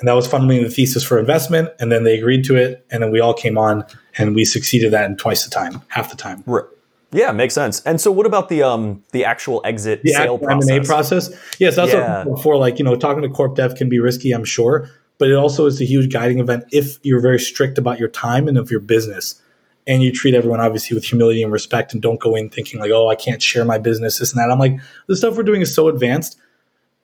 And 0.00 0.08
that 0.08 0.12
was 0.12 0.26
fundamentally 0.26 0.68
the 0.68 0.74
thesis 0.74 1.02
for 1.04 1.18
investment. 1.18 1.70
And 1.80 1.90
then 1.90 2.04
they 2.04 2.16
agreed 2.18 2.44
to 2.44 2.56
it. 2.56 2.84
And 2.90 3.02
then 3.02 3.10
we 3.10 3.20
all 3.20 3.34
came 3.34 3.58
on 3.58 3.84
and 4.16 4.34
we 4.34 4.44
succeeded 4.44 4.92
that 4.92 5.08
in 5.10 5.16
twice 5.16 5.44
the 5.44 5.50
time, 5.50 5.82
half 5.88 6.10
the 6.10 6.16
time. 6.16 6.44
Right. 6.46 6.64
Yeah, 7.10 7.32
makes 7.32 7.54
sense. 7.54 7.80
And 7.80 8.00
so, 8.00 8.12
what 8.12 8.26
about 8.26 8.50
the 8.50 8.62
um 8.62 9.02
the 9.12 9.24
actual 9.24 9.62
exit 9.64 10.02
the 10.02 10.12
sale 10.12 10.38
process? 10.38 10.70
M&A 10.70 10.84
process? 10.84 11.56
Yes, 11.58 11.76
that's 11.76 11.92
yeah. 11.92 12.24
before. 12.24 12.58
Like 12.58 12.78
you 12.78 12.84
know, 12.84 12.96
talking 12.96 13.22
to 13.22 13.30
corp 13.30 13.56
dev 13.56 13.76
can 13.76 13.88
be 13.88 13.98
risky, 13.98 14.32
I'm 14.32 14.44
sure, 14.44 14.90
but 15.18 15.28
it 15.28 15.34
also 15.34 15.66
is 15.66 15.80
a 15.80 15.84
huge 15.84 16.12
guiding 16.12 16.38
event 16.38 16.64
if 16.72 16.98
you're 17.02 17.20
very 17.20 17.38
strict 17.38 17.76
about 17.76 17.98
your 17.98 18.08
time 18.08 18.48
and 18.48 18.56
of 18.56 18.70
your 18.70 18.80
business. 18.80 19.40
And 19.86 20.02
you 20.02 20.12
treat 20.12 20.34
everyone 20.34 20.60
obviously 20.60 20.94
with 20.94 21.04
humility 21.04 21.42
and 21.42 21.50
respect 21.50 21.92
and 21.92 22.02
don't 22.02 22.20
go 22.20 22.34
in 22.34 22.50
thinking 22.50 22.78
like 22.78 22.90
oh 22.90 23.08
i 23.08 23.14
can't 23.14 23.40
share 23.40 23.64
my 23.64 23.78
business 23.78 24.18
this 24.18 24.32
and 24.32 24.40
that. 24.40 24.50
I'm 24.50 24.58
like 24.58 24.78
the 25.06 25.16
stuff 25.16 25.36
we're 25.36 25.44
doing 25.44 25.62
is 25.62 25.74
so 25.74 25.88
advanced 25.88 26.38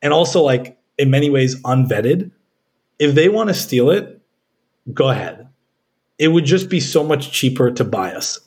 and 0.02 0.12
also 0.12 0.42
like 0.42 0.78
in 0.98 1.10
many 1.10 1.30
ways 1.30 1.60
unvetted. 1.62 2.30
If 2.98 3.14
they 3.14 3.28
want 3.28 3.48
to 3.48 3.54
steal 3.54 3.90
it 3.90 4.20
go 4.92 5.08
ahead. 5.08 5.48
It 6.18 6.28
would 6.28 6.44
just 6.44 6.68
be 6.68 6.80
so 6.80 7.02
much 7.02 7.32
cheaper 7.32 7.70
to 7.70 7.84
buy 7.84 8.12
us. 8.12 8.38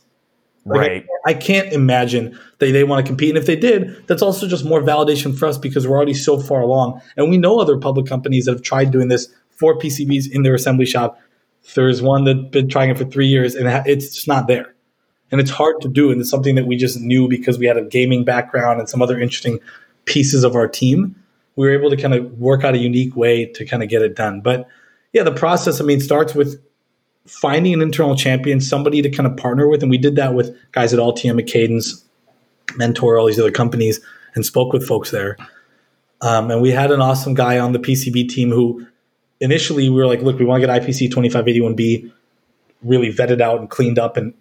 Like 0.65 0.89
right. 0.89 1.05
I, 1.25 1.31
I, 1.31 1.33
can't 1.33 1.71
imagine 1.71 2.37
they, 2.59 2.71
they 2.71 2.83
want 2.83 3.05
to 3.05 3.09
compete. 3.09 3.29
And 3.29 3.37
if 3.37 3.45
they 3.45 3.55
did 3.55 4.05
that's 4.07 4.21
also 4.21 4.47
just 4.47 4.65
more 4.65 4.81
validation 4.81 5.37
for 5.37 5.45
us 5.45 5.57
because 5.57 5.87
we're 5.87 5.95
already 5.95 6.13
so 6.13 6.39
far 6.39 6.61
along. 6.61 7.01
And 7.15 7.29
we 7.29 7.37
know 7.37 7.59
other 7.59 7.77
public 7.77 8.05
companies 8.05 8.45
that 8.45 8.51
have 8.51 8.61
tried 8.61 8.91
doing 8.91 9.07
this 9.07 9.33
for 9.59 9.77
PCBs 9.77 10.31
in 10.31 10.43
their 10.43 10.55
assembly 10.55 10.85
shop. 10.85 11.19
There's 11.75 12.01
one 12.01 12.23
that's 12.23 12.49
been 12.49 12.69
trying 12.69 12.89
it 12.89 12.97
for 12.97 13.05
three 13.05 13.27
years 13.27 13.55
and 13.55 13.67
it's 13.87 14.15
just 14.15 14.27
not 14.27 14.47
there. 14.47 14.73
And 15.31 15.41
it's 15.41 15.51
hard 15.51 15.81
to 15.81 15.89
do. 15.89 16.11
And 16.11 16.21
it's 16.21 16.29
something 16.29 16.55
that 16.55 16.65
we 16.65 16.77
just 16.77 16.99
knew 17.01 17.27
because 17.27 17.57
we 17.59 17.65
had 17.65 17.77
a 17.77 17.83
gaming 17.83 18.23
background 18.23 18.79
and 18.79 18.87
some 18.87 19.01
other 19.01 19.19
interesting 19.19 19.59
pieces 20.05 20.43
of 20.43 20.55
our 20.55 20.67
team. 20.67 21.15
We 21.55 21.67
were 21.67 21.73
able 21.73 21.89
to 21.89 21.97
kind 21.97 22.13
of 22.13 22.39
work 22.39 22.63
out 22.63 22.75
a 22.75 22.77
unique 22.77 23.15
way 23.15 23.45
to 23.45 23.65
kind 23.65 23.83
of 23.83 23.89
get 23.89 24.01
it 24.01 24.15
done. 24.15 24.41
But 24.41 24.67
yeah, 25.11 25.23
the 25.23 25.33
process, 25.33 25.81
I 25.81 25.83
mean, 25.83 25.99
starts 25.99 26.33
with 26.33 26.61
finding 27.25 27.73
an 27.73 27.81
internal 27.81 28.15
champion, 28.15 28.61
somebody 28.61 29.01
to 29.01 29.09
kind 29.09 29.27
of 29.27 29.35
partner 29.35 29.67
with. 29.67 29.81
And 29.81 29.89
we 29.89 29.97
did 29.97 30.15
that 30.15 30.33
with 30.33 30.55
guys 30.71 30.93
at 30.93 30.99
Altium, 30.99 31.45
Cadence, 31.45 32.05
Mentor, 32.77 33.17
all 33.17 33.25
these 33.27 33.39
other 33.39 33.51
companies, 33.51 33.99
and 34.35 34.45
spoke 34.45 34.71
with 34.71 34.87
folks 34.87 35.11
there. 35.11 35.37
Um, 36.21 36.49
and 36.49 36.61
we 36.61 36.71
had 36.71 36.91
an 36.91 37.01
awesome 37.01 37.33
guy 37.33 37.59
on 37.59 37.73
the 37.73 37.79
PCB 37.79 38.29
team 38.29 38.49
who 38.49 38.85
initially 39.39 39.89
we 39.89 39.95
were 39.95 40.07
like, 40.07 40.21
look, 40.21 40.39
we 40.39 40.45
want 40.45 40.61
to 40.61 40.67
get 40.67 40.81
IPC 40.83 41.09
2581B 41.09 42.11
really 42.83 43.11
vetted 43.11 43.41
out 43.41 43.59
and 43.59 43.69
cleaned 43.69 43.99
up 43.99 44.17
and 44.17 44.33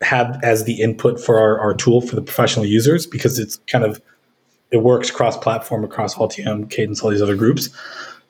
have 0.00 0.38
as 0.42 0.64
the 0.64 0.80
input 0.80 1.20
for 1.20 1.38
our, 1.38 1.58
our 1.60 1.74
tool 1.74 2.00
for 2.00 2.16
the 2.16 2.22
professional 2.22 2.66
users 2.66 3.06
because 3.06 3.38
it's 3.38 3.56
kind 3.68 3.84
of 3.84 4.00
it 4.70 4.82
works 4.82 5.10
cross 5.10 5.36
platform 5.36 5.84
across 5.84 6.16
Altium, 6.16 6.68
Cadence, 6.68 7.00
all 7.02 7.10
these 7.10 7.22
other 7.22 7.36
groups. 7.36 7.68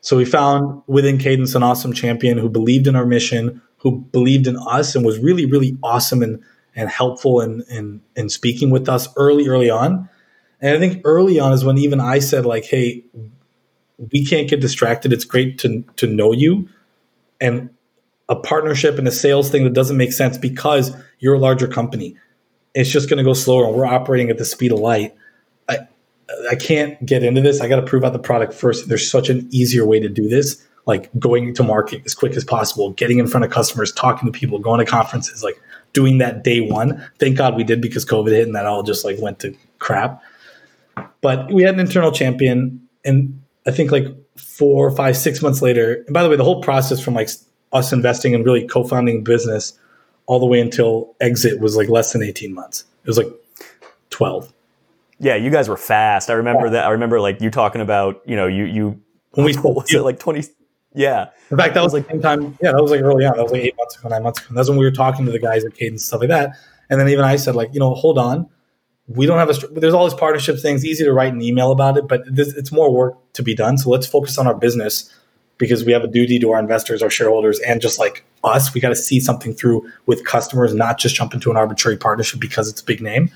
So 0.02 0.16
we 0.16 0.26
found 0.26 0.82
within 0.87 1.16
Cadence 1.16 1.54
an 1.54 1.62
awesome 1.62 1.94
champion 1.94 2.37
who 2.37 2.50
believed 2.50 2.87
in 2.87 2.94
our 2.94 3.06
mission, 3.06 3.62
who 3.78 4.00
believed 4.12 4.46
in 4.46 4.58
us, 4.58 4.94
and 4.94 5.04
was 5.04 5.18
really, 5.18 5.46
really 5.46 5.78
awesome 5.82 6.22
and 6.22 6.42
and 6.76 6.90
helpful 6.90 7.40
in 7.40 7.64
in, 7.70 8.02
in 8.14 8.28
speaking 8.28 8.70
with 8.70 8.88
us 8.88 9.08
early, 9.16 9.48
early 9.48 9.70
on. 9.70 10.08
And 10.60 10.76
I 10.76 10.78
think 10.78 11.00
early 11.04 11.40
on 11.40 11.52
is 11.52 11.64
when 11.64 11.78
even 11.78 12.00
I 12.00 12.18
said 12.18 12.44
like, 12.44 12.64
"Hey, 12.64 13.04
we 13.98 14.24
can't 14.24 14.48
get 14.48 14.61
distracted. 14.61 15.12
It's 15.12 15.24
great 15.24 15.59
to 15.59 15.83
to 15.96 16.07
know 16.07 16.33
you, 16.33 16.68
and 17.40 17.70
a 18.28 18.37
partnership 18.37 18.98
and 18.98 19.07
a 19.07 19.12
sales 19.12 19.50
thing 19.50 19.64
that 19.64 19.74
doesn't 19.74 19.96
make 19.96 20.12
sense 20.12 20.38
because 20.38 20.96
you're 21.18 21.35
a 21.35 21.38
larger 21.38 21.68
company. 21.68 22.16
It's 22.74 22.90
just 22.90 23.09
going 23.09 23.18
to 23.18 23.24
go 23.24 23.35
slower, 23.35 23.66
and 23.66 23.74
we're 23.74 23.87
operating 23.87 24.30
at 24.30 24.38
the 24.38 24.44
speed 24.44 24.72
of 24.72 24.78
light." 24.78 25.14
I 26.50 26.54
can't 26.54 27.04
get 27.04 27.22
into 27.22 27.42
this. 27.42 27.61
I 27.61 27.68
got 27.68 27.76
to 27.76 27.83
prove 27.83 28.02
out 28.02 28.14
the 28.14 28.18
product 28.18 28.54
first. 28.54 28.88
There's 28.88 29.09
such 29.09 29.28
an 29.28 29.46
easier 29.50 29.87
way 29.87 30.00
to 30.00 30.09
do 30.09 30.26
this, 30.26 30.66
like 30.87 31.11
going 31.18 31.54
to 31.54 31.62
market 31.62 32.02
as 32.07 32.14
quick 32.14 32.33
as 32.35 32.44
possible, 32.44 32.90
getting 32.92 33.18
in 33.18 33.26
front 33.26 33.44
of 33.44 33.50
customers, 33.50 33.92
talking 33.92 34.30
to 34.30 34.37
people, 34.37 34.59
going 34.59 34.78
to 34.78 34.90
conferences, 34.90 35.44
like 35.44 35.61
doing 35.92 36.18
that 36.18 36.42
day 36.42 36.61
one. 36.61 37.07
Thank 37.18 37.37
God 37.37 37.57
we 37.57 37.62
did 37.64 37.83
because 37.83 38.07
COVID 38.07 38.30
hit 38.30 38.46
and 38.46 38.57
that 38.57 38.64
all 38.64 38.83
just 38.83 39.04
like 39.04 39.20
went 39.20 39.38
to 39.40 39.54
crap. 39.78 40.22
But 41.20 41.52
we 41.52 41.62
had 41.62 41.74
an 41.74 41.80
internal 41.80 42.11
champion, 42.11 42.80
and 43.04 43.42
I 43.66 43.70
think 43.70 43.90
like 43.90 44.07
four, 44.37 44.90
five, 44.90 45.16
six 45.16 45.42
months 45.42 45.62
later. 45.62 46.03
And 46.07 46.14
by 46.14 46.22
the 46.22 46.29
way, 46.29 46.37
the 46.37 46.44
whole 46.44 46.62
process 46.62 47.00
from 47.00 47.14
like 47.14 47.31
us 47.72 47.92
investing 47.92 48.35
and 48.35 48.44
really 48.44 48.66
co-founding 48.66 49.24
business 49.24 49.79
all 50.27 50.38
the 50.38 50.46
way 50.46 50.61
until 50.61 51.14
exit 51.20 51.61
was 51.61 51.77
like 51.77 51.88
less 51.88 52.12
than 52.12 52.22
18 52.22 52.55
months. 52.55 52.85
It 53.05 53.09
was 53.09 53.18
like 53.18 53.29
12 54.11 54.53
yeah, 55.18 55.37
you 55.37 55.50
guys 55.50 55.68
were 55.68 55.77
fast. 55.77 56.31
I 56.31 56.35
remember 56.35 56.66
yeah. 56.66 56.72
that. 56.72 56.87
I 56.87 56.90
remember 56.90 57.20
like 57.20 57.40
you 57.40 57.50
talking 57.50 57.81
about, 57.81 58.20
you 58.27 58.37
know, 58.37 58.46
you 58.46 58.64
you 58.64 59.00
when 59.33 59.46
we 59.46 59.57
was 59.64 59.92
it 59.92 60.03
like 60.03 60.18
twenty? 60.18 60.42
Yeah. 60.94 61.31
In 61.50 61.57
fact, 61.57 61.74
that 61.74 61.83
was 61.83 61.92
like 61.92 62.09
same 62.09 62.20
time. 62.20 62.57
Yeah, 62.62 62.72
that 62.72 62.83
was 62.83 62.90
like 62.90 63.00
early 63.00 63.24
on. 63.24 63.37
That 63.37 63.42
was 63.42 63.53
like 63.53 63.62
eight 63.62 63.77
months 63.77 63.96
ago, 63.96 64.09
nine 64.09 64.22
months 64.22 64.40
ago. 64.40 64.48
And 64.48 64.59
that's 64.59 64.68
when 64.68 64.79
we 64.79 64.85
were 64.85 64.92
talking 64.92 65.27
to 65.27 65.33
the 65.33 65.38
guys 65.38 65.64
at 65.64 65.74
Cadence 65.74 66.05
stuff 66.05 66.20
like 66.20 66.29
that. 66.29 66.57
And 66.90 67.00
then 67.00 67.09
even 67.09 67.24
I 67.24 67.37
said 67.37 67.57
like, 67.57 67.72
you 67.72 67.81
know, 67.81 67.94
hold 67.94 68.18
on, 68.18 68.48
we 69.09 69.27
don't 69.27 69.38
have 69.38 69.51
a. 69.51 69.67
There's 69.69 69.95
all 69.95 70.09
these 70.09 70.19
partnership 70.19 70.59
things. 70.59 70.85
Easy 70.85 71.05
to 71.05 71.12
write 71.12 71.33
an 71.33 71.43
email 71.43 71.71
about 71.71 71.97
it, 71.97 72.09
but 72.09 72.23
this, 72.27 72.55
it's 72.55 72.73
more 72.73 72.93
work 72.93 73.17
to 73.35 73.43
be 73.43 73.55
done. 73.55 73.77
So 73.77 73.90
let's 73.90 74.07
focus 74.07 74.38
on 74.38 74.47
our 74.47 74.55
business 74.55 75.12
because 75.59 75.85
we 75.85 75.93
have 75.93 76.03
a 76.03 76.09
duty 76.09 76.38
to 76.38 76.51
our 76.51 76.59
investors, 76.59 77.03
our 77.03 77.11
shareholders, 77.11 77.61
and 77.61 77.81
just 77.81 77.99
like 77.99 78.25
us, 78.43 78.75
we 78.75 78.81
got 78.81 78.88
to 78.88 78.97
see 78.97 79.21
something 79.21 79.55
through 79.55 79.88
with 80.07 80.25
customers, 80.25 80.75
not 80.75 80.99
just 80.99 81.14
jump 81.14 81.35
into 81.35 81.51
an 81.51 81.57
arbitrary 81.57 81.97
partnership 81.97 82.40
because 82.40 82.69
it's 82.69 82.81
a 82.81 82.85
big 82.85 83.01
name. 83.01 83.31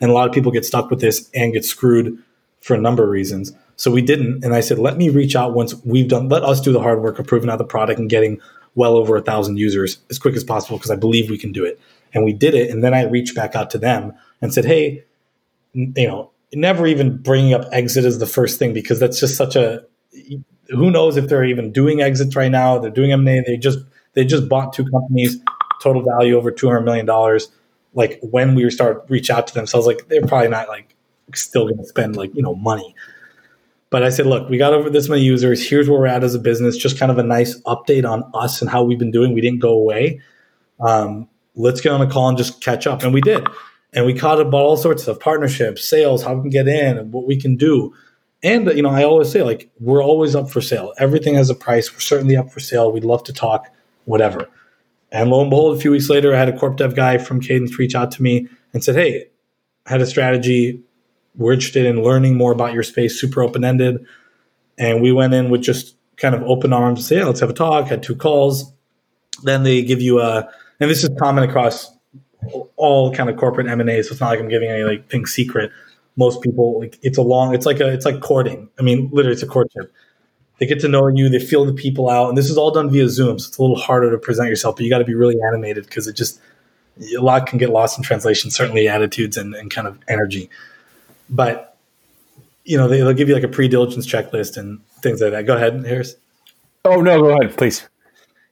And 0.00 0.10
a 0.10 0.14
lot 0.14 0.28
of 0.28 0.34
people 0.34 0.52
get 0.52 0.64
stuck 0.64 0.90
with 0.90 1.00
this 1.00 1.28
and 1.34 1.52
get 1.52 1.64
screwed 1.64 2.22
for 2.60 2.74
a 2.74 2.80
number 2.80 3.02
of 3.02 3.10
reasons. 3.10 3.52
So 3.76 3.90
we 3.90 4.02
didn't. 4.02 4.44
And 4.44 4.54
I 4.54 4.60
said, 4.60 4.78
let 4.78 4.96
me 4.96 5.08
reach 5.08 5.36
out 5.36 5.54
once 5.54 5.74
we've 5.84 6.08
done, 6.08 6.28
let 6.28 6.42
us 6.42 6.60
do 6.60 6.72
the 6.72 6.80
hard 6.80 7.02
work 7.02 7.18
of 7.18 7.26
proving 7.26 7.50
out 7.50 7.58
the 7.58 7.64
product 7.64 8.00
and 8.00 8.08
getting 8.08 8.40
well 8.74 8.96
over 8.96 9.16
a 9.16 9.20
thousand 9.20 9.58
users 9.58 9.98
as 10.10 10.18
quick 10.18 10.36
as 10.36 10.44
possible 10.44 10.78
because 10.78 10.90
I 10.90 10.96
believe 10.96 11.30
we 11.30 11.38
can 11.38 11.52
do 11.52 11.64
it. 11.64 11.80
And 12.14 12.24
we 12.24 12.32
did 12.32 12.54
it. 12.54 12.70
And 12.70 12.82
then 12.82 12.94
I 12.94 13.04
reached 13.04 13.34
back 13.34 13.54
out 13.54 13.70
to 13.70 13.78
them 13.78 14.14
and 14.40 14.54
said, 14.54 14.64
hey, 14.64 15.04
you 15.72 16.06
know, 16.06 16.30
never 16.52 16.86
even 16.86 17.18
bringing 17.18 17.54
up 17.54 17.66
exit 17.72 18.04
as 18.04 18.18
the 18.18 18.26
first 18.26 18.58
thing 18.58 18.72
because 18.72 19.00
that's 19.00 19.20
just 19.20 19.36
such 19.36 19.56
a, 19.56 19.84
who 20.68 20.90
knows 20.90 21.16
if 21.16 21.28
they're 21.28 21.44
even 21.44 21.72
doing 21.72 22.00
exits 22.00 22.34
right 22.36 22.50
now. 22.50 22.78
They're 22.78 22.90
doing 22.90 23.12
M&A. 23.12 23.42
They 23.46 23.56
just, 23.56 23.78
they 24.14 24.24
just 24.24 24.48
bought 24.48 24.72
two 24.72 24.84
companies, 24.90 25.38
total 25.82 26.02
value 26.02 26.36
over 26.36 26.50
$200 26.50 26.84
million 26.84 27.06
like 27.94 28.18
when 28.22 28.54
we 28.54 28.68
start 28.70 29.04
reach 29.08 29.30
out 29.30 29.46
to 29.48 29.54
them. 29.54 29.66
So 29.66 29.76
I 29.76 29.80
was 29.80 29.86
like, 29.86 30.08
they're 30.08 30.22
probably 30.22 30.48
not 30.48 30.68
like 30.68 30.94
still 31.34 31.64
going 31.64 31.78
to 31.78 31.84
spend 31.84 32.16
like 32.16 32.34
you 32.34 32.42
know 32.42 32.54
money. 32.54 32.94
But 33.90 34.02
I 34.02 34.10
said, 34.10 34.26
look, 34.26 34.50
we 34.50 34.58
got 34.58 34.74
over 34.74 34.90
this 34.90 35.08
many 35.08 35.22
users. 35.22 35.66
Here's 35.66 35.88
where 35.88 35.98
we're 35.98 36.06
at 36.06 36.22
as 36.22 36.34
a 36.34 36.38
business. 36.38 36.76
Just 36.76 36.98
kind 36.98 37.10
of 37.10 37.18
a 37.18 37.22
nice 37.22 37.58
update 37.62 38.08
on 38.08 38.30
us 38.34 38.60
and 38.60 38.70
how 38.70 38.82
we've 38.82 38.98
been 38.98 39.10
doing. 39.10 39.32
We 39.32 39.40
didn't 39.40 39.60
go 39.60 39.70
away. 39.70 40.20
Um, 40.78 41.28
let's 41.54 41.80
get 41.80 41.92
on 41.92 42.02
a 42.02 42.06
call 42.06 42.28
and 42.28 42.36
just 42.36 42.60
catch 42.60 42.86
up. 42.86 43.02
And 43.02 43.14
we 43.14 43.22
did. 43.22 43.46
And 43.94 44.04
we 44.04 44.14
caught 44.14 44.40
about 44.40 44.62
all 44.62 44.76
sorts 44.76 45.08
of 45.08 45.18
partnerships, 45.18 45.88
sales, 45.88 46.22
how 46.22 46.34
we 46.34 46.42
can 46.42 46.50
get 46.50 46.68
in, 46.68 46.98
and 46.98 47.12
what 47.12 47.26
we 47.26 47.40
can 47.40 47.56
do. 47.56 47.94
And 48.42 48.66
you 48.68 48.82
know, 48.82 48.90
I 48.90 49.04
always 49.04 49.30
say 49.30 49.42
like 49.42 49.70
we're 49.80 50.02
always 50.02 50.36
up 50.36 50.50
for 50.50 50.60
sale. 50.60 50.92
Everything 50.98 51.34
has 51.34 51.50
a 51.50 51.54
price. 51.54 51.92
We're 51.92 52.00
certainly 52.00 52.36
up 52.36 52.50
for 52.50 52.60
sale. 52.60 52.92
We'd 52.92 53.04
love 53.04 53.24
to 53.24 53.32
talk, 53.32 53.66
whatever. 54.04 54.48
And 55.10 55.30
lo 55.30 55.40
and 55.40 55.50
behold, 55.50 55.76
a 55.76 55.80
few 55.80 55.90
weeks 55.90 56.10
later, 56.10 56.34
I 56.34 56.38
had 56.38 56.48
a 56.48 56.56
corp 56.56 56.76
dev 56.76 56.94
guy 56.94 57.18
from 57.18 57.40
Cadence 57.40 57.78
reach 57.78 57.94
out 57.94 58.10
to 58.12 58.22
me 58.22 58.48
and 58.72 58.84
said, 58.84 58.94
Hey, 58.94 59.28
I 59.86 59.92
had 59.92 60.00
a 60.02 60.06
strategy. 60.06 60.82
We're 61.34 61.52
interested 61.52 61.86
in 61.86 62.02
learning 62.02 62.36
more 62.36 62.52
about 62.52 62.74
your 62.74 62.82
space, 62.82 63.18
super 63.18 63.42
open 63.42 63.64
ended. 63.64 64.04
And 64.76 65.00
we 65.00 65.12
went 65.12 65.34
in 65.34 65.50
with 65.50 65.62
just 65.62 65.96
kind 66.16 66.34
of 66.34 66.42
open 66.42 66.72
arms, 66.72 67.06
say, 67.06 67.18
yeah, 67.18 67.24
let's 67.24 67.40
have 67.40 67.50
a 67.50 67.54
talk, 67.54 67.88
had 67.88 68.02
two 68.02 68.14
calls. 68.14 68.72
Then 69.42 69.62
they 69.62 69.82
give 69.82 70.02
you 70.02 70.20
a, 70.20 70.48
and 70.80 70.90
this 70.90 71.04
is 71.04 71.10
common 71.18 71.48
across 71.48 71.90
all 72.76 73.12
kind 73.12 73.30
of 73.30 73.36
corporate 73.36 73.66
M&A. 73.66 74.02
So 74.02 74.12
it's 74.12 74.20
not 74.20 74.30
like 74.30 74.40
I'm 74.40 74.48
giving 74.48 74.70
any 74.70 74.82
like 74.82 75.08
thing 75.10 75.26
secret. 75.26 75.70
Most 76.16 76.42
people 76.42 76.80
like 76.80 76.98
it's 77.02 77.18
a 77.18 77.22
long, 77.22 77.54
it's 77.54 77.66
like 77.66 77.80
a, 77.80 77.88
it's 77.92 78.04
like 78.04 78.20
courting. 78.20 78.68
I 78.78 78.82
mean, 78.82 79.08
literally 79.12 79.34
it's 79.34 79.42
a 79.42 79.46
courtship 79.46 79.92
they 80.58 80.66
get 80.66 80.80
to 80.80 80.88
know 80.88 81.08
you, 81.08 81.28
they 81.28 81.38
feel 81.38 81.64
the 81.64 81.72
people 81.72 82.10
out, 82.10 82.28
and 82.28 82.36
this 82.36 82.50
is 82.50 82.58
all 82.58 82.70
done 82.70 82.90
via 82.90 83.08
Zoom, 83.08 83.38
so 83.38 83.48
it's 83.48 83.58
a 83.58 83.62
little 83.62 83.78
harder 83.78 84.10
to 84.10 84.18
present 84.18 84.48
yourself, 84.48 84.76
but 84.76 84.84
you 84.84 84.90
got 84.90 84.98
to 84.98 85.04
be 85.04 85.14
really 85.14 85.36
animated 85.46 85.84
because 85.84 86.06
it 86.08 86.16
just 86.16 86.40
a 87.16 87.20
lot 87.20 87.46
can 87.46 87.58
get 87.58 87.70
lost 87.70 87.96
in 87.96 88.02
translation, 88.02 88.50
certainly 88.50 88.88
attitudes 88.88 89.36
and, 89.36 89.54
and 89.54 89.70
kind 89.70 89.86
of 89.86 89.98
energy. 90.08 90.50
But 91.30 91.76
you 92.64 92.76
know, 92.76 92.88
they, 92.88 93.02
will 93.02 93.14
give 93.14 93.28
you 93.28 93.34
like 93.34 93.44
a 93.44 93.48
pre-diligence 93.48 94.06
checklist 94.06 94.56
and 94.56 94.84
things 95.00 95.20
like 95.22 95.30
that. 95.30 95.46
Go 95.46 95.56
ahead, 95.56 95.86
Harris. 95.86 96.16
Oh 96.84 97.00
no, 97.00 97.20
go 97.20 97.30
ahead, 97.30 97.56
please. 97.56 97.88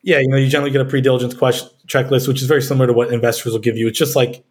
Yeah, 0.02 0.20
you 0.20 0.28
know, 0.28 0.36
you 0.36 0.48
generally 0.48 0.70
get 0.70 0.80
a 0.80 0.84
pre-diligence 0.84 1.34
question 1.34 1.68
checklist, 1.86 2.28
which 2.28 2.42
is 2.42 2.48
very 2.48 2.62
similar 2.62 2.86
to 2.86 2.92
what 2.92 3.12
investors 3.12 3.52
will 3.52 3.60
give 3.60 3.76
you. 3.76 3.88
It's 3.88 3.98
just 3.98 4.16
like, 4.16 4.44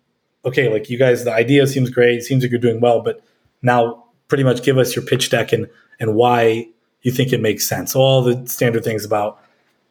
okay, 0.44 0.72
like 0.72 0.90
you 0.90 0.98
guys, 0.98 1.24
the 1.24 1.34
idea 1.34 1.68
seems 1.68 1.90
great, 1.90 2.24
seems 2.24 2.44
like 2.44 2.52
you're 2.52 2.60
doing 2.60 2.82
well, 2.82 3.02
but 3.02 3.22
now 3.62 4.06
pretty 4.28 4.44
much 4.44 4.64
give 4.64 4.78
us 4.78 4.96
your 4.96 5.06
pitch 5.06 5.30
deck 5.30 5.54
and 5.54 5.68
and 6.00 6.16
why 6.16 6.68
you 7.02 7.12
think 7.12 7.32
it 7.32 7.42
makes 7.42 7.68
sense. 7.68 7.96
All 7.96 8.22
the 8.22 8.48
standard 8.48 8.84
things 8.84 9.06
about, 9.06 9.40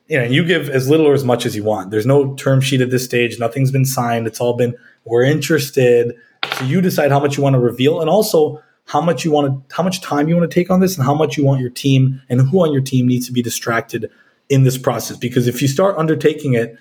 you 0.09 0.19
know, 0.19 0.25
you 0.25 0.45
give 0.45 0.69
as 0.69 0.89
little 0.89 1.07
or 1.07 1.15
as 1.15 1.25
much 1.25 1.47
as 1.47 1.57
you 1.57 1.65
want. 1.65 1.91
There's 1.91 2.07
no 2.07 2.35
term 2.35 2.61
sheet 2.61 2.81
at 2.81 2.91
this 2.91 3.05
stage. 3.05 3.39
Nothing's 3.39 3.71
been 3.71 3.85
signed. 3.85 4.27
It's 4.27 4.41
all 4.41 4.55
been, 4.55 4.75
we're 5.05 5.23
interested. 5.23 6.15
So 6.59 6.65
you 6.65 6.81
decide 6.81 7.11
how 7.11 7.21
much 7.21 7.37
you 7.37 7.43
want 7.43 7.55
to 7.55 7.61
reveal 7.61 8.01
and 8.01 8.11
also 8.11 8.63
how 8.87 9.01
much 9.01 9.25
you 9.25 9.31
want 9.31 9.69
to, 9.69 9.75
how 9.75 9.83
much 9.83 10.03
time 10.03 10.29
you 10.29 10.37
want 10.37 10.51
to 10.51 10.55
take 10.55 10.71
on 10.71 10.81
this 10.81 10.97
and 10.97 11.07
how 11.07 11.15
much 11.15 11.39
you 11.39 11.45
want 11.45 11.61
your 11.61 11.71
team 11.71 12.21
and 12.29 12.41
who 12.43 12.63
on 12.63 12.73
your 12.73 12.83
team 12.83 13.07
needs 13.07 13.27
to 13.27 13.33
be 13.33 13.41
distracted 13.41 14.11
in 14.49 14.65
this 14.65 14.77
process. 14.77 15.17
Because 15.17 15.47
if 15.47 15.63
you 15.63 15.69
start 15.69 15.97
undertaking 15.97 16.55
it, 16.55 16.77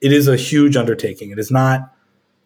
it 0.00 0.12
is 0.12 0.28
a 0.28 0.36
huge 0.36 0.76
undertaking. 0.76 1.30
It 1.30 1.38
is 1.38 1.50
not 1.50 1.92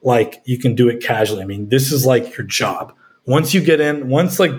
like 0.02 0.42
you 0.44 0.58
can 0.58 0.74
do 0.74 0.88
it 0.88 1.02
casually. 1.02 1.42
I 1.42 1.46
mean, 1.46 1.68
this 1.68 1.92
is 1.92 2.04
like 2.04 2.36
your 2.36 2.46
job. 2.46 2.92
Once 3.26 3.54
you 3.54 3.60
get 3.60 3.80
in, 3.80 4.08
once 4.08 4.40
like 4.40 4.52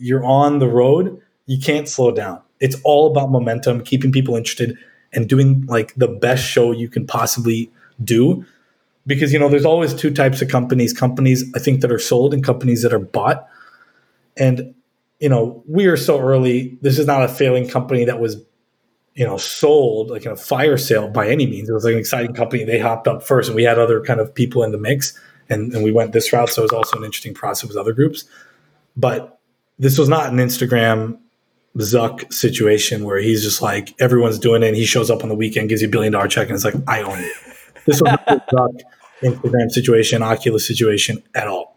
you're 0.00 0.24
on 0.24 0.58
the 0.58 0.68
road, 0.68 1.20
you 1.46 1.58
can't 1.58 1.88
slow 1.88 2.10
down. 2.10 2.40
It's 2.60 2.76
all 2.84 3.10
about 3.10 3.30
momentum, 3.30 3.82
keeping 3.82 4.12
people 4.12 4.36
interested, 4.36 4.78
and 5.12 5.28
doing 5.28 5.66
like 5.66 5.94
the 5.94 6.08
best 6.08 6.44
show 6.44 6.72
you 6.72 6.88
can 6.88 7.06
possibly 7.06 7.70
do. 8.02 8.44
Because 9.06 9.32
you 9.32 9.38
know, 9.38 9.48
there's 9.48 9.66
always 9.66 9.94
two 9.94 10.10
types 10.12 10.40
of 10.42 10.48
companies: 10.48 10.92
companies 10.92 11.44
I 11.54 11.58
think 11.58 11.80
that 11.82 11.92
are 11.92 11.98
sold 11.98 12.32
and 12.32 12.42
companies 12.42 12.82
that 12.82 12.92
are 12.92 12.98
bought. 12.98 13.46
And 14.36 14.74
you 15.20 15.28
know, 15.28 15.62
we 15.66 15.86
are 15.86 15.96
so 15.96 16.20
early. 16.20 16.76
This 16.82 16.98
is 16.98 17.06
not 17.06 17.22
a 17.22 17.28
failing 17.28 17.68
company 17.68 18.04
that 18.04 18.20
was, 18.20 18.36
you 19.16 19.24
know, 19.24 19.36
sold 19.36 20.10
like 20.10 20.24
in 20.24 20.32
a 20.32 20.36
fire 20.36 20.76
sale 20.76 21.08
by 21.08 21.28
any 21.28 21.46
means. 21.46 21.68
It 21.68 21.72
was 21.72 21.84
like 21.84 21.94
an 21.94 21.98
exciting 21.98 22.34
company. 22.34 22.64
They 22.64 22.78
hopped 22.78 23.08
up 23.08 23.22
first, 23.22 23.48
and 23.48 23.56
we 23.56 23.64
had 23.64 23.78
other 23.78 24.00
kind 24.02 24.20
of 24.20 24.34
people 24.34 24.62
in 24.62 24.72
the 24.72 24.78
mix, 24.78 25.18
and, 25.48 25.72
and 25.72 25.82
we 25.82 25.90
went 25.90 26.12
this 26.12 26.32
route. 26.32 26.50
So 26.50 26.62
it 26.62 26.64
was 26.64 26.72
also 26.72 26.98
an 26.98 27.04
interesting 27.04 27.34
process 27.34 27.68
with 27.68 27.76
other 27.76 27.92
groups. 27.92 28.24
But 28.96 29.38
this 29.78 29.98
was 29.98 30.08
not 30.08 30.32
an 30.32 30.36
Instagram 30.36 31.18
Zuck 31.78 32.32
situation 32.32 33.04
where 33.04 33.18
he's 33.18 33.42
just 33.42 33.60
like 33.60 33.94
everyone's 34.00 34.38
doing 34.38 34.62
it 34.62 34.68
and 34.68 34.76
he 34.76 34.86
shows 34.86 35.10
up 35.10 35.22
on 35.22 35.28
the 35.28 35.34
weekend, 35.34 35.68
gives 35.68 35.82
you 35.82 35.88
a 35.88 35.90
billion 35.90 36.12
dollar 36.12 36.28
check, 36.28 36.48
and 36.48 36.54
it's 36.54 36.64
like, 36.64 36.74
I 36.86 37.02
own 37.02 37.18
it. 37.18 37.32
This 37.86 38.00
was 38.00 38.02
not 38.02 38.22
a 38.26 38.36
Zuck 38.54 38.80
Instagram 39.22 39.70
situation, 39.70 40.22
Oculus 40.22 40.66
situation 40.66 41.22
at 41.34 41.46
all. 41.46 41.76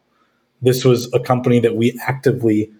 This 0.61 0.83
was 0.83 1.11
a 1.13 1.19
company 1.19 1.59
that 1.61 1.75
we 1.75 1.97
actively, 2.05 2.71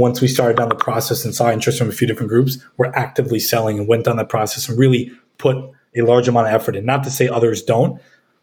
once 0.00 0.20
we 0.20 0.26
started 0.26 0.56
down 0.56 0.70
the 0.70 0.74
process 0.74 1.24
and 1.24 1.34
saw 1.34 1.50
interest 1.50 1.78
from 1.78 1.88
a 1.88 1.92
few 1.92 2.06
different 2.06 2.30
groups, 2.30 2.58
we're 2.78 2.92
actively 2.94 3.38
selling 3.38 3.78
and 3.78 3.86
went 3.86 4.04
down 4.04 4.16
that 4.16 4.30
process 4.30 4.68
and 4.68 4.78
really 4.78 5.12
put 5.38 5.56
a 5.94 6.02
large 6.02 6.26
amount 6.26 6.48
of 6.48 6.54
effort 6.54 6.74
in. 6.74 6.86
Not 6.86 7.04
to 7.04 7.10
say 7.10 7.28
others 7.28 7.62
don't, 7.62 8.00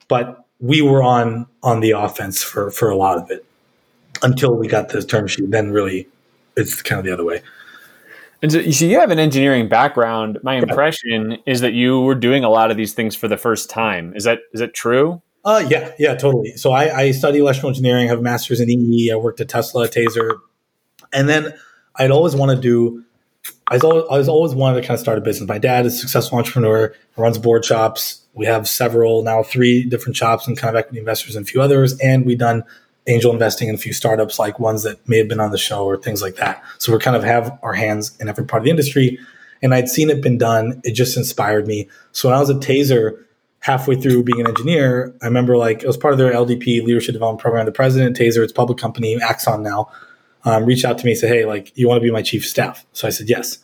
but 0.07 0.45
we 0.59 0.81
were 0.81 1.03
on 1.03 1.47
on 1.63 1.79
the 1.79 1.91
offense 1.91 2.43
for 2.43 2.69
for 2.71 2.89
a 2.89 2.95
lot 2.95 3.17
of 3.17 3.29
it 3.31 3.43
until 4.21 4.55
we 4.55 4.67
got 4.67 4.89
the 4.89 5.01
term 5.01 5.27
sheet. 5.27 5.49
Then 5.49 5.71
really, 5.71 6.07
it's 6.55 6.81
kind 6.81 6.99
of 6.99 7.05
the 7.05 7.11
other 7.11 7.25
way. 7.25 7.41
And 8.43 8.51
so, 8.51 8.69
so 8.69 8.85
you 8.85 8.99
have 8.99 9.09
an 9.09 9.17
engineering 9.17 9.67
background. 9.67 10.37
My 10.43 10.55
impression 10.55 11.39
is 11.47 11.61
that 11.61 11.73
you 11.73 12.01
were 12.01 12.13
doing 12.13 12.43
a 12.43 12.49
lot 12.49 12.69
of 12.69 12.77
these 12.77 12.93
things 12.93 13.15
for 13.15 13.27
the 13.27 13.37
first 13.37 13.67
time. 13.69 14.13
Is 14.15 14.25
that 14.25 14.39
is 14.53 14.59
that 14.59 14.75
true? 14.75 15.23
Uh, 15.43 15.65
yeah, 15.69 15.93
yeah, 15.97 16.13
totally. 16.13 16.51
So 16.57 16.71
I, 16.71 16.93
I 16.93 17.11
study 17.11 17.39
electrical 17.39 17.69
engineering, 17.69 18.09
have 18.09 18.19
a 18.19 18.21
master's 18.21 18.59
in 18.59 18.69
EE. 18.69 19.11
I 19.11 19.15
worked 19.15 19.39
at 19.39 19.47
Tesla, 19.47 19.87
Taser, 19.87 20.39
and 21.17 21.27
then 21.27 21.53
I'd 21.95 22.11
always 22.11 22.35
want 22.35 22.55
to 22.55 22.61
do. 22.61 23.03
I 23.69 23.75
was, 23.75 23.83
always, 23.83 24.03
I 24.09 24.17
was 24.17 24.29
always 24.29 24.53
wanted 24.53 24.81
to 24.81 24.87
kind 24.87 24.95
of 24.95 24.99
start 24.99 25.17
a 25.17 25.21
business. 25.21 25.47
My 25.47 25.57
dad 25.57 25.85
is 25.85 25.95
a 25.95 25.97
successful 25.97 26.37
entrepreneur, 26.37 26.93
runs 27.17 27.37
board 27.37 27.65
shops. 27.65 28.21
We 28.33 28.45
have 28.45 28.67
several 28.67 29.23
now, 29.23 29.41
three 29.43 29.83
different 29.83 30.15
shops 30.15 30.47
and 30.47 30.57
kind 30.57 30.75
of 30.75 30.79
equity 30.79 30.99
investors 30.99 31.35
and 31.35 31.45
a 31.45 31.49
few 31.49 31.61
others, 31.61 31.97
and 31.99 32.25
we've 32.25 32.37
done 32.37 32.63
angel 33.07 33.31
investing 33.31 33.67
in 33.69 33.75
a 33.75 33.77
few 33.77 33.93
startups 33.93 34.37
like 34.37 34.59
ones 34.59 34.83
that 34.83 35.07
may 35.07 35.17
have 35.17 35.27
been 35.27 35.39
on 35.39 35.51
the 35.51 35.57
show 35.57 35.85
or 35.85 35.97
things 35.97 36.21
like 36.21 36.35
that. 36.35 36.63
So 36.77 36.91
we're 36.91 36.99
kind 36.99 37.15
of 37.15 37.23
have 37.23 37.57
our 37.63 37.73
hands 37.73 38.15
in 38.19 38.27
every 38.27 38.45
part 38.45 38.61
of 38.61 38.65
the 38.65 38.69
industry. 38.69 39.17
And 39.61 39.73
I'd 39.73 39.89
seen 39.89 40.09
it 40.09 40.21
been 40.21 40.37
done. 40.37 40.81
It 40.83 40.91
just 40.91 41.17
inspired 41.17 41.65
me. 41.67 41.89
So 42.11 42.27
when 42.27 42.37
I 42.37 42.39
was 42.39 42.49
at 42.49 42.57
Taser, 42.57 43.23
halfway 43.59 43.95
through 43.95 44.23
being 44.23 44.41
an 44.41 44.47
engineer, 44.47 45.15
I 45.21 45.25
remember 45.25 45.57
like 45.57 45.83
it 45.83 45.87
was 45.87 45.97
part 45.97 46.13
of 46.13 46.17
their 46.17 46.31
LDP 46.31 46.83
leadership 46.83 47.13
development 47.13 47.41
program. 47.41 47.65
The 47.65 47.71
president, 47.71 48.17
Taser, 48.17 48.43
it's 48.43 48.53
public 48.53 48.77
company, 48.77 49.19
Axon 49.21 49.63
now, 49.63 49.89
um, 50.47 50.65
reached 50.65 50.85
out 50.85 50.97
to 50.97 51.05
me 51.05 51.11
and 51.11 51.19
said, 51.19 51.29
Hey, 51.29 51.45
like, 51.45 51.71
you 51.75 51.87
want 51.87 52.01
to 52.01 52.05
be 52.05 52.11
my 52.11 52.21
chief 52.21 52.45
staff? 52.45 52.85
So 52.93 53.07
I 53.07 53.11
said, 53.11 53.29
yes. 53.29 53.59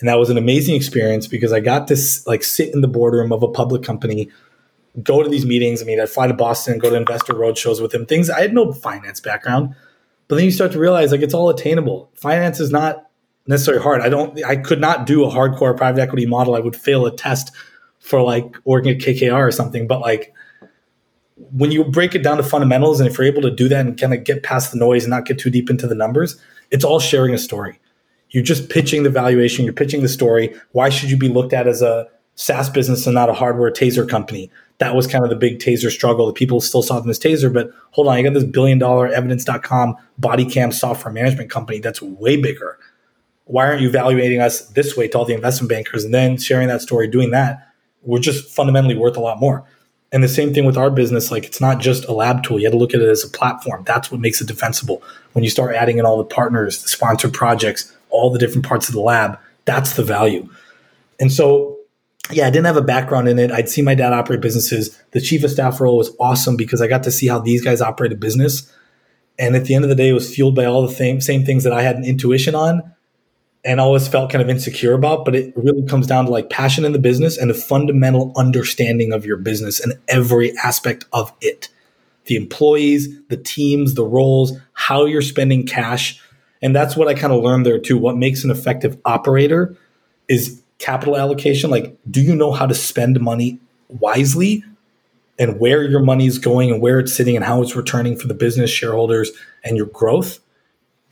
And 0.00 0.08
that 0.08 0.18
was 0.18 0.30
an 0.30 0.38
amazing 0.38 0.74
experience 0.74 1.26
because 1.26 1.52
I 1.52 1.60
got 1.60 1.88
to 1.88 1.96
like 2.26 2.42
sit 2.42 2.74
in 2.74 2.80
the 2.80 2.88
boardroom 2.88 3.32
of 3.32 3.42
a 3.42 3.48
public 3.48 3.82
company 3.82 4.30
go 5.02 5.22
to 5.22 5.28
these 5.28 5.46
meetings. 5.46 5.82
I 5.82 5.84
mean, 5.84 6.00
I'd 6.00 6.08
fly 6.08 6.26
to 6.26 6.34
Boston, 6.34 6.78
go 6.78 6.90
to 6.90 6.96
investor 6.96 7.34
roadshows 7.34 7.82
with 7.82 7.92
him. 7.92 8.06
Things 8.06 8.30
I 8.30 8.40
had 8.40 8.54
no 8.54 8.72
finance 8.72 9.20
background, 9.20 9.74
but 10.28 10.36
then 10.36 10.44
you 10.44 10.50
start 10.50 10.72
to 10.72 10.78
realize 10.78 11.12
like 11.12 11.22
it's 11.22 11.34
all 11.34 11.50
attainable. 11.50 12.10
Finance 12.14 12.60
is 12.60 12.70
not 12.70 13.08
necessarily 13.46 13.82
hard. 13.82 14.00
I 14.00 14.08
don't. 14.08 14.42
I 14.44 14.56
could 14.56 14.80
not 14.80 15.06
do 15.06 15.24
a 15.24 15.30
hardcore 15.30 15.76
private 15.76 16.00
equity 16.00 16.26
model. 16.26 16.54
I 16.54 16.60
would 16.60 16.76
fail 16.76 17.06
a 17.06 17.14
test 17.14 17.52
for 17.98 18.22
like 18.22 18.56
working 18.64 18.92
at 18.92 18.98
KKR 18.98 19.48
or 19.48 19.50
something. 19.50 19.86
But 19.86 20.00
like 20.00 20.32
when 21.52 21.70
you 21.70 21.84
break 21.84 22.14
it 22.14 22.22
down 22.22 22.36
to 22.36 22.42
fundamentals, 22.42 23.00
and 23.00 23.08
if 23.08 23.18
you're 23.18 23.26
able 23.26 23.42
to 23.42 23.50
do 23.50 23.68
that 23.68 23.86
and 23.86 23.98
kind 23.98 24.14
of 24.14 24.24
get 24.24 24.42
past 24.42 24.72
the 24.72 24.78
noise 24.78 25.04
and 25.04 25.10
not 25.10 25.26
get 25.26 25.38
too 25.38 25.50
deep 25.50 25.70
into 25.70 25.86
the 25.86 25.94
numbers, 25.94 26.40
it's 26.70 26.84
all 26.84 27.00
sharing 27.00 27.34
a 27.34 27.38
story. 27.38 27.78
You're 28.30 28.42
just 28.42 28.68
pitching 28.68 29.02
the 29.02 29.10
valuation. 29.10 29.64
You're 29.64 29.74
pitching 29.74 30.02
the 30.02 30.08
story. 30.08 30.54
Why 30.72 30.88
should 30.88 31.10
you 31.10 31.16
be 31.16 31.28
looked 31.28 31.52
at 31.52 31.68
as 31.68 31.82
a 31.82 32.08
SaaS 32.34 32.68
business 32.68 33.06
and 33.06 33.14
not 33.14 33.28
a 33.28 33.34
hardware 33.34 33.70
taser 33.70 34.08
company? 34.08 34.50
that 34.78 34.94
was 34.94 35.06
kind 35.06 35.24
of 35.24 35.30
the 35.30 35.36
big 35.36 35.58
taser 35.58 35.90
struggle. 35.90 36.26
that 36.26 36.34
people 36.34 36.60
still 36.60 36.82
saw 36.82 36.98
them 37.00 37.10
as 37.10 37.18
taser, 37.18 37.52
but 37.52 37.70
hold 37.92 38.08
on, 38.08 38.18
you 38.18 38.24
got 38.24 38.34
this 38.34 38.44
billion 38.44 38.78
dollar 38.78 39.08
evidence.com 39.08 39.96
body 40.18 40.44
cam 40.44 40.72
software 40.72 41.12
management 41.12 41.50
company 41.50 41.78
that's 41.78 42.02
way 42.02 42.36
bigger. 42.36 42.78
Why 43.44 43.66
aren't 43.66 43.82
you 43.82 43.88
evaluating 43.88 44.40
us 44.40 44.66
this 44.68 44.96
way 44.96 45.06
to 45.08 45.18
all 45.18 45.24
the 45.24 45.34
investment 45.34 45.68
bankers 45.68 46.04
and 46.04 46.14
then 46.14 46.38
sharing 46.38 46.68
that 46.68 46.80
story, 46.80 47.08
doing 47.08 47.30
that? 47.30 47.68
We're 48.02 48.18
just 48.18 48.50
fundamentally 48.50 48.96
worth 48.96 49.16
a 49.16 49.20
lot 49.20 49.38
more. 49.38 49.64
And 50.14 50.22
the 50.22 50.28
same 50.28 50.54
thing 50.54 50.64
with 50.64 50.78
our 50.78 50.90
business, 50.90 51.32
like 51.32 51.44
it's 51.44 51.60
not 51.60 51.80
just 51.80 52.04
a 52.04 52.12
lab 52.12 52.44
tool. 52.44 52.60
You 52.60 52.66
have 52.66 52.72
to 52.72 52.78
look 52.78 52.94
at 52.94 53.00
it 53.00 53.08
as 53.08 53.24
a 53.24 53.28
platform. 53.28 53.82
That's 53.84 54.12
what 54.12 54.20
makes 54.20 54.40
it 54.40 54.46
defensible. 54.46 55.02
When 55.32 55.42
you 55.42 55.50
start 55.50 55.74
adding 55.74 55.98
in 55.98 56.06
all 56.06 56.18
the 56.18 56.24
partners, 56.24 56.82
the 56.82 56.88
sponsored 56.88 57.34
projects, 57.34 57.92
all 58.10 58.30
the 58.30 58.38
different 58.38 58.64
parts 58.64 58.88
of 58.88 58.94
the 58.94 59.00
lab, 59.00 59.40
that's 59.64 59.94
the 59.94 60.04
value. 60.04 60.48
And 61.18 61.32
so 61.32 61.78
yeah, 62.30 62.46
I 62.46 62.50
didn't 62.50 62.66
have 62.66 62.76
a 62.76 62.82
background 62.82 63.28
in 63.28 63.40
it. 63.40 63.50
I'd 63.50 63.68
seen 63.68 63.84
my 63.84 63.96
dad 63.96 64.12
operate 64.12 64.40
businesses. 64.40 64.96
The 65.10 65.20
chief 65.20 65.42
of 65.42 65.50
staff 65.50 65.80
role 65.80 65.98
was 65.98 66.14
awesome 66.20 66.56
because 66.56 66.80
I 66.80 66.86
got 66.86 67.02
to 67.02 67.10
see 67.10 67.26
how 67.26 67.40
these 67.40 67.62
guys 67.62 67.80
operate 67.82 68.12
a 68.12 68.16
business. 68.16 68.72
And 69.36 69.56
at 69.56 69.64
the 69.64 69.74
end 69.74 69.84
of 69.84 69.88
the 69.88 69.96
day, 69.96 70.10
it 70.10 70.14
was 70.14 70.32
fueled 70.32 70.54
by 70.54 70.64
all 70.64 70.86
the 70.86 70.94
same, 70.94 71.20
same 71.20 71.44
things 71.44 71.64
that 71.64 71.72
I 71.72 71.82
had 71.82 71.96
an 71.96 72.04
intuition 72.04 72.54
on 72.54 72.94
and 73.64 73.80
always 73.80 74.06
felt 74.06 74.30
kind 74.30 74.42
of 74.42 74.50
insecure 74.50 74.92
about. 74.92 75.24
But 75.24 75.34
it 75.34 75.52
really 75.56 75.86
comes 75.86 76.06
down 76.06 76.26
to 76.26 76.30
like 76.30 76.50
passion 76.50 76.84
in 76.84 76.92
the 76.92 76.98
business 76.98 77.38
and 77.38 77.50
a 77.50 77.54
fundamental 77.54 78.32
understanding 78.36 79.12
of 79.12 79.24
your 79.24 79.36
business 79.36 79.80
and 79.80 79.94
every 80.08 80.56
aspect 80.58 81.04
of 81.12 81.32
it 81.40 81.68
the 82.26 82.36
employees, 82.36 83.08
the 83.28 83.36
teams, 83.36 83.94
the 83.94 84.04
roles, 84.04 84.52
how 84.72 85.04
you're 85.04 85.20
spending 85.20 85.66
cash. 85.66 86.18
And 86.62 86.74
that's 86.74 86.96
what 86.96 87.06
I 87.06 87.12
kind 87.12 87.34
of 87.34 87.42
learned 87.42 87.66
there 87.66 87.78
too. 87.78 87.98
What 87.98 88.16
makes 88.16 88.44
an 88.44 88.50
effective 88.50 88.96
operator 89.04 89.76
is 90.26 90.62
capital 90.78 91.16
allocation 91.16 91.70
like 91.70 91.96
do 92.10 92.20
you 92.20 92.34
know 92.34 92.52
how 92.52 92.66
to 92.66 92.74
spend 92.74 93.20
money 93.20 93.58
wisely 93.88 94.64
and 95.38 95.58
where 95.58 95.82
your 95.82 96.00
money 96.00 96.26
is 96.26 96.38
going 96.38 96.70
and 96.70 96.80
where 96.80 96.98
it's 96.98 97.14
sitting 97.14 97.36
and 97.36 97.44
how 97.44 97.62
it's 97.62 97.76
returning 97.76 98.16
for 98.16 98.26
the 98.26 98.34
business 98.34 98.70
shareholders 98.70 99.30
and 99.62 99.76
your 99.76 99.86
growth 99.86 100.40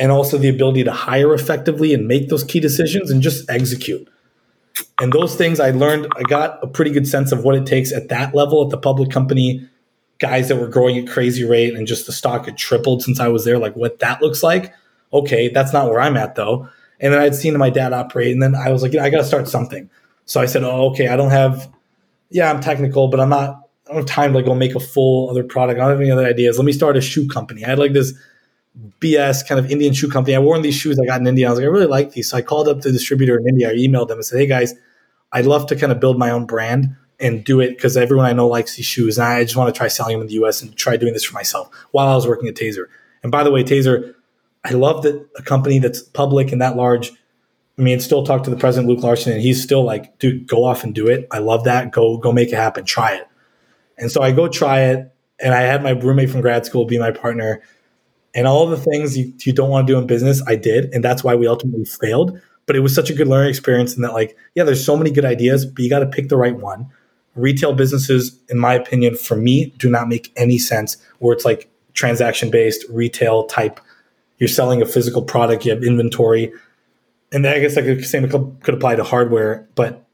and 0.03 0.11
also 0.11 0.37
the 0.37 0.49
ability 0.49 0.85
to 0.85 0.93
hire 0.93 1.33
effectively 1.33 1.95
and 1.95 2.07
make 2.07 2.29
those 2.29 2.45
key 2.45 2.61
decisions 2.61 3.11
and 3.11 3.23
just 3.23 3.49
execute 3.49 4.07
and 5.01 5.13
those 5.13 5.37
things 5.37 5.61
i 5.61 5.71
learned 5.71 6.07
i 6.17 6.23
got 6.23 6.63
a 6.63 6.67
pretty 6.67 6.91
good 6.91 7.07
sense 7.07 7.33
of 7.33 7.45
what 7.45 7.55
it 7.55 7.65
takes 7.65 7.93
at 7.93 8.09
that 8.09 8.35
level 8.35 8.63
at 8.63 8.71
the 8.71 8.79
public 8.79 9.11
company 9.11 9.67
guys 10.19 10.49
that 10.49 10.57
were 10.57 10.69
growing 10.69 10.99
at 10.99 11.09
crazy 11.09 11.45
rate 11.45 11.75
and 11.75 11.87
just 11.87 12.07
the 12.07 12.13
stock 12.13 12.47
had 12.47 12.57
tripled 12.59 13.03
since 13.03 13.21
i 13.21 13.29
was 13.29 13.45
there 13.45 13.59
like 13.59 13.75
what 13.77 13.99
that 14.01 14.21
looks 14.21 14.43
like 14.43 14.75
okay 15.13 15.49
that's 15.49 15.73
not 15.73 15.89
where 15.89 16.01
i'm 16.01 16.17
at 16.17 16.35
though 16.35 16.69
and 17.03 17.13
then 17.13 17.21
I'd 17.21 17.35
seen 17.35 17.59
my 17.59 17.69
dad 17.69 17.93
operate, 17.93 18.33
and 18.33 18.41
then 18.41 18.55
I 18.55 18.71
was 18.71 18.81
like, 18.81 18.93
you 18.93 19.01
know, 19.01 19.05
I 19.05 19.11
got 19.11 19.19
to 19.19 19.25
start 19.25 19.49
something. 19.49 19.91
So 20.25 20.41
I 20.41 20.47
said, 20.47 20.63
oh, 20.63 20.91
okay, 20.91 21.09
I 21.09 21.17
don't 21.17 21.33
have, 21.33 21.69
yeah, 22.31 22.49
I'm 22.49 22.61
technical, 22.61 23.09
but 23.09 23.21
I'm 23.21 23.29
not. 23.29 23.59
I 23.87 23.95
don't 23.95 23.97
have 23.97 24.07
time 24.07 24.33
to 24.33 24.39
like 24.39 24.47
go 24.47 24.55
make 24.55 24.77
a 24.77 24.81
full 24.81 25.29
other 25.29 25.43
product. 25.43 25.79
I 25.79 25.83
don't 25.83 25.91
have 25.91 26.01
any 26.01 26.13
other 26.13 26.25
ideas. 26.25 26.57
Let 26.57 26.65
me 26.65 26.73
start 26.73 26.97
a 26.97 27.01
shoe 27.01 27.27
company. 27.27 27.65
I 27.65 27.71
had 27.71 27.81
like 27.81 27.93
this 27.93 28.15
BS 29.01 29.47
kind 29.47 29.59
of 29.59 29.71
Indian 29.71 29.93
shoe 29.93 30.09
company. 30.09 30.35
I 30.35 30.39
wore 30.39 30.59
these 30.61 30.75
shoes 30.75 30.99
I 30.99 31.05
got 31.05 31.21
in 31.21 31.27
India. 31.27 31.47
I 31.47 31.51
was 31.51 31.59
like, 31.59 31.67
I 31.67 31.71
really 31.71 31.87
like 31.87 32.13
these. 32.13 32.31
So 32.31 32.37
I 32.37 32.43
called 32.43 32.69
up 32.69 32.81
the 32.81 32.93
distributor 32.93 33.39
in 33.39 33.47
India. 33.47 33.71
I 33.71 33.75
emailed 33.75 34.09
them 34.09 34.19
and 34.19 34.25
said, 34.25 34.39
hey 34.39 34.47
guys, 34.47 34.75
I'd 35.33 35.47
love 35.47 35.67
to 35.67 35.77
kind 35.77 35.93
of 35.93 36.01
build 36.01 36.19
my 36.19 36.31
own 36.31 36.47
brand 36.47 36.97
and 37.21 37.45
do 37.45 37.61
it 37.61 37.71
because 37.71 37.97
everyone 37.97 38.27
I 38.27 38.33
know 38.33 38.49
likes 38.49 38.77
these 38.77 38.87
shoes. 38.87 39.19
And 39.19 39.27
I 39.27 39.43
just 39.45 39.57
want 39.57 39.73
to 39.73 39.79
try 39.79 39.89
selling 39.89 40.15
them 40.15 40.23
in 40.23 40.29
the 40.29 40.45
US 40.45 40.63
and 40.63 40.75
try 40.77 40.97
doing 40.97 41.13
this 41.13 41.25
for 41.25 41.35
myself 41.35 41.71
while 41.93 42.09
I 42.09 42.15
was 42.15 42.27
working 42.27 42.49
at 42.49 42.55
Taser. 42.55 42.87
And 43.23 43.31
by 43.31 43.45
the 43.45 43.51
way, 43.51 43.63
Taser, 43.63 44.15
I 44.65 44.71
love 44.71 45.03
that 45.03 45.29
a 45.37 45.43
company 45.43 45.79
that's 45.79 46.03
public 46.03 46.53
and 46.53 46.61
that 46.61 46.77
large. 46.77 47.13
I 47.79 47.83
mean, 47.83 48.01
still 48.01 48.25
talk 48.25 48.43
to 48.45 48.51
the 48.51 48.57
president, 48.57 48.89
Luke 48.89 49.03
Larson, 49.03 49.33
and 49.33 49.41
he's 49.41 49.63
still 49.63 49.85
like, 49.85 50.19
dude, 50.19 50.47
go 50.47 50.65
off 50.65 50.85
and 50.85 50.95
do 50.95 51.09
it. 51.09 51.27
I 51.31 51.39
love 51.39 51.65
that. 51.65 51.91
Go, 51.91 52.17
go 52.19 52.33
make 52.33 52.49
it 52.49 52.57
happen. 52.57 52.85
Try 52.85 53.15
it. 53.15 53.29
And 53.97 54.11
so 54.11 54.23
I 54.23 54.33
go 54.33 54.49
try 54.49 54.83
it. 54.83 55.13
And 55.41 55.55
I 55.55 55.63
had 55.63 55.83
my 55.83 55.91
roommate 55.91 56.31
from 56.31 56.41
grad 56.41 56.67
school 56.67 56.85
be 56.85 56.99
my 56.99 57.11
partner. 57.11 57.63
And 58.35 58.47
all 58.47 58.67
the 58.67 58.77
things 58.77 59.17
you, 59.17 59.33
you 59.45 59.53
don't 59.53 59.69
want 59.69 59.87
to 59.87 59.93
do 59.93 59.99
in 59.99 60.07
business, 60.07 60.43
I 60.47 60.57
did. 60.57 60.93
And 60.95 61.05
that's 61.05 61.23
why 61.23 61.35
we 61.35 61.47
ultimately 61.47 61.85
failed. 61.85 62.41
But 62.67 62.77
it 62.77 62.81
was 62.81 62.95
such 62.95 63.11
a 63.11 63.15
good 63.15 63.29
learning 63.29 63.51
experience 63.51 63.95
in 63.97 64.03
that, 64.03 64.13
like, 64.13 64.37
yeah, 64.55 64.65
there's 64.65 64.85
so 64.85 64.97
many 64.97 65.11
good 65.11 65.25
ideas, 65.25 65.67
but 65.67 65.83
you 65.83 65.91
got 65.91 65.99
to 65.99 66.07
pick 66.07 66.29
the 66.29 66.37
right 66.37 66.57
one. 66.57 66.89
Retail 67.35 67.75
businesses, 67.75 68.39
in 68.49 68.59
my 68.59 68.75
opinion, 68.75 69.17
for 69.17 69.37
me, 69.37 69.67
do 69.79 69.91
not 69.91 70.09
make 70.09 70.33
any 70.37 70.59
sense 70.59 70.97
where 71.19 71.35
it's 71.35 71.45
like 71.45 71.69
transaction 71.93 72.51
based 72.51 72.85
retail 72.89 73.45
type 73.47 73.81
you're 74.43 74.49
selling 74.49 74.83
a 74.83 74.87
physical 74.87 75.23
product, 75.23 75.65
you 75.65 75.71
have 75.71 75.85
inventory. 75.85 76.53
And 77.31 77.47
I 77.47 77.61
guess 77.61 77.77
like 77.77 77.85
the 77.85 78.03
same 78.03 78.29
could 78.29 78.75
apply 78.75 78.97
to 78.97 79.05
hardware, 79.05 79.69
but 79.77 80.05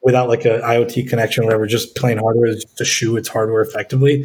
without 0.00 0.30
like 0.30 0.46
an 0.46 0.62
IoT 0.62 1.10
connection 1.10 1.42
or 1.42 1.46
whatever, 1.48 1.66
just 1.66 1.94
plain 1.94 2.16
hardware 2.16 2.46
is 2.46 2.64
just 2.64 2.80
a 2.80 2.86
shoe, 2.86 3.18
it's 3.18 3.28
hardware 3.28 3.60
effectively. 3.60 4.24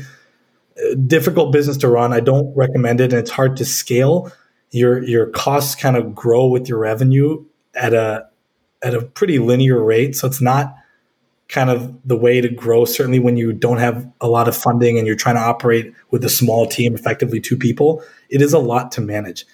Difficult 1.05 1.51
business 1.51 1.77
to 1.77 1.88
run. 1.88 2.13
I 2.13 2.19
don't 2.19 2.55
recommend 2.55 3.01
it, 3.01 3.13
and 3.13 3.19
it's 3.19 3.32
hard 3.32 3.57
to 3.57 3.65
scale. 3.65 4.32
Your 4.71 5.03
your 5.03 5.27
costs 5.27 5.75
kind 5.75 5.97
of 5.97 6.15
grow 6.15 6.47
with 6.47 6.67
your 6.67 6.79
revenue 6.79 7.45
at 7.75 7.93
a 7.93 8.27
at 8.82 8.93
a 8.93 9.01
pretty 9.01 9.39
linear 9.39 9.84
rate. 9.84 10.15
So 10.15 10.27
it's 10.27 10.41
not 10.41 10.73
kind 11.49 11.69
of 11.69 11.95
the 12.05 12.15
way 12.15 12.41
to 12.41 12.49
grow. 12.49 12.86
Certainly, 12.86 13.19
when 13.19 13.38
you 13.38 13.53
don't 13.53 13.77
have 13.77 14.09
a 14.21 14.27
lot 14.27 14.47
of 14.47 14.55
funding 14.55 14.97
and 14.97 15.05
you're 15.05 15.15
trying 15.15 15.36
to 15.36 15.41
operate 15.41 15.93
with 16.09 16.23
a 16.23 16.29
small 16.29 16.65
team, 16.65 16.95
effectively 16.95 17.39
two 17.39 17.57
people, 17.57 18.03
it 18.29 18.41
is 18.41 18.53
a 18.53 18.59
lot 18.59 18.91
to 18.93 19.01
manage. 19.01 19.45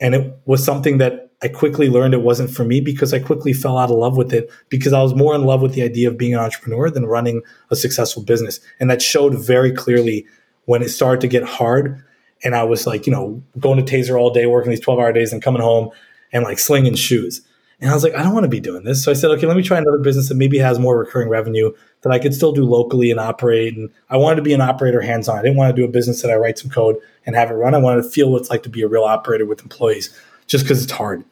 And 0.00 0.14
it 0.14 0.36
was 0.44 0.64
something 0.64 0.98
that 0.98 1.30
I 1.42 1.48
quickly 1.48 1.88
learned 1.88 2.14
it 2.14 2.22
wasn't 2.22 2.50
for 2.50 2.64
me 2.64 2.80
because 2.80 3.12
I 3.12 3.18
quickly 3.18 3.52
fell 3.52 3.78
out 3.78 3.90
of 3.90 3.96
love 3.96 4.16
with 4.16 4.32
it 4.32 4.50
because 4.68 4.92
I 4.92 5.02
was 5.02 5.14
more 5.14 5.34
in 5.34 5.44
love 5.44 5.60
with 5.60 5.74
the 5.74 5.82
idea 5.82 6.08
of 6.08 6.18
being 6.18 6.34
an 6.34 6.40
entrepreneur 6.40 6.90
than 6.90 7.06
running 7.06 7.42
a 7.70 7.76
successful 7.76 8.22
business. 8.22 8.60
And 8.80 8.90
that 8.90 9.02
showed 9.02 9.34
very 9.34 9.72
clearly 9.72 10.26
when 10.66 10.82
it 10.82 10.88
started 10.88 11.20
to 11.22 11.28
get 11.28 11.44
hard. 11.44 12.02
And 12.42 12.54
I 12.54 12.64
was 12.64 12.86
like, 12.86 13.06
you 13.06 13.12
know, 13.12 13.42
going 13.58 13.84
to 13.84 13.90
Taser 13.90 14.18
all 14.18 14.30
day, 14.30 14.46
working 14.46 14.70
these 14.70 14.80
12 14.80 14.98
hour 14.98 15.12
days 15.12 15.32
and 15.32 15.42
coming 15.42 15.62
home 15.62 15.90
and 16.32 16.44
like 16.44 16.58
slinging 16.58 16.94
shoes. 16.94 17.42
And 17.80 17.90
I 17.90 17.94
was 17.94 18.04
like, 18.04 18.14
I 18.14 18.22
don't 18.22 18.32
want 18.32 18.44
to 18.44 18.50
be 18.50 18.60
doing 18.60 18.84
this. 18.84 19.02
So 19.04 19.10
I 19.10 19.14
said, 19.14 19.30
okay, 19.32 19.46
let 19.46 19.56
me 19.56 19.62
try 19.62 19.78
another 19.78 19.98
business 19.98 20.28
that 20.28 20.36
maybe 20.36 20.58
has 20.58 20.78
more 20.78 20.96
recurring 20.96 21.28
revenue 21.28 21.72
that 22.02 22.12
I 22.12 22.18
could 22.18 22.34
still 22.34 22.52
do 22.52 22.64
locally 22.64 23.10
and 23.10 23.18
operate. 23.18 23.76
And 23.76 23.90
I 24.10 24.16
wanted 24.16 24.36
to 24.36 24.42
be 24.42 24.52
an 24.52 24.60
operator 24.60 25.00
hands 25.00 25.28
on. 25.28 25.38
I 25.38 25.42
didn't 25.42 25.56
want 25.56 25.74
to 25.74 25.82
do 25.82 25.86
a 25.86 25.90
business 25.90 26.22
that 26.22 26.30
I 26.30 26.36
write 26.36 26.58
some 26.58 26.70
code 26.70 26.96
and 27.26 27.34
have 27.34 27.50
it 27.50 27.54
run. 27.54 27.74
I 27.74 27.78
wanted 27.78 28.02
to 28.02 28.08
feel 28.08 28.30
what 28.30 28.42
it's 28.42 28.50
like 28.50 28.62
to 28.62 28.68
be 28.68 28.82
a 28.82 28.88
real 28.88 29.04
operator 29.04 29.44
with 29.44 29.62
employees 29.62 30.18
just 30.46 30.64
because 30.64 30.82
it's 30.82 30.92
hard. 30.92 31.24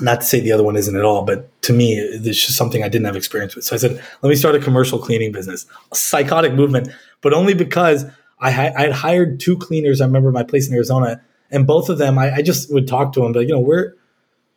Not 0.00 0.20
to 0.20 0.26
say 0.26 0.40
the 0.40 0.52
other 0.52 0.62
one 0.62 0.76
isn't 0.76 0.96
at 0.96 1.04
all, 1.04 1.24
but 1.24 1.50
to 1.62 1.72
me, 1.72 1.94
it's 1.94 2.46
just 2.46 2.56
something 2.56 2.82
I 2.82 2.88
didn't 2.88 3.06
have 3.06 3.16
experience 3.16 3.54
with. 3.54 3.64
So 3.64 3.74
I 3.74 3.78
said, 3.78 4.02
let 4.22 4.30
me 4.30 4.36
start 4.36 4.54
a 4.54 4.60
commercial 4.60 4.98
cleaning 4.98 5.32
business. 5.32 5.66
Psychotic 5.92 6.54
movement, 6.54 6.88
but 7.20 7.32
only 7.32 7.54
because 7.54 8.06
I, 8.40 8.48
I 8.48 8.82
had 8.82 8.92
hired 8.92 9.38
two 9.38 9.56
cleaners. 9.56 10.00
I 10.00 10.06
remember 10.06 10.32
my 10.32 10.42
place 10.42 10.68
in 10.68 10.74
Arizona, 10.74 11.20
and 11.50 11.66
both 11.66 11.88
of 11.88 11.98
them, 11.98 12.18
I, 12.18 12.36
I 12.36 12.42
just 12.42 12.72
would 12.72 12.88
talk 12.88 13.12
to 13.14 13.20
them, 13.20 13.32
but 13.32 13.40
you 13.40 13.52
know, 13.52 13.60
we're, 13.60 13.94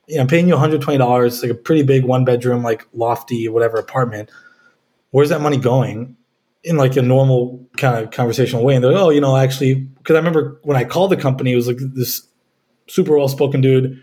you 0.08 0.16
know, 0.16 0.22
I'm 0.22 0.28
paying 0.28 0.48
you 0.48 0.56
$120, 0.56 1.42
like 1.42 1.52
a 1.52 1.56
pretty 1.56 1.84
big 1.84 2.06
one 2.06 2.26
bedroom, 2.26 2.64
like 2.64 2.88
lofty, 2.94 3.48
whatever 3.50 3.78
apartment. 3.78 4.30
Where's 5.12 5.30
that 5.30 5.42
money 5.42 5.58
going? 5.58 6.18
In 6.64 6.78
like 6.78 6.96
a 6.96 7.02
normal 7.02 7.68
kind 7.78 8.04
of 8.04 8.12
conversational 8.12 8.64
way. 8.64 8.76
And 8.76 8.84
they're 8.84 8.92
like, 8.92 9.02
oh, 9.02 9.10
you 9.10 9.22
know, 9.22 9.36
actually, 9.36 9.76
because 9.76 10.16
I 10.16 10.20
remember 10.20 10.60
when 10.64 10.78
I 10.78 10.86
called 10.86 11.12
the 11.12 11.18
company, 11.18 11.52
it 11.52 11.56
was 11.56 11.68
like 11.68 11.78
this 11.80 12.28
super 12.88 13.18
well 13.18 13.28
spoken 13.28 13.62
dude 13.62 14.02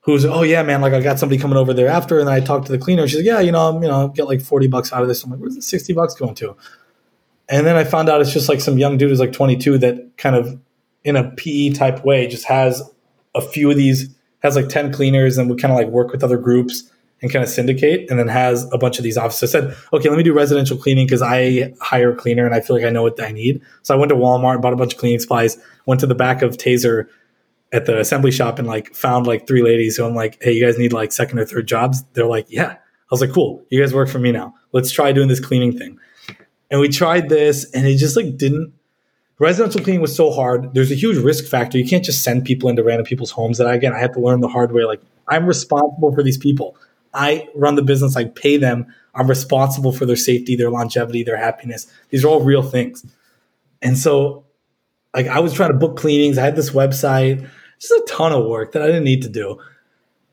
who's, 0.00 0.24
oh 0.24 0.42
yeah, 0.42 0.62
man, 0.62 0.80
like 0.80 0.94
I 0.94 1.00
got 1.00 1.18
somebody 1.18 1.40
coming 1.40 1.58
over 1.58 1.74
there 1.74 1.88
after. 1.88 2.18
And 2.18 2.28
then 2.28 2.34
I 2.34 2.40
talked 2.40 2.66
to 2.66 2.72
the 2.72 2.78
cleaner. 2.78 3.06
She's 3.06 3.18
like, 3.18 3.26
yeah, 3.26 3.40
you 3.40 3.52
know, 3.52 3.68
I'm, 3.68 3.82
you 3.82 3.88
know, 3.88 4.08
get 4.08 4.26
like 4.26 4.40
40 4.40 4.68
bucks 4.68 4.92
out 4.92 5.02
of 5.02 5.08
this. 5.08 5.22
I'm 5.22 5.30
like, 5.30 5.40
where's 5.40 5.56
the 5.56 5.62
60 5.62 5.92
bucks 5.92 6.14
going 6.14 6.34
to? 6.36 6.56
And 7.50 7.66
then 7.66 7.76
I 7.76 7.84
found 7.84 8.08
out 8.08 8.20
it's 8.20 8.32
just 8.32 8.48
like 8.48 8.60
some 8.60 8.78
young 8.78 8.96
dude 8.96 9.10
who's 9.10 9.20
like 9.20 9.32
22 9.32 9.78
that 9.78 10.16
kind 10.16 10.36
of 10.36 10.58
in 11.02 11.16
a 11.16 11.30
PE 11.32 11.70
type 11.70 12.04
way 12.04 12.28
just 12.28 12.46
has 12.46 12.82
a 13.34 13.40
few 13.40 13.70
of 13.70 13.76
these, 13.76 14.14
has 14.38 14.54
like 14.54 14.68
10 14.68 14.92
cleaners 14.92 15.36
and 15.36 15.50
would 15.50 15.60
kind 15.60 15.72
of 15.72 15.78
like 15.78 15.88
work 15.88 16.12
with 16.12 16.22
other 16.22 16.38
groups 16.38 16.90
and 17.22 17.30
kind 17.30 17.42
of 17.42 17.50
syndicate 17.50 18.08
and 18.08 18.18
then 18.18 18.28
has 18.28 18.70
a 18.72 18.78
bunch 18.78 18.98
of 18.98 19.04
these 19.04 19.16
offices. 19.16 19.54
I 19.54 19.60
said, 19.60 19.76
okay, 19.92 20.08
let 20.08 20.16
me 20.16 20.22
do 20.22 20.32
residential 20.32 20.76
cleaning 20.76 21.06
because 21.06 21.22
I 21.22 21.74
hire 21.80 22.12
a 22.12 22.16
cleaner 22.16 22.46
and 22.46 22.54
I 22.54 22.60
feel 22.60 22.76
like 22.76 22.84
I 22.84 22.90
know 22.90 23.02
what 23.02 23.20
I 23.20 23.32
need. 23.32 23.60
So 23.82 23.94
I 23.94 23.98
went 23.98 24.10
to 24.10 24.16
Walmart, 24.16 24.62
bought 24.62 24.72
a 24.72 24.76
bunch 24.76 24.94
of 24.94 25.00
cleaning 25.00 25.18
supplies, 25.18 25.58
went 25.86 26.00
to 26.00 26.06
the 26.06 26.14
back 26.14 26.42
of 26.42 26.56
Taser 26.56 27.08
at 27.72 27.86
the 27.86 27.98
assembly 27.98 28.30
shop 28.30 28.58
and 28.58 28.66
like 28.66 28.94
found 28.94 29.26
like 29.26 29.46
three 29.46 29.62
ladies 29.62 29.96
who 29.96 30.04
I'm 30.04 30.14
like, 30.14 30.38
hey, 30.40 30.52
you 30.52 30.64
guys 30.64 30.78
need 30.78 30.92
like 30.92 31.12
second 31.12 31.38
or 31.38 31.44
third 31.44 31.66
jobs? 31.66 32.04
They're 32.14 32.26
like, 32.26 32.46
yeah. 32.48 32.72
I 32.72 33.10
was 33.10 33.20
like, 33.20 33.32
cool, 33.32 33.64
you 33.70 33.80
guys 33.80 33.92
work 33.92 34.08
for 34.08 34.20
me 34.20 34.30
now. 34.30 34.54
Let's 34.72 34.92
try 34.92 35.10
doing 35.10 35.26
this 35.26 35.40
cleaning 35.40 35.76
thing. 35.76 35.98
And 36.70 36.80
we 36.80 36.88
tried 36.88 37.28
this 37.28 37.70
and 37.72 37.86
it 37.86 37.96
just 37.96 38.16
like 38.16 38.36
didn't 38.36 38.72
residential 39.38 39.80
cleaning 39.80 40.02
was 40.02 40.14
so 40.14 40.30
hard. 40.30 40.74
There's 40.74 40.92
a 40.92 40.94
huge 40.94 41.16
risk 41.16 41.46
factor. 41.46 41.78
You 41.78 41.88
can't 41.88 42.04
just 42.04 42.22
send 42.22 42.44
people 42.44 42.68
into 42.68 42.84
random 42.84 43.06
people's 43.06 43.32
homes. 43.32 43.58
That 43.58 43.68
again, 43.68 43.92
I 43.92 43.98
had 43.98 44.12
to 44.12 44.20
learn 44.20 44.40
the 44.40 44.48
hard 44.48 44.70
way. 44.72 44.84
Like 44.84 45.00
I'm 45.26 45.46
responsible 45.46 46.14
for 46.14 46.22
these 46.22 46.38
people. 46.38 46.76
I 47.12 47.48
run 47.54 47.74
the 47.74 47.82
business. 47.82 48.16
I 48.16 48.26
pay 48.26 48.56
them. 48.56 48.86
I'm 49.14 49.28
responsible 49.28 49.92
for 49.92 50.06
their 50.06 50.16
safety, 50.16 50.54
their 50.54 50.70
longevity, 50.70 51.24
their 51.24 51.36
happiness. 51.36 51.86
These 52.10 52.24
are 52.24 52.28
all 52.28 52.42
real 52.42 52.62
things. 52.62 53.04
And 53.82 53.98
so, 53.98 54.44
like, 55.14 55.26
I 55.26 55.40
was 55.40 55.52
trying 55.52 55.72
to 55.72 55.78
book 55.78 55.96
cleanings. 55.96 56.38
I 56.38 56.42
had 56.42 56.54
this 56.54 56.70
website, 56.70 57.48
just 57.80 57.92
a 57.92 58.04
ton 58.08 58.32
of 58.32 58.46
work 58.46 58.72
that 58.72 58.82
I 58.82 58.86
didn't 58.86 59.04
need 59.04 59.22
to 59.22 59.28
do. 59.28 59.58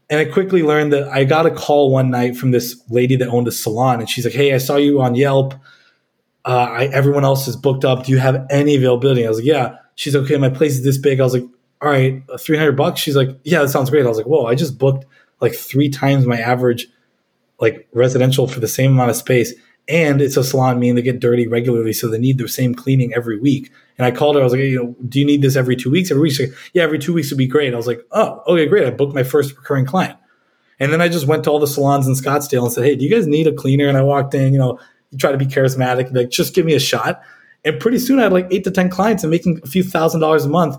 And 0.10 0.20
I 0.20 0.26
quickly 0.26 0.64
learned 0.64 0.94
that 0.94 1.08
I 1.10 1.24
got 1.24 1.46
a 1.46 1.52
call 1.52 1.92
one 1.92 2.12
night 2.12 2.38
from 2.38 2.52
this 2.52 2.82
lady 2.90 3.16
that 3.18 3.28
owned 3.28 3.48
a 3.48 3.52
salon, 3.52 4.00
and 4.00 4.10
she's 4.10 4.24
like, 4.24 4.34
"Hey, 4.34 4.54
I 4.54 4.58
saw 4.58 4.76
you 4.78 5.02
on 5.02 5.16
Yelp. 5.16 5.54
Uh, 6.48 6.68
I, 6.72 6.84
everyone 6.86 7.26
else 7.26 7.48
is 7.48 7.56
booked 7.56 7.84
up. 7.86 8.06
Do 8.06 8.12
you 8.12 8.20
have 8.20 8.48
any 8.50 8.76
availability?" 8.76 9.26
I 9.26 9.30
was 9.30 9.40
like, 9.40 9.46
"Yeah." 9.46 9.78
She's 9.96 10.16
like, 10.16 10.24
"Okay, 10.26 10.38
my 10.38 10.50
place 10.50 10.74
is 10.74 10.84
this 10.84 10.98
big." 10.98 11.20
I 11.20 11.24
was 11.24 11.34
like, 11.34 11.46
"All 11.82 11.90
right, 11.90 12.24
three 12.40 12.58
hundred 12.58 12.78
bucks." 12.78 13.02
She's 13.02 13.16
like, 13.16 13.30
"Yeah, 13.44 13.62
that 13.62 13.70
sounds 13.70 13.90
great." 13.90 14.06
I 14.06 14.10
was 14.10 14.18
like, 14.18 14.28
"Whoa, 14.28 14.46
I 14.46 14.56
just 14.56 14.78
booked." 14.78 15.06
like 15.42 15.54
three 15.54 15.90
times 15.90 16.26
my 16.26 16.38
average 16.38 16.88
like 17.60 17.88
residential 17.94 18.48
for 18.48 18.60
the 18.60 18.68
same 18.68 18.92
amount 18.92 19.10
of 19.10 19.16
space 19.16 19.54
and 19.90 20.22
it's 20.22 20.38
a 20.38 20.44
salon 20.44 20.80
meaning 20.80 20.96
they 20.96 21.02
get 21.02 21.20
dirty 21.20 21.48
regularly 21.48 21.94
so 21.94 22.08
they 22.08 22.20
need 22.20 22.38
the 22.38 22.48
same 22.48 22.76
cleaning 22.76 23.14
every 23.14 23.40
week 23.40 23.72
and 23.98 24.06
i 24.06 24.12
called 24.12 24.36
her 24.36 24.42
i 24.42 24.44
was 24.44 24.54
like 24.54 24.62
you 24.62 24.78
know 24.78 24.96
do 25.08 25.20
you 25.20 25.26
need 25.26 25.42
this 25.42 25.56
every 25.56 25.76
two 25.76 25.90
weeks 25.90 26.12
every 26.12 26.22
week 26.22 26.34
she's 26.34 26.50
like, 26.50 26.58
yeah 26.74 26.84
every 26.84 27.00
two 27.00 27.14
weeks 27.14 27.30
would 27.32 27.38
be 27.38 27.48
great 27.48 27.74
i 27.74 27.78
was 27.78 27.88
like 27.88 28.02
oh 28.12 28.44
okay 28.48 28.66
great 28.66 28.86
i 28.86 28.90
booked 28.90 29.16
my 29.16 29.24
first 29.24 29.56
recurring 29.56 29.86
client 29.86 30.18
and 30.80 30.92
then 30.92 31.02
i 31.02 31.08
just 31.08 31.28
went 31.28 31.44
to 31.44 31.50
all 31.50 31.60
the 31.60 31.68
salons 31.68 32.08
in 32.08 32.14
scottsdale 32.14 32.64
and 32.64 32.72
said 32.72 32.84
hey 32.84 32.96
do 32.96 33.06
you 33.06 33.12
guys 33.12 33.28
need 33.28 33.48
a 33.48 33.54
cleaner 33.54 33.88
and 33.88 33.98
i 33.98 34.02
walked 34.02 34.34
in 34.34 34.54
you 34.54 34.60
know 34.60 34.80
you 35.12 35.18
try 35.18 35.32
to 35.32 35.38
be 35.38 35.46
charismatic 35.46 36.14
like 36.14 36.30
just 36.30 36.54
give 36.54 36.66
me 36.66 36.74
a 36.74 36.80
shot 36.80 37.22
and 37.66 37.80
pretty 37.80 38.00
soon 38.00 38.20
i 38.20 38.24
had 38.24 38.34
like 38.34 38.48
eight 38.52 38.64
to 38.64 38.72
ten 38.72 38.90
clients 38.90 39.24
and 39.24 39.32
making 39.32 39.60
a 39.64 39.68
few 39.68 39.84
thousand 39.84 40.22
dollars 40.22 40.46
a 40.46 40.50
month 40.50 40.78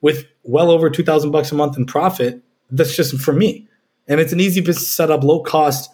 with 0.00 0.24
well 0.44 0.70
over 0.70 0.90
2000 0.90 1.30
bucks 1.30 1.52
a 1.52 1.54
month 1.54 1.76
in 1.76 1.86
profit 1.86 2.42
that's 2.70 2.96
just 2.96 3.18
for 3.18 3.32
me 3.32 3.66
and 4.08 4.20
it's 4.20 4.32
an 4.32 4.40
easy 4.40 4.60
business 4.60 4.90
setup, 4.90 5.24
low 5.24 5.40
cost, 5.40 5.90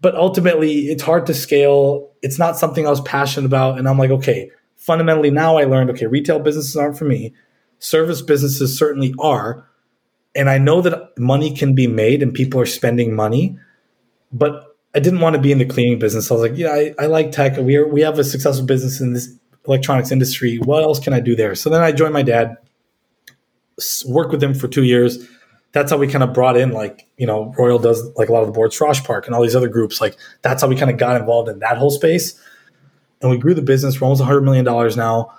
but 0.00 0.14
ultimately 0.14 0.88
it's 0.88 1.02
hard 1.02 1.26
to 1.26 1.34
scale. 1.34 2.10
It's 2.22 2.38
not 2.38 2.56
something 2.56 2.86
I 2.86 2.90
was 2.90 3.00
passionate 3.02 3.46
about. 3.46 3.78
And 3.78 3.88
I'm 3.88 3.98
like, 3.98 4.10
okay, 4.10 4.50
fundamentally 4.76 5.30
now 5.30 5.56
I 5.56 5.64
learned, 5.64 5.90
okay, 5.90 6.06
retail 6.06 6.38
businesses 6.38 6.76
aren't 6.76 6.98
for 6.98 7.04
me. 7.04 7.34
Service 7.78 8.22
businesses 8.22 8.76
certainly 8.76 9.14
are. 9.18 9.66
And 10.34 10.50
I 10.50 10.58
know 10.58 10.80
that 10.82 11.16
money 11.18 11.54
can 11.54 11.74
be 11.74 11.86
made 11.86 12.22
and 12.22 12.34
people 12.34 12.60
are 12.60 12.66
spending 12.66 13.14
money, 13.14 13.58
but 14.32 14.65
I 14.96 14.98
didn't 14.98 15.20
want 15.20 15.36
to 15.36 15.42
be 15.42 15.52
in 15.52 15.58
the 15.58 15.66
cleaning 15.66 15.98
business. 15.98 16.30
I 16.30 16.34
was 16.34 16.42
like, 16.42 16.58
yeah, 16.58 16.70
I, 16.70 16.94
I 16.98 17.06
like 17.06 17.30
tech. 17.30 17.56
We 17.58 17.76
are, 17.76 17.86
we 17.86 18.00
have 18.00 18.18
a 18.18 18.24
successful 18.24 18.66
business 18.66 19.00
in 19.00 19.12
this 19.12 19.28
electronics 19.68 20.10
industry. 20.10 20.56
What 20.56 20.82
else 20.82 20.98
can 20.98 21.12
I 21.12 21.20
do 21.20 21.36
there? 21.36 21.54
So 21.54 21.70
then 21.70 21.82
I 21.82 21.92
joined 21.92 22.14
my 22.14 22.22
dad, 22.22 22.56
worked 24.06 24.32
with 24.32 24.42
him 24.42 24.54
for 24.54 24.66
two 24.66 24.84
years 24.84 25.28
that's 25.76 25.90
how 25.90 25.98
we 25.98 26.08
kind 26.08 26.24
of 26.24 26.32
brought 26.32 26.56
in 26.56 26.72
like 26.72 27.06
you 27.18 27.26
know 27.26 27.52
royal 27.58 27.78
does 27.78 28.02
like 28.16 28.30
a 28.30 28.32
lot 28.32 28.40
of 28.40 28.46
the 28.46 28.52
boards 28.52 28.74
for 28.74 28.88
OSH 28.88 29.04
Park 29.04 29.26
and 29.26 29.34
all 29.34 29.42
these 29.42 29.54
other 29.54 29.68
groups 29.68 30.00
like 30.00 30.16
that's 30.40 30.62
how 30.62 30.68
we 30.68 30.76
kind 30.76 30.90
of 30.90 30.96
got 30.96 31.20
involved 31.20 31.50
in 31.50 31.58
that 31.58 31.76
whole 31.76 31.90
space 31.90 32.40
and 33.20 33.30
we 33.30 33.36
grew 33.36 33.52
the 33.52 33.60
business 33.60 34.00
we're 34.00 34.06
almost 34.06 34.22
100 34.22 34.40
million 34.40 34.64
dollars 34.64 34.96
now 34.96 35.34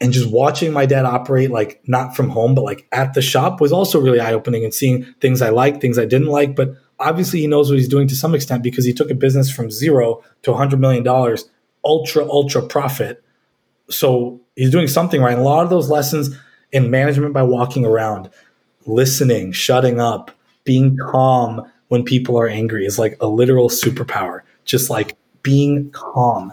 and 0.00 0.10
just 0.10 0.30
watching 0.30 0.72
my 0.72 0.86
dad 0.86 1.04
operate 1.04 1.50
like 1.50 1.82
not 1.86 2.16
from 2.16 2.30
home 2.30 2.54
but 2.54 2.62
like 2.62 2.88
at 2.92 3.12
the 3.12 3.20
shop 3.20 3.60
was 3.60 3.70
also 3.70 4.00
really 4.00 4.20
eye-opening 4.20 4.64
and 4.64 4.72
seeing 4.72 5.04
things 5.20 5.42
i 5.42 5.50
liked 5.50 5.82
things 5.82 5.98
i 5.98 6.06
didn't 6.06 6.28
like 6.28 6.56
but 6.56 6.70
obviously 7.00 7.40
he 7.40 7.46
knows 7.46 7.70
what 7.70 7.78
he's 7.78 7.88
doing 7.88 8.08
to 8.08 8.16
some 8.16 8.34
extent 8.34 8.62
because 8.62 8.84
he 8.84 8.92
took 8.92 9.10
a 9.10 9.14
business 9.14 9.50
from 9.50 9.70
zero 9.70 10.22
to 10.42 10.50
100 10.50 10.78
million 10.78 11.02
dollars 11.02 11.48
ultra 11.84 12.28
ultra 12.28 12.62
profit. 12.62 13.22
So 13.90 14.40
he's 14.56 14.70
doing 14.70 14.88
something 14.88 15.20
right. 15.20 15.32
And 15.32 15.40
a 15.40 15.44
lot 15.44 15.64
of 15.64 15.70
those 15.70 15.88
lessons 15.88 16.36
in 16.72 16.90
management 16.90 17.32
by 17.32 17.42
walking 17.42 17.84
around 17.84 18.30
listening, 18.86 19.52
shutting 19.52 20.00
up, 20.00 20.30
being 20.64 20.96
calm 20.96 21.70
when 21.88 22.04
people 22.04 22.38
are 22.38 22.48
angry 22.48 22.84
is 22.84 22.98
like 22.98 23.16
a 23.20 23.26
literal 23.26 23.68
superpower. 23.68 24.42
Just 24.64 24.90
like 24.90 25.16
being 25.42 25.90
calm 25.92 26.52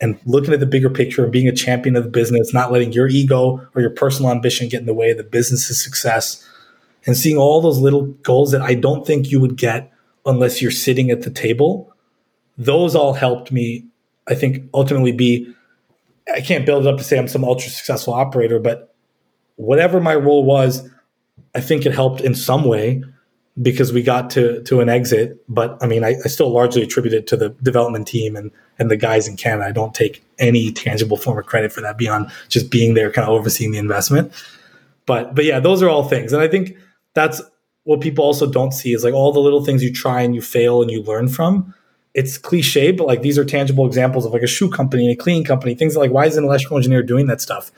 and 0.00 0.18
looking 0.26 0.54
at 0.54 0.60
the 0.60 0.66
bigger 0.66 0.90
picture 0.90 1.24
and 1.24 1.32
being 1.32 1.48
a 1.48 1.52
champion 1.52 1.96
of 1.96 2.04
the 2.04 2.10
business, 2.10 2.54
not 2.54 2.70
letting 2.70 2.92
your 2.92 3.08
ego 3.08 3.66
or 3.74 3.80
your 3.80 3.90
personal 3.90 4.30
ambition 4.30 4.68
get 4.68 4.80
in 4.80 4.86
the 4.86 4.94
way 4.94 5.10
of 5.10 5.16
the 5.16 5.24
business's 5.24 5.82
success, 5.82 6.47
and 7.08 7.16
seeing 7.16 7.38
all 7.38 7.62
those 7.62 7.78
little 7.78 8.02
goals 8.22 8.52
that 8.52 8.60
I 8.60 8.74
don't 8.74 9.06
think 9.06 9.30
you 9.30 9.40
would 9.40 9.56
get 9.56 9.90
unless 10.26 10.60
you're 10.60 10.70
sitting 10.70 11.10
at 11.10 11.22
the 11.22 11.30
table. 11.30 11.90
Those 12.58 12.94
all 12.94 13.14
helped 13.14 13.50
me, 13.50 13.86
I 14.28 14.34
think, 14.34 14.68
ultimately 14.74 15.12
be. 15.12 15.54
I 16.30 16.42
can't 16.42 16.66
build 16.66 16.84
it 16.84 16.92
up 16.92 16.98
to 16.98 17.04
say 17.04 17.18
I'm 17.18 17.26
some 17.26 17.44
ultra 17.44 17.70
successful 17.70 18.12
operator, 18.12 18.58
but 18.58 18.94
whatever 19.56 20.02
my 20.02 20.14
role 20.16 20.44
was, 20.44 20.86
I 21.54 21.62
think 21.62 21.86
it 21.86 21.94
helped 21.94 22.20
in 22.20 22.34
some 22.34 22.64
way 22.64 23.02
because 23.62 23.90
we 23.90 24.02
got 24.02 24.28
to 24.30 24.62
to 24.64 24.80
an 24.80 24.90
exit. 24.90 25.42
But 25.48 25.78
I 25.80 25.86
mean, 25.86 26.04
I, 26.04 26.16
I, 26.22 26.28
still 26.28 26.50
largely 26.50 26.82
attribute 26.82 27.14
it 27.14 27.26
to 27.28 27.38
the 27.38 27.48
development 27.62 28.06
team 28.06 28.36
and 28.36 28.50
and 28.78 28.90
the 28.90 28.98
guys 28.98 29.26
in 29.26 29.38
Canada. 29.38 29.66
I 29.66 29.72
don't 29.72 29.94
take 29.94 30.22
any 30.38 30.72
tangible 30.72 31.16
form 31.16 31.38
of 31.38 31.46
credit 31.46 31.72
for 31.72 31.80
that 31.80 31.96
beyond 31.96 32.30
just 32.50 32.70
being 32.70 32.92
there, 32.92 33.10
kind 33.10 33.26
of 33.26 33.32
overseeing 33.32 33.70
the 33.70 33.78
investment. 33.78 34.30
But 35.06 35.34
but 35.34 35.46
yeah, 35.46 35.58
those 35.58 35.82
are 35.82 35.88
all 35.88 36.04
things, 36.04 36.34
and 36.34 36.42
I 36.42 36.48
think 36.48 36.76
that's 37.14 37.42
what 37.84 38.00
people 38.00 38.24
also 38.24 38.50
don't 38.50 38.72
see 38.72 38.92
is 38.92 39.04
like 39.04 39.14
all 39.14 39.32
the 39.32 39.40
little 39.40 39.64
things 39.64 39.82
you 39.82 39.92
try 39.92 40.22
and 40.22 40.34
you 40.34 40.42
fail 40.42 40.82
and 40.82 40.90
you 40.90 41.02
learn 41.02 41.28
from. 41.28 41.74
It's 42.14 42.38
cliche, 42.38 42.90
but 42.92 43.06
like 43.06 43.22
these 43.22 43.38
are 43.38 43.44
tangible 43.44 43.86
examples 43.86 44.26
of 44.26 44.32
like 44.32 44.42
a 44.42 44.46
shoe 44.46 44.70
company 44.70 45.04
and 45.08 45.18
a 45.18 45.22
cleaning 45.22 45.44
company. 45.44 45.74
Things 45.74 45.96
like 45.96 46.10
why 46.10 46.26
is 46.26 46.36
an 46.36 46.44
electrical 46.44 46.76
engineer 46.76 47.02
doing 47.02 47.26
that 47.26 47.40
stuff? 47.40 47.70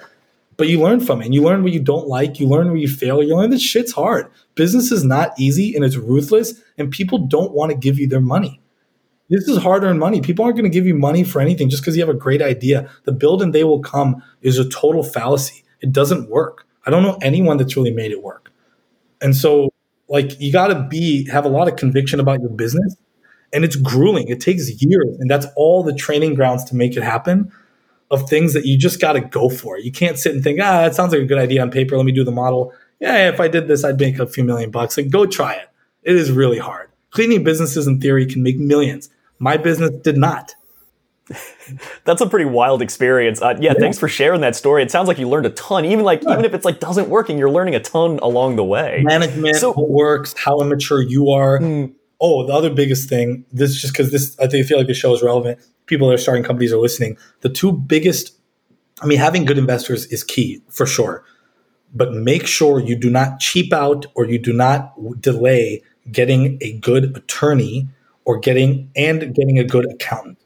but 0.60 0.68
you 0.68 0.78
learn 0.78 1.00
from 1.00 1.22
it. 1.22 1.24
And 1.24 1.32
you 1.32 1.42
learn 1.42 1.62
what 1.62 1.72
you 1.72 1.80
don't 1.80 2.06
like. 2.06 2.38
You 2.38 2.46
learn 2.46 2.66
where 2.66 2.76
you 2.76 2.86
fail. 2.86 3.22
You 3.22 3.34
learn 3.34 3.48
that 3.48 3.62
shit's 3.62 3.92
hard. 3.92 4.30
Business 4.56 4.92
is 4.92 5.02
not 5.02 5.32
easy 5.38 5.74
and 5.74 5.82
it's 5.82 5.96
ruthless, 5.96 6.60
and 6.76 6.90
people 6.90 7.16
don't 7.16 7.52
want 7.52 7.72
to 7.72 7.78
give 7.78 7.98
you 7.98 8.06
their 8.06 8.20
money. 8.20 8.60
This 9.30 9.48
is 9.48 9.56
hard 9.56 9.84
earned 9.84 10.00
money. 10.00 10.20
People 10.20 10.44
aren't 10.44 10.58
going 10.58 10.70
to 10.70 10.78
give 10.78 10.84
you 10.84 10.94
money 10.94 11.24
for 11.24 11.40
anything 11.40 11.70
just 11.70 11.82
because 11.82 11.96
you 11.96 12.02
have 12.02 12.14
a 12.14 12.18
great 12.18 12.42
idea. 12.42 12.90
The 13.04 13.12
build 13.12 13.40
and 13.40 13.54
they 13.54 13.64
will 13.64 13.80
come 13.80 14.22
is 14.42 14.58
a 14.58 14.68
total 14.68 15.02
fallacy. 15.02 15.64
It 15.80 15.92
doesn't 15.92 16.28
work. 16.28 16.66
I 16.84 16.90
don't 16.90 17.04
know 17.04 17.16
anyone 17.22 17.56
that's 17.56 17.74
really 17.74 17.94
made 17.94 18.12
it 18.12 18.22
work. 18.22 18.49
And 19.20 19.36
so, 19.36 19.72
like, 20.08 20.40
you 20.40 20.52
got 20.52 20.68
to 20.68 20.86
be 20.88 21.28
have 21.30 21.44
a 21.44 21.48
lot 21.48 21.68
of 21.68 21.76
conviction 21.76 22.20
about 22.20 22.40
your 22.40 22.50
business, 22.50 22.96
and 23.52 23.64
it's 23.64 23.76
grueling. 23.76 24.28
It 24.28 24.40
takes 24.40 24.68
years, 24.82 25.16
and 25.18 25.30
that's 25.30 25.46
all 25.56 25.82
the 25.82 25.94
training 25.94 26.34
grounds 26.34 26.64
to 26.64 26.76
make 26.76 26.96
it 26.96 27.02
happen 27.02 27.52
of 28.10 28.28
things 28.28 28.54
that 28.54 28.66
you 28.66 28.76
just 28.76 29.00
got 29.00 29.12
to 29.12 29.20
go 29.20 29.48
for. 29.48 29.78
You 29.78 29.92
can't 29.92 30.18
sit 30.18 30.34
and 30.34 30.42
think, 30.42 30.58
ah, 30.60 30.82
that 30.82 30.94
sounds 30.94 31.12
like 31.12 31.22
a 31.22 31.26
good 31.26 31.38
idea 31.38 31.62
on 31.62 31.70
paper. 31.70 31.96
Let 31.96 32.06
me 32.06 32.12
do 32.12 32.24
the 32.24 32.32
model. 32.32 32.72
Yeah, 32.98 33.28
if 33.28 33.40
I 33.40 33.48
did 33.48 33.68
this, 33.68 33.84
I'd 33.84 34.00
make 34.00 34.18
a 34.18 34.26
few 34.26 34.44
million 34.44 34.70
bucks. 34.70 34.96
Like, 34.96 35.10
go 35.10 35.26
try 35.26 35.54
it. 35.54 35.68
It 36.02 36.16
is 36.16 36.30
really 36.30 36.58
hard. 36.58 36.90
Cleaning 37.10 37.44
businesses 37.44 37.86
in 37.86 38.00
theory 38.00 38.26
can 38.26 38.42
make 38.42 38.58
millions. 38.58 39.10
My 39.38 39.56
business 39.56 39.90
did 40.02 40.16
not. 40.16 40.54
That's 42.04 42.20
a 42.20 42.28
pretty 42.28 42.44
wild 42.44 42.82
experience. 42.82 43.40
Uh, 43.40 43.56
yeah, 43.60 43.72
yeah, 43.72 43.78
thanks 43.78 43.98
for 43.98 44.08
sharing 44.08 44.40
that 44.40 44.56
story. 44.56 44.82
It 44.82 44.90
sounds 44.90 45.08
like 45.08 45.18
you 45.18 45.28
learned 45.28 45.46
a 45.46 45.50
ton. 45.50 45.84
Even 45.84 46.04
like 46.04 46.22
yeah. 46.22 46.32
even 46.32 46.44
if 46.44 46.54
it's 46.54 46.64
like 46.64 46.80
doesn't 46.80 47.08
working, 47.08 47.38
you're 47.38 47.50
learning 47.50 47.74
a 47.74 47.80
ton 47.80 48.18
along 48.20 48.56
the 48.56 48.64
way. 48.64 49.02
Management, 49.04 49.56
so, 49.56 49.72
what 49.72 49.90
works, 49.90 50.34
how 50.36 50.60
immature 50.60 51.00
you 51.00 51.30
are. 51.30 51.60
Mm. 51.60 51.94
Oh, 52.20 52.46
the 52.46 52.52
other 52.52 52.70
biggest 52.70 53.08
thing. 53.08 53.44
This 53.52 53.80
just 53.80 53.92
because 53.92 54.10
this 54.10 54.38
I 54.38 54.46
think 54.46 54.64
I 54.64 54.68
feel 54.68 54.78
like 54.78 54.88
the 54.88 54.94
show 54.94 55.14
is 55.14 55.22
relevant. 55.22 55.60
People 55.86 56.08
that 56.08 56.14
are 56.14 56.18
starting 56.18 56.44
companies 56.44 56.72
are 56.72 56.78
listening. 56.78 57.16
The 57.40 57.48
two 57.48 57.72
biggest. 57.72 58.36
I 59.02 59.06
mean, 59.06 59.18
having 59.18 59.44
good 59.44 59.56
investors 59.56 60.06
is 60.06 60.22
key 60.22 60.62
for 60.68 60.84
sure, 60.84 61.24
but 61.94 62.12
make 62.12 62.46
sure 62.46 62.80
you 62.80 62.96
do 62.96 63.08
not 63.08 63.40
cheap 63.40 63.72
out 63.72 64.04
or 64.14 64.26
you 64.26 64.38
do 64.38 64.52
not 64.52 64.92
delay 65.22 65.82
getting 66.10 66.58
a 66.60 66.72
good 66.78 67.16
attorney 67.16 67.88
or 68.24 68.38
getting 68.38 68.90
and 68.94 69.34
getting 69.34 69.58
a 69.58 69.64
good 69.64 69.90
accountant 69.90 70.39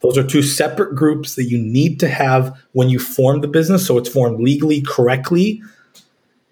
those 0.00 0.18
are 0.18 0.26
two 0.26 0.42
separate 0.42 0.94
groups 0.94 1.34
that 1.36 1.44
you 1.44 1.58
need 1.58 1.98
to 2.00 2.08
have 2.08 2.56
when 2.72 2.88
you 2.88 2.98
form 2.98 3.40
the 3.40 3.48
business 3.48 3.86
so 3.86 3.96
it's 3.98 4.08
formed 4.08 4.40
legally 4.40 4.82
correctly. 4.82 5.62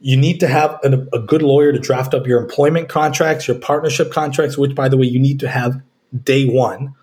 You 0.01 0.17
need 0.17 0.41
to 0.41 0.49
have 0.49 0.79
a, 0.83 1.07
a 1.13 1.19
good 1.19 1.43
lawyer 1.43 1.73
to 1.73 1.79
draft 1.79 2.15
up 2.15 2.27
your 2.27 2.41
employment 2.41 2.89
contracts, 2.89 3.47
your 3.47 3.59
partnership 3.59 4.13
contracts, 4.13 4.59
which, 4.59 4.75
by 4.75 4.89
the 4.89 4.97
way, 4.97 5.07
you 5.07 5.19
need 5.19 5.41
to 5.41 5.49
have 5.49 5.81
day 6.23 6.47
one. 6.47 6.95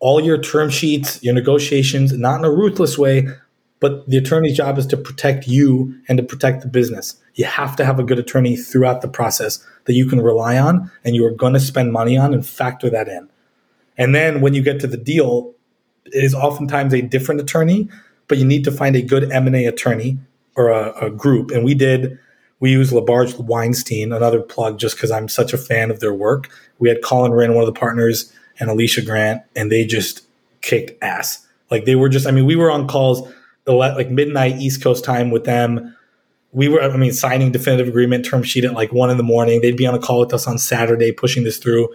All 0.00 0.20
your 0.20 0.40
term 0.40 0.70
sheets, 0.70 1.22
your 1.22 1.34
negotiations, 1.34 2.12
not 2.12 2.38
in 2.38 2.44
a 2.44 2.50
ruthless 2.50 2.96
way, 2.96 3.26
but 3.80 4.08
the 4.08 4.16
attorney's 4.16 4.56
job 4.56 4.78
is 4.78 4.86
to 4.88 4.96
protect 4.96 5.46
you 5.46 6.00
and 6.08 6.18
to 6.18 6.24
protect 6.24 6.62
the 6.62 6.68
business. 6.68 7.20
You 7.34 7.44
have 7.44 7.76
to 7.76 7.84
have 7.84 7.98
a 7.98 8.04
good 8.04 8.18
attorney 8.18 8.56
throughout 8.56 9.00
the 9.00 9.08
process 9.08 9.64
that 9.84 9.94
you 9.94 10.06
can 10.06 10.20
rely 10.20 10.58
on 10.58 10.90
and 11.04 11.14
you 11.14 11.24
are 11.24 11.30
going 11.30 11.54
to 11.54 11.60
spend 11.60 11.92
money 11.92 12.16
on 12.16 12.34
and 12.34 12.46
factor 12.46 12.90
that 12.90 13.08
in. 13.08 13.28
And 13.96 14.14
then 14.14 14.40
when 14.40 14.54
you 14.54 14.62
get 14.62 14.80
to 14.80 14.86
the 14.86 14.96
deal, 14.96 15.54
is 16.12 16.34
oftentimes 16.34 16.94
a 16.94 17.02
different 17.02 17.40
attorney, 17.40 17.88
but 18.26 18.38
you 18.38 18.44
need 18.44 18.64
to 18.64 18.72
find 18.72 18.96
a 18.96 19.02
good 19.02 19.30
M&A 19.30 19.66
attorney 19.66 20.18
or 20.56 20.68
a, 20.68 21.06
a 21.06 21.10
group. 21.10 21.50
And 21.50 21.64
we 21.64 21.74
did, 21.74 22.18
we 22.60 22.72
used 22.72 22.92
LaBarge 22.92 23.38
Weinstein, 23.38 24.12
another 24.12 24.40
plug 24.40 24.78
just 24.78 24.96
because 24.96 25.10
I'm 25.10 25.28
such 25.28 25.52
a 25.52 25.58
fan 25.58 25.90
of 25.90 26.00
their 26.00 26.14
work. 26.14 26.48
We 26.78 26.88
had 26.88 27.02
Colin 27.02 27.32
Wren, 27.32 27.54
one 27.54 27.66
of 27.66 27.72
the 27.72 27.78
partners, 27.78 28.32
and 28.60 28.68
Alicia 28.68 29.02
Grant, 29.02 29.42
and 29.54 29.70
they 29.70 29.84
just 29.84 30.26
kicked 30.60 31.02
ass. 31.02 31.46
Like 31.70 31.84
they 31.84 31.94
were 31.94 32.08
just, 32.08 32.26
I 32.26 32.30
mean, 32.30 32.46
we 32.46 32.56
were 32.56 32.70
on 32.70 32.88
calls 32.88 33.22
like 33.66 34.10
midnight 34.10 34.56
East 34.56 34.82
Coast 34.82 35.04
time 35.04 35.30
with 35.30 35.44
them. 35.44 35.94
We 36.52 36.68
were, 36.68 36.82
I 36.82 36.96
mean, 36.96 37.12
signing 37.12 37.52
definitive 37.52 37.88
agreement 37.88 38.24
term 38.24 38.42
sheet 38.42 38.64
at 38.64 38.72
like 38.72 38.92
one 38.92 39.10
in 39.10 39.18
the 39.18 39.22
morning. 39.22 39.60
They'd 39.60 39.76
be 39.76 39.86
on 39.86 39.94
a 39.94 39.98
call 39.98 40.20
with 40.20 40.32
us 40.32 40.46
on 40.46 40.58
Saturday, 40.58 41.12
pushing 41.12 41.44
this 41.44 41.58
through 41.58 41.88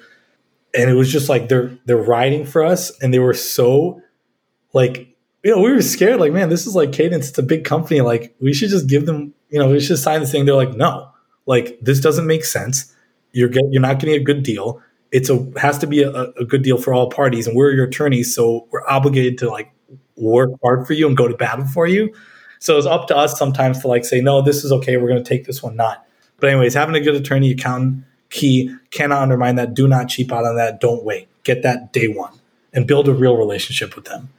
and 0.73 0.89
it 0.89 0.93
was 0.93 1.11
just 1.11 1.29
like 1.29 1.49
they're 1.49 1.71
they're 1.85 1.97
riding 1.97 2.45
for 2.45 2.63
us 2.63 2.91
and 2.99 3.13
they 3.13 3.19
were 3.19 3.33
so 3.33 4.01
like 4.73 5.15
you 5.43 5.51
know 5.51 5.61
we 5.61 5.71
were 5.71 5.81
scared 5.81 6.19
like 6.19 6.33
man 6.33 6.49
this 6.49 6.67
is 6.67 6.75
like 6.75 6.91
cadence 6.91 7.29
it's 7.29 7.37
a 7.37 7.43
big 7.43 7.63
company 7.63 8.01
like 8.01 8.35
we 8.39 8.53
should 8.53 8.69
just 8.69 8.87
give 8.87 9.05
them 9.05 9.33
you 9.49 9.59
know 9.59 9.69
we 9.69 9.79
should 9.79 9.97
sign 9.97 10.19
this 10.19 10.31
thing 10.31 10.45
they're 10.45 10.55
like 10.55 10.73
no 10.75 11.09
like 11.45 11.77
this 11.81 11.99
doesn't 11.99 12.27
make 12.27 12.43
sense 12.43 12.93
you're 13.31 13.49
get 13.49 13.63
you're 13.71 13.81
not 13.81 13.99
getting 13.99 14.15
a 14.15 14.23
good 14.23 14.43
deal 14.43 14.81
it's 15.11 15.29
a 15.29 15.51
has 15.59 15.77
to 15.77 15.87
be 15.87 16.03
a, 16.03 16.11
a 16.11 16.45
good 16.45 16.63
deal 16.63 16.77
for 16.77 16.93
all 16.93 17.09
parties 17.09 17.47
and 17.47 17.55
we're 17.55 17.71
your 17.71 17.85
attorneys 17.85 18.33
so 18.33 18.67
we're 18.71 18.87
obligated 18.87 19.37
to 19.37 19.49
like 19.49 19.71
work 20.15 20.49
hard 20.63 20.85
for 20.85 20.93
you 20.93 21.07
and 21.07 21.17
go 21.17 21.27
to 21.27 21.35
battle 21.35 21.65
for 21.65 21.87
you 21.87 22.13
so 22.59 22.77
it's 22.77 22.87
up 22.87 23.07
to 23.07 23.15
us 23.15 23.37
sometimes 23.37 23.79
to 23.79 23.87
like 23.87 24.05
say 24.05 24.21
no 24.21 24.41
this 24.41 24.63
is 24.63 24.71
okay 24.71 24.97
we're 24.97 25.09
going 25.09 25.23
to 25.23 25.27
take 25.27 25.45
this 25.45 25.61
one 25.61 25.75
not 25.75 26.05
but 26.39 26.49
anyways 26.49 26.73
having 26.73 26.95
a 26.95 27.01
good 27.01 27.15
attorney 27.15 27.51
accountant 27.51 28.03
key. 28.33 28.75
Cannot 28.91 29.21
undermine 29.21 29.55
that. 29.55 29.73
Do 29.73 29.87
not 29.87 30.09
cheap 30.09 30.31
out 30.31 30.43
on 30.43 30.57
that. 30.57 30.81
Don't 30.81 31.05
wait. 31.05 31.29
Get 31.43 31.61
that 31.63 31.93
day 31.93 32.07
one 32.07 32.33
and 32.73 32.85
build 32.85 33.07
a 33.07 33.13
real 33.13 33.37
relationship 33.37 33.95
with 33.95 34.05
them. 34.05 34.29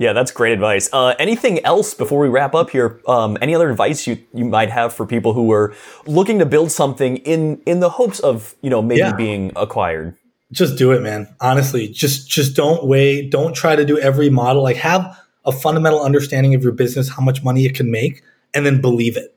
Yeah, 0.00 0.14
that's 0.14 0.30
great 0.30 0.54
advice. 0.54 0.88
Uh, 0.94 1.14
anything 1.18 1.62
else 1.62 1.92
before 1.92 2.20
we 2.20 2.28
wrap 2.28 2.54
up 2.54 2.70
here? 2.70 3.02
Um, 3.06 3.36
any 3.42 3.54
other 3.54 3.68
advice 3.68 4.06
you, 4.06 4.16
you 4.32 4.46
might 4.46 4.70
have 4.70 4.94
for 4.94 5.04
people 5.04 5.34
who 5.34 5.52
are 5.52 5.74
looking 6.06 6.38
to 6.38 6.46
build 6.46 6.72
something 6.72 7.18
in 7.18 7.60
in 7.66 7.80
the 7.80 7.90
hopes 7.90 8.18
of 8.18 8.54
you 8.62 8.70
know 8.70 8.80
maybe 8.80 9.00
yeah. 9.00 9.14
being 9.14 9.52
acquired? 9.56 10.16
Just 10.52 10.78
do 10.78 10.92
it, 10.92 11.02
man. 11.02 11.28
Honestly, 11.38 11.86
just 11.86 12.30
just 12.30 12.56
don't 12.56 12.86
wait. 12.86 13.30
Don't 13.30 13.54
try 13.54 13.76
to 13.76 13.84
do 13.84 13.98
every 13.98 14.30
model. 14.30 14.62
Like 14.62 14.76
have 14.76 15.20
a 15.44 15.52
fundamental 15.52 16.02
understanding 16.02 16.54
of 16.54 16.62
your 16.62 16.72
business, 16.72 17.10
how 17.10 17.22
much 17.22 17.44
money 17.44 17.66
it 17.66 17.74
can 17.74 17.90
make, 17.90 18.22
and 18.54 18.64
then 18.64 18.80
believe 18.80 19.18
it. 19.18 19.36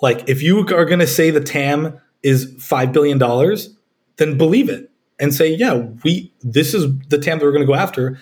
Like 0.00 0.28
if 0.28 0.42
you 0.42 0.66
are 0.66 0.84
going 0.84 0.98
to 0.98 1.06
say 1.06 1.30
the 1.30 1.40
TAM 1.40 2.00
is 2.24 2.52
$5 2.56 2.92
billion, 2.92 3.18
then 4.16 4.36
believe 4.36 4.68
it 4.68 4.90
and 5.18 5.32
say, 5.32 5.54
yeah, 5.54 5.74
we, 6.02 6.32
this 6.42 6.74
is 6.74 6.98
the 7.08 7.18
TAM 7.18 7.38
that 7.38 7.44
we're 7.44 7.52
going 7.52 7.66
to 7.66 7.72
go 7.72 7.74
after. 7.74 8.18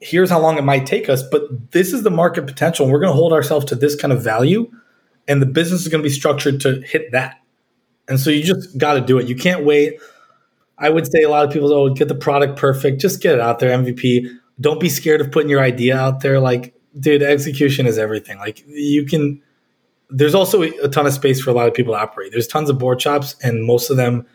Here's 0.00 0.30
how 0.30 0.40
long 0.40 0.56
it 0.58 0.64
might 0.64 0.86
take 0.86 1.08
us, 1.08 1.22
but 1.22 1.72
this 1.72 1.92
is 1.92 2.02
the 2.02 2.10
market 2.10 2.46
potential. 2.46 2.84
And 2.84 2.92
we're 2.92 3.00
going 3.00 3.12
to 3.12 3.16
hold 3.16 3.32
ourselves 3.32 3.66
to 3.66 3.74
this 3.74 3.94
kind 3.94 4.12
of 4.12 4.22
value. 4.22 4.70
And 5.28 5.42
the 5.42 5.46
business 5.46 5.82
is 5.82 5.88
going 5.88 6.02
to 6.02 6.08
be 6.08 6.12
structured 6.12 6.60
to 6.62 6.80
hit 6.80 7.12
that. 7.12 7.40
And 8.08 8.18
so 8.18 8.30
you 8.30 8.42
just 8.42 8.76
got 8.78 8.94
to 8.94 9.00
do 9.00 9.18
it. 9.18 9.28
You 9.28 9.36
can't 9.36 9.64
wait. 9.64 10.00
I 10.78 10.88
would 10.88 11.10
say 11.10 11.22
a 11.22 11.28
lot 11.28 11.44
of 11.44 11.52
people, 11.52 11.72
oh, 11.72 11.90
get 11.90 12.08
the 12.08 12.14
product 12.14 12.58
perfect. 12.58 13.00
Just 13.00 13.20
get 13.20 13.34
it 13.34 13.40
out 13.40 13.58
there, 13.58 13.76
MVP. 13.76 14.26
Don't 14.60 14.80
be 14.80 14.88
scared 14.88 15.20
of 15.20 15.30
putting 15.30 15.50
your 15.50 15.60
idea 15.60 15.96
out 15.96 16.20
there. 16.20 16.40
Like, 16.40 16.74
dude, 16.98 17.22
execution 17.22 17.86
is 17.86 17.98
everything. 17.98 18.38
Like, 18.38 18.64
you 18.66 19.04
can 19.04 19.42
there's 20.10 20.34
also 20.34 20.62
a 20.62 20.88
ton 20.88 21.06
of 21.06 21.12
space 21.12 21.40
for 21.40 21.50
a 21.50 21.52
lot 21.52 21.68
of 21.68 21.74
people 21.74 21.94
to 21.94 22.00
operate. 22.00 22.32
There's 22.32 22.46
tons 22.46 22.68
of 22.68 22.78
board 22.78 23.00
shops, 23.00 23.36
and 23.42 23.64
most 23.64 23.90
of 23.90 23.96
them, 23.96 24.26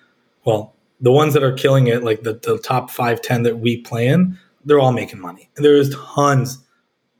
well, 0.45 0.73
the 1.01 1.11
ones 1.11 1.33
that 1.33 1.43
are 1.43 1.51
killing 1.51 1.87
it, 1.87 2.03
like 2.03 2.23
the, 2.23 2.33
the 2.33 2.57
top 2.59 2.89
five, 2.89 3.21
ten 3.21 3.43
that 3.43 3.59
we 3.59 3.77
play 3.77 4.07
in, 4.07 4.39
they're 4.65 4.79
all 4.79 4.91
making 4.91 5.19
money. 5.19 5.49
And 5.55 5.63
there 5.63 5.75
is 5.75 5.95
tons 6.15 6.63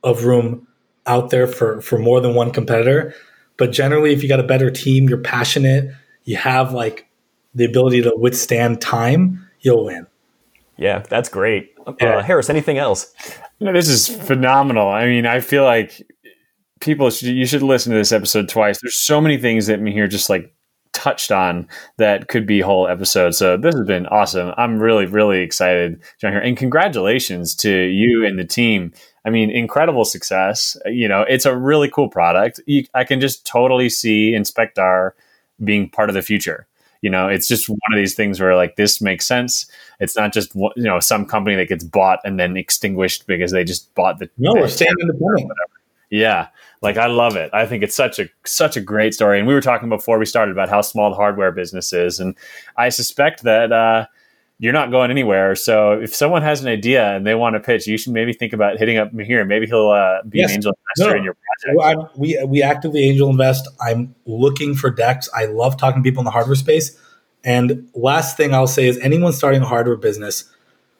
of 0.02 0.24
room 0.24 0.66
out 1.06 1.30
there 1.30 1.46
for 1.46 1.80
for 1.80 1.98
more 1.98 2.20
than 2.20 2.34
one 2.34 2.50
competitor. 2.50 3.14
But 3.56 3.72
generally, 3.72 4.12
if 4.12 4.22
you 4.22 4.28
got 4.28 4.40
a 4.40 4.44
better 4.44 4.70
team, 4.70 5.08
you're 5.08 5.18
passionate, 5.18 5.94
you 6.24 6.36
have 6.36 6.72
like 6.72 7.08
the 7.54 7.64
ability 7.64 8.02
to 8.02 8.12
withstand 8.16 8.80
time, 8.80 9.48
you'll 9.60 9.86
win. 9.86 10.06
Yeah, 10.76 10.98
that's 10.98 11.30
great. 11.30 11.72
Uh, 11.86 12.22
Harris, 12.22 12.50
anything 12.50 12.76
else? 12.76 13.14
No, 13.60 13.72
this 13.72 13.88
is 13.88 14.08
phenomenal. 14.08 14.88
I 14.88 15.06
mean, 15.06 15.24
I 15.24 15.40
feel 15.40 15.64
like 15.64 16.06
people 16.80 17.08
should, 17.10 17.28
you 17.28 17.46
should 17.46 17.62
listen 17.62 17.92
to 17.92 17.98
this 17.98 18.12
episode 18.12 18.48
twice. 18.50 18.80
There's 18.82 18.96
so 18.96 19.20
many 19.20 19.38
things 19.38 19.68
that 19.68 19.80
Mihir 19.80 20.10
just 20.10 20.28
like 20.28 20.54
touched 20.96 21.30
on 21.30 21.68
that 21.98 22.28
could 22.28 22.46
be 22.46 22.60
whole 22.60 22.88
episodes. 22.88 23.36
So 23.36 23.56
this 23.58 23.74
has 23.74 23.86
been 23.86 24.06
awesome. 24.06 24.54
I'm 24.56 24.78
really, 24.78 25.04
really 25.04 25.40
excited, 25.40 26.02
John 26.18 26.32
here. 26.32 26.40
And 26.40 26.56
congratulations 26.56 27.54
to 27.56 27.70
you 27.70 28.24
and 28.24 28.38
the 28.38 28.44
team. 28.44 28.92
I 29.26 29.30
mean, 29.30 29.50
incredible 29.50 30.06
success. 30.06 30.76
You 30.86 31.06
know, 31.06 31.22
it's 31.22 31.44
a 31.44 31.54
really 31.54 31.90
cool 31.90 32.08
product. 32.08 32.60
You, 32.66 32.86
I 32.94 33.04
can 33.04 33.20
just 33.20 33.46
totally 33.46 33.90
see 33.90 34.32
InspectAR 34.32 35.12
being 35.62 35.90
part 35.90 36.08
of 36.08 36.14
the 36.14 36.22
future. 36.22 36.66
You 37.02 37.10
know, 37.10 37.28
it's 37.28 37.46
just 37.46 37.68
one 37.68 37.78
of 37.92 37.96
these 37.96 38.14
things 38.14 38.40
where 38.40 38.56
like 38.56 38.76
this 38.76 39.00
makes 39.02 39.26
sense. 39.26 39.66
It's 40.00 40.16
not 40.16 40.32
just 40.32 40.54
you 40.54 40.72
know 40.76 40.98
some 40.98 41.26
company 41.26 41.54
that 41.56 41.68
gets 41.68 41.84
bought 41.84 42.20
and 42.24 42.40
then 42.40 42.56
extinguished 42.56 43.26
because 43.26 43.52
they 43.52 43.64
just 43.64 43.94
bought 43.94 44.18
the 44.18 44.30
no, 44.38 44.54
we're 44.54 44.68
staying 44.68 44.94
independent. 45.00 45.52
Yeah, 46.10 46.48
like 46.82 46.96
I 46.96 47.06
love 47.06 47.36
it. 47.36 47.50
I 47.52 47.66
think 47.66 47.82
it's 47.82 47.96
such 47.96 48.18
a 48.18 48.28
such 48.44 48.76
a 48.76 48.80
great 48.80 49.14
story. 49.14 49.38
And 49.38 49.48
we 49.48 49.54
were 49.54 49.60
talking 49.60 49.88
before 49.88 50.18
we 50.18 50.26
started 50.26 50.52
about 50.52 50.68
how 50.68 50.80
small 50.80 51.10
the 51.10 51.16
hardware 51.16 51.50
business 51.52 51.92
is, 51.92 52.20
and 52.20 52.36
I 52.76 52.90
suspect 52.90 53.42
that 53.42 53.72
uh, 53.72 54.06
you're 54.58 54.72
not 54.72 54.90
going 54.90 55.10
anywhere. 55.10 55.54
So 55.54 55.92
if 55.92 56.14
someone 56.14 56.42
has 56.42 56.62
an 56.62 56.68
idea 56.68 57.14
and 57.14 57.26
they 57.26 57.34
want 57.34 57.54
to 57.54 57.60
pitch, 57.60 57.86
you 57.86 57.98
should 57.98 58.12
maybe 58.12 58.32
think 58.32 58.52
about 58.52 58.78
hitting 58.78 58.96
up 58.96 59.12
Mihir. 59.12 59.46
Maybe 59.46 59.66
he'll 59.66 59.90
uh, 59.90 60.22
be 60.22 60.38
yes. 60.38 60.50
an 60.50 60.56
angel 60.56 60.78
investor 60.96 61.12
no, 61.12 61.18
in 61.18 61.24
your 61.24 61.34
project. 61.34 61.76
Well, 61.76 62.10
we 62.16 62.42
we 62.46 62.62
actively 62.62 63.08
angel 63.08 63.28
invest. 63.28 63.68
I'm 63.80 64.14
looking 64.24 64.74
for 64.74 64.90
decks. 64.90 65.28
I 65.34 65.46
love 65.46 65.76
talking 65.76 66.02
to 66.02 66.06
people 66.06 66.20
in 66.20 66.24
the 66.24 66.30
hardware 66.30 66.54
space. 66.54 66.98
And 67.44 67.88
last 67.94 68.36
thing 68.36 68.54
I'll 68.54 68.66
say 68.66 68.88
is 68.88 68.98
anyone 68.98 69.32
starting 69.32 69.62
a 69.62 69.66
hardware 69.66 69.96
business, 69.96 70.52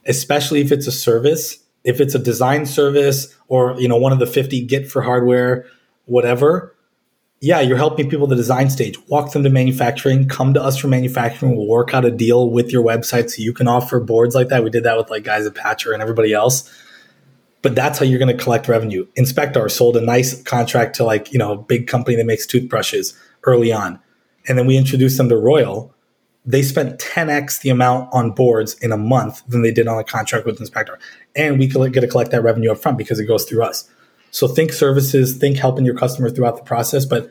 especially 0.06 0.60
if 0.60 0.70
it's 0.70 0.86
a 0.86 0.92
service, 0.92 1.58
if 1.86 2.00
it's 2.00 2.14
a 2.14 2.18
design 2.18 2.66
service 2.66 3.34
or 3.48 3.80
you 3.80 3.88
know 3.88 3.96
one 3.96 4.12
of 4.12 4.18
the 4.18 4.26
50 4.26 4.66
GitHub 4.66 5.04
hardware 5.04 5.64
whatever 6.04 6.74
yeah 7.40 7.60
you're 7.60 7.78
helping 7.78 8.10
people 8.10 8.26
the 8.26 8.36
design 8.36 8.68
stage. 8.68 8.98
Walk 9.08 9.32
them 9.32 9.44
to 9.44 9.50
manufacturing 9.50 10.28
come 10.28 10.52
to 10.52 10.62
us 10.62 10.76
for 10.76 10.88
manufacturing. 10.88 11.56
We'll 11.56 11.68
work 11.68 11.94
out 11.94 12.04
a 12.04 12.10
deal 12.10 12.50
with 12.50 12.70
your 12.70 12.84
website 12.84 13.30
so 13.30 13.40
you 13.40 13.54
can 13.54 13.68
offer 13.68 14.00
boards 14.00 14.34
like 14.34 14.48
that. 14.48 14.62
We 14.64 14.70
did 14.70 14.84
that 14.84 14.98
with 14.98 15.08
like 15.08 15.24
guys 15.24 15.46
at 15.46 15.54
patcher 15.54 15.92
and 15.92 16.02
everybody 16.02 16.34
else. 16.34 16.70
But 17.62 17.74
that's 17.74 17.98
how 17.98 18.04
you're 18.04 18.20
going 18.20 18.36
to 18.36 18.44
collect 18.44 18.68
revenue. 18.68 19.06
InspectAR 19.18 19.68
sold 19.70 19.96
a 19.96 20.00
nice 20.00 20.40
contract 20.42 20.96
to 20.96 21.04
like 21.04 21.32
you 21.32 21.38
know 21.38 21.52
a 21.52 21.56
big 21.56 21.86
company 21.86 22.16
that 22.16 22.26
makes 22.26 22.46
toothbrushes 22.46 23.18
early 23.44 23.72
on. 23.72 24.00
And 24.48 24.58
then 24.58 24.66
we 24.66 24.76
introduced 24.76 25.16
them 25.16 25.28
to 25.28 25.36
royal 25.36 25.94
they 26.46 26.62
spent 26.62 27.00
10x 27.00 27.60
the 27.60 27.70
amount 27.70 28.08
on 28.12 28.30
boards 28.30 28.74
in 28.74 28.92
a 28.92 28.96
month 28.96 29.42
than 29.48 29.62
they 29.62 29.72
did 29.72 29.88
on 29.88 29.98
a 29.98 30.04
contract 30.04 30.46
with 30.46 30.60
InspectAR 30.60 30.96
And 31.34 31.58
we 31.58 31.66
get 31.66 32.00
to 32.00 32.06
collect 32.06 32.30
that 32.30 32.42
revenue 32.42 32.70
up 32.70 32.78
front 32.78 32.96
because 32.96 33.18
it 33.18 33.24
goes 33.24 33.44
through 33.44 33.64
us. 33.64 33.90
So 34.30 34.46
think 34.46 34.72
services, 34.72 35.36
think 35.36 35.56
helping 35.56 35.84
your 35.84 35.96
customer 35.96 36.30
throughout 36.30 36.56
the 36.56 36.62
process, 36.62 37.04
but 37.04 37.30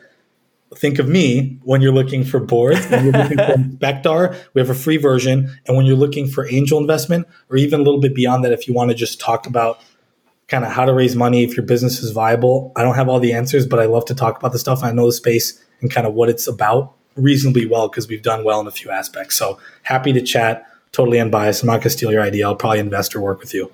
think 0.75 0.99
of 0.99 1.07
me 1.07 1.59
when 1.63 1.81
you're 1.81 1.93
looking 1.93 2.25
for 2.25 2.39
boards. 2.39 2.85
When 2.87 3.05
you're 3.05 3.13
looking 3.13 3.37
for 3.37 3.43
InspectAR, 3.57 4.37
we 4.53 4.59
have 4.59 4.69
a 4.69 4.75
free 4.75 4.97
version. 4.97 5.55
And 5.65 5.77
when 5.77 5.85
you're 5.85 5.95
looking 5.95 6.27
for 6.27 6.47
angel 6.49 6.79
investment, 6.79 7.27
or 7.49 7.57
even 7.57 7.79
a 7.79 7.83
little 7.83 8.01
bit 8.01 8.15
beyond 8.15 8.43
that, 8.43 8.51
if 8.51 8.67
you 8.67 8.73
want 8.73 8.91
to 8.91 8.95
just 8.95 9.21
talk 9.21 9.47
about 9.47 9.79
kind 10.47 10.65
of 10.65 10.71
how 10.71 10.85
to 10.85 10.93
raise 10.93 11.15
money 11.15 11.43
if 11.43 11.55
your 11.55 11.65
business 11.65 12.03
is 12.03 12.11
viable, 12.11 12.73
I 12.75 12.83
don't 12.83 12.95
have 12.95 13.07
all 13.07 13.19
the 13.19 13.33
answers, 13.33 13.65
but 13.65 13.79
I 13.79 13.85
love 13.85 14.05
to 14.05 14.15
talk 14.15 14.37
about 14.37 14.51
the 14.51 14.59
stuff. 14.59 14.83
I 14.83 14.91
know 14.91 15.05
the 15.05 15.13
space 15.13 15.63
and 15.81 15.89
kind 15.89 16.05
of 16.05 16.13
what 16.13 16.29
it's 16.29 16.47
about 16.47 16.95
reasonably 17.15 17.65
well 17.65 17.87
because 17.87 18.07
we've 18.07 18.21
done 18.21 18.43
well 18.43 18.59
in 18.59 18.67
a 18.67 18.71
few 18.71 18.91
aspects. 18.91 19.35
So 19.35 19.59
happy 19.83 20.13
to 20.13 20.21
chat. 20.21 20.65
Totally 20.91 21.19
unbiased. 21.19 21.63
I'm 21.63 21.67
not 21.67 21.73
going 21.73 21.83
to 21.83 21.89
steal 21.89 22.11
your 22.11 22.21
idea. 22.21 22.45
I'll 22.45 22.55
probably 22.55 22.79
invest 22.79 23.15
or 23.15 23.21
work 23.21 23.39
with 23.39 23.53
you. 23.53 23.71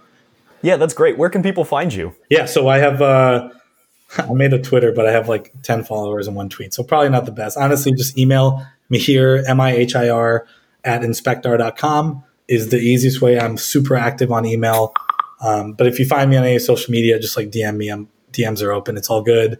Yeah, 0.61 0.77
that's 0.77 0.93
great. 0.93 1.17
Where 1.17 1.29
can 1.29 1.43
people 1.43 1.65
find 1.65 1.93
you? 1.93 2.15
Yeah, 2.29 2.45
so 2.45 2.67
I 2.67 2.77
have. 2.77 3.01
Uh, 3.01 3.49
I 4.17 4.33
made 4.33 4.53
a 4.53 4.61
Twitter, 4.61 4.91
but 4.91 5.07
I 5.07 5.11
have 5.11 5.29
like 5.29 5.53
10 5.63 5.83
followers 5.83 6.27
and 6.27 6.35
one 6.35 6.49
tweet. 6.49 6.73
So 6.73 6.83
probably 6.83 7.09
not 7.09 7.25
the 7.25 7.31
best. 7.31 7.57
Honestly, 7.57 7.93
just 7.93 8.17
email 8.17 8.65
me 8.89 8.99
here, 8.99 9.43
M 9.47 9.61
I 9.61 9.71
H 9.71 9.95
I 9.95 10.09
R, 10.09 10.45
at 10.83 11.01
inspectar.com 11.01 12.23
is 12.47 12.69
the 12.69 12.77
easiest 12.77 13.21
way. 13.21 13.39
I'm 13.39 13.57
super 13.57 13.95
active 13.95 14.31
on 14.31 14.45
email. 14.45 14.93
Um, 15.39 15.71
but 15.71 15.87
if 15.87 15.97
you 15.97 16.05
find 16.05 16.29
me 16.29 16.35
on 16.35 16.43
any 16.43 16.59
social 16.59 16.91
media, 16.91 17.17
just 17.17 17.37
like 17.37 17.49
DM 17.49 17.77
me. 17.77 17.89
I'm, 17.89 18.09
DMs 18.33 18.61
are 18.61 18.71
open. 18.71 18.97
It's 18.97 19.09
all 19.09 19.21
good. 19.21 19.57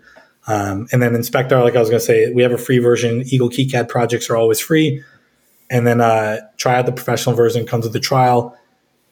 Um, 0.48 0.88
and 0.92 1.02
then 1.02 1.14
InspectAR, 1.14 1.64
like 1.64 1.76
I 1.76 1.80
was 1.80 1.90
going 1.90 2.00
to 2.00 2.06
say, 2.06 2.32
we 2.32 2.42
have 2.42 2.52
a 2.52 2.58
free 2.58 2.80
version. 2.80 3.24
Eagle 3.28 3.50
KiCad 3.50 3.90
projects 3.90 4.30
are 4.30 4.36
always 4.36 4.60
free. 4.60 5.04
And 5.70 5.88
then 5.88 6.02
uh, 6.02 6.40
try 6.58 6.76
out 6.76 6.86
the 6.86 6.92
professional 6.92 7.36
version 7.36 7.66
comes 7.66 7.86
with 7.86 7.94
the 7.94 8.00
trial. 8.00 8.58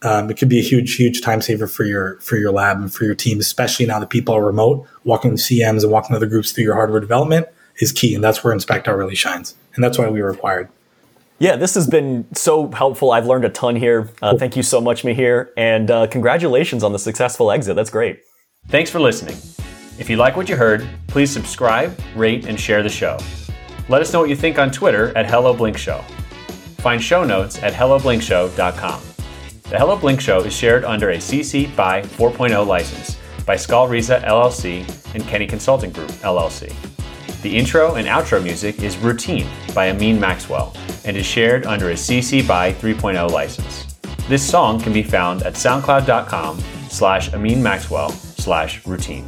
Um, 0.02 0.30
it 0.30 0.38
could 0.38 0.50
be 0.50 0.60
a 0.60 0.64
huge, 0.64 0.96
huge 0.96 1.22
time 1.22 1.42
saver 1.42 1.68
for 1.68 1.84
your 1.84 2.20
for 2.22 2.38
your 2.38 2.52
lab 2.52 2.78
and 2.78 2.94
for 2.94 3.04
your 3.04 3.16
team, 3.16 3.40
especially 3.40 3.86
now 3.86 4.00
that 4.00 4.10
people 4.10 4.34
are 4.34 4.44
remote. 4.44 4.88
Walking 5.04 5.32
the 5.32 5.38
CMs 5.38 5.84
and 5.84 5.92
walking 5.92 6.16
other 6.16 6.26
groups 6.26 6.52
through 6.52 6.64
your 6.64 6.76
hardware 6.76 7.02
development 7.02 7.48
is 7.80 7.92
key, 7.92 8.16
and 8.16 8.24
that's 8.24 8.44
where 8.44 8.56
InspectAR 8.56 8.98
really 8.98 9.16
shines, 9.16 9.56
and 9.76 9.84
that's 9.84 9.98
why 9.98 10.10
we 10.10 10.22
were 10.22 10.30
acquired. 10.30 10.70
Yeah, 11.38 11.56
this 11.56 11.76
has 11.76 11.88
been 11.88 12.28
so 12.34 12.70
helpful. 12.72 13.12
I've 13.12 13.26
learned 13.26 13.46
a 13.46 13.50
ton 13.50 13.76
here. 13.76 14.10
Uh, 14.22 14.38
thank 14.38 14.56
you 14.58 14.64
so 14.64 14.80
much, 14.82 15.04
Mihir, 15.04 15.50
and 15.58 15.90
uh, 15.90 16.08
congratulations 16.08 16.84
on 16.84 16.94
the 16.94 17.00
successful 17.00 17.52
exit. 17.52 17.76
That's 17.76 17.90
great. 17.90 18.22
Thanks 18.68 18.90
for 18.90 19.00
listening. 19.00 19.38
If 20.00 20.10
you 20.10 20.16
like 20.16 20.38
what 20.38 20.48
you 20.48 20.56
heard, 20.56 20.88
please 21.08 21.30
subscribe, 21.30 22.00
rate, 22.16 22.46
and 22.46 22.58
share 22.58 22.82
the 22.82 22.90
show. 22.90 23.18
Let 23.90 24.02
us 24.02 24.14
know 24.14 24.22
what 24.22 24.30
you 24.30 24.36
think 24.36 24.58
on 24.58 24.72
Twitter 24.72 25.16
at 25.18 25.30
Hello 25.30 25.54
Blink 25.54 25.78
Show. 25.78 26.02
Find 26.78 27.04
show 27.04 27.26
notes 27.26 27.62
at 27.62 27.74
helloblinkshow.com. 27.74 29.02
The 29.70 29.78
Hello 29.78 29.98
Blink 29.98 30.22
Show 30.22 30.40
is 30.40 30.54
shared 30.56 30.86
under 30.86 31.10
a 31.10 31.18
CC 31.18 31.76
BY 31.76 32.04
4.0 32.04 32.66
license 32.66 33.18
by 33.46 33.56
Skullreza 33.56 34.24
LLC 34.24 35.14
and 35.14 35.24
Kenny 35.24 35.46
Consulting 35.46 35.92
Group 35.92 36.10
LLC. 36.22 36.74
The 37.42 37.58
intro 37.58 37.96
and 37.96 38.08
outro 38.08 38.42
music 38.42 38.82
is 38.82 38.98
Routine 38.98 39.48
by 39.76 39.90
Amin 39.90 40.20
Maxwell 40.20 40.76
and 41.04 41.18
is 41.18 41.26
shared 41.26 41.66
under 41.66 41.90
a 41.90 41.94
CC 41.94 42.48
BY 42.48 42.74
3.0 42.74 43.32
license. 43.32 43.96
This 44.30 44.48
song 44.48 44.80
can 44.80 44.94
be 44.94 45.04
found 45.04 45.44
at 45.44 45.54
soundcloud.com 45.54 46.60
slash 46.90 47.34
Amin 47.34 47.62
Maxwell 47.62 48.12
slash 48.12 48.86
routine. 48.86 49.26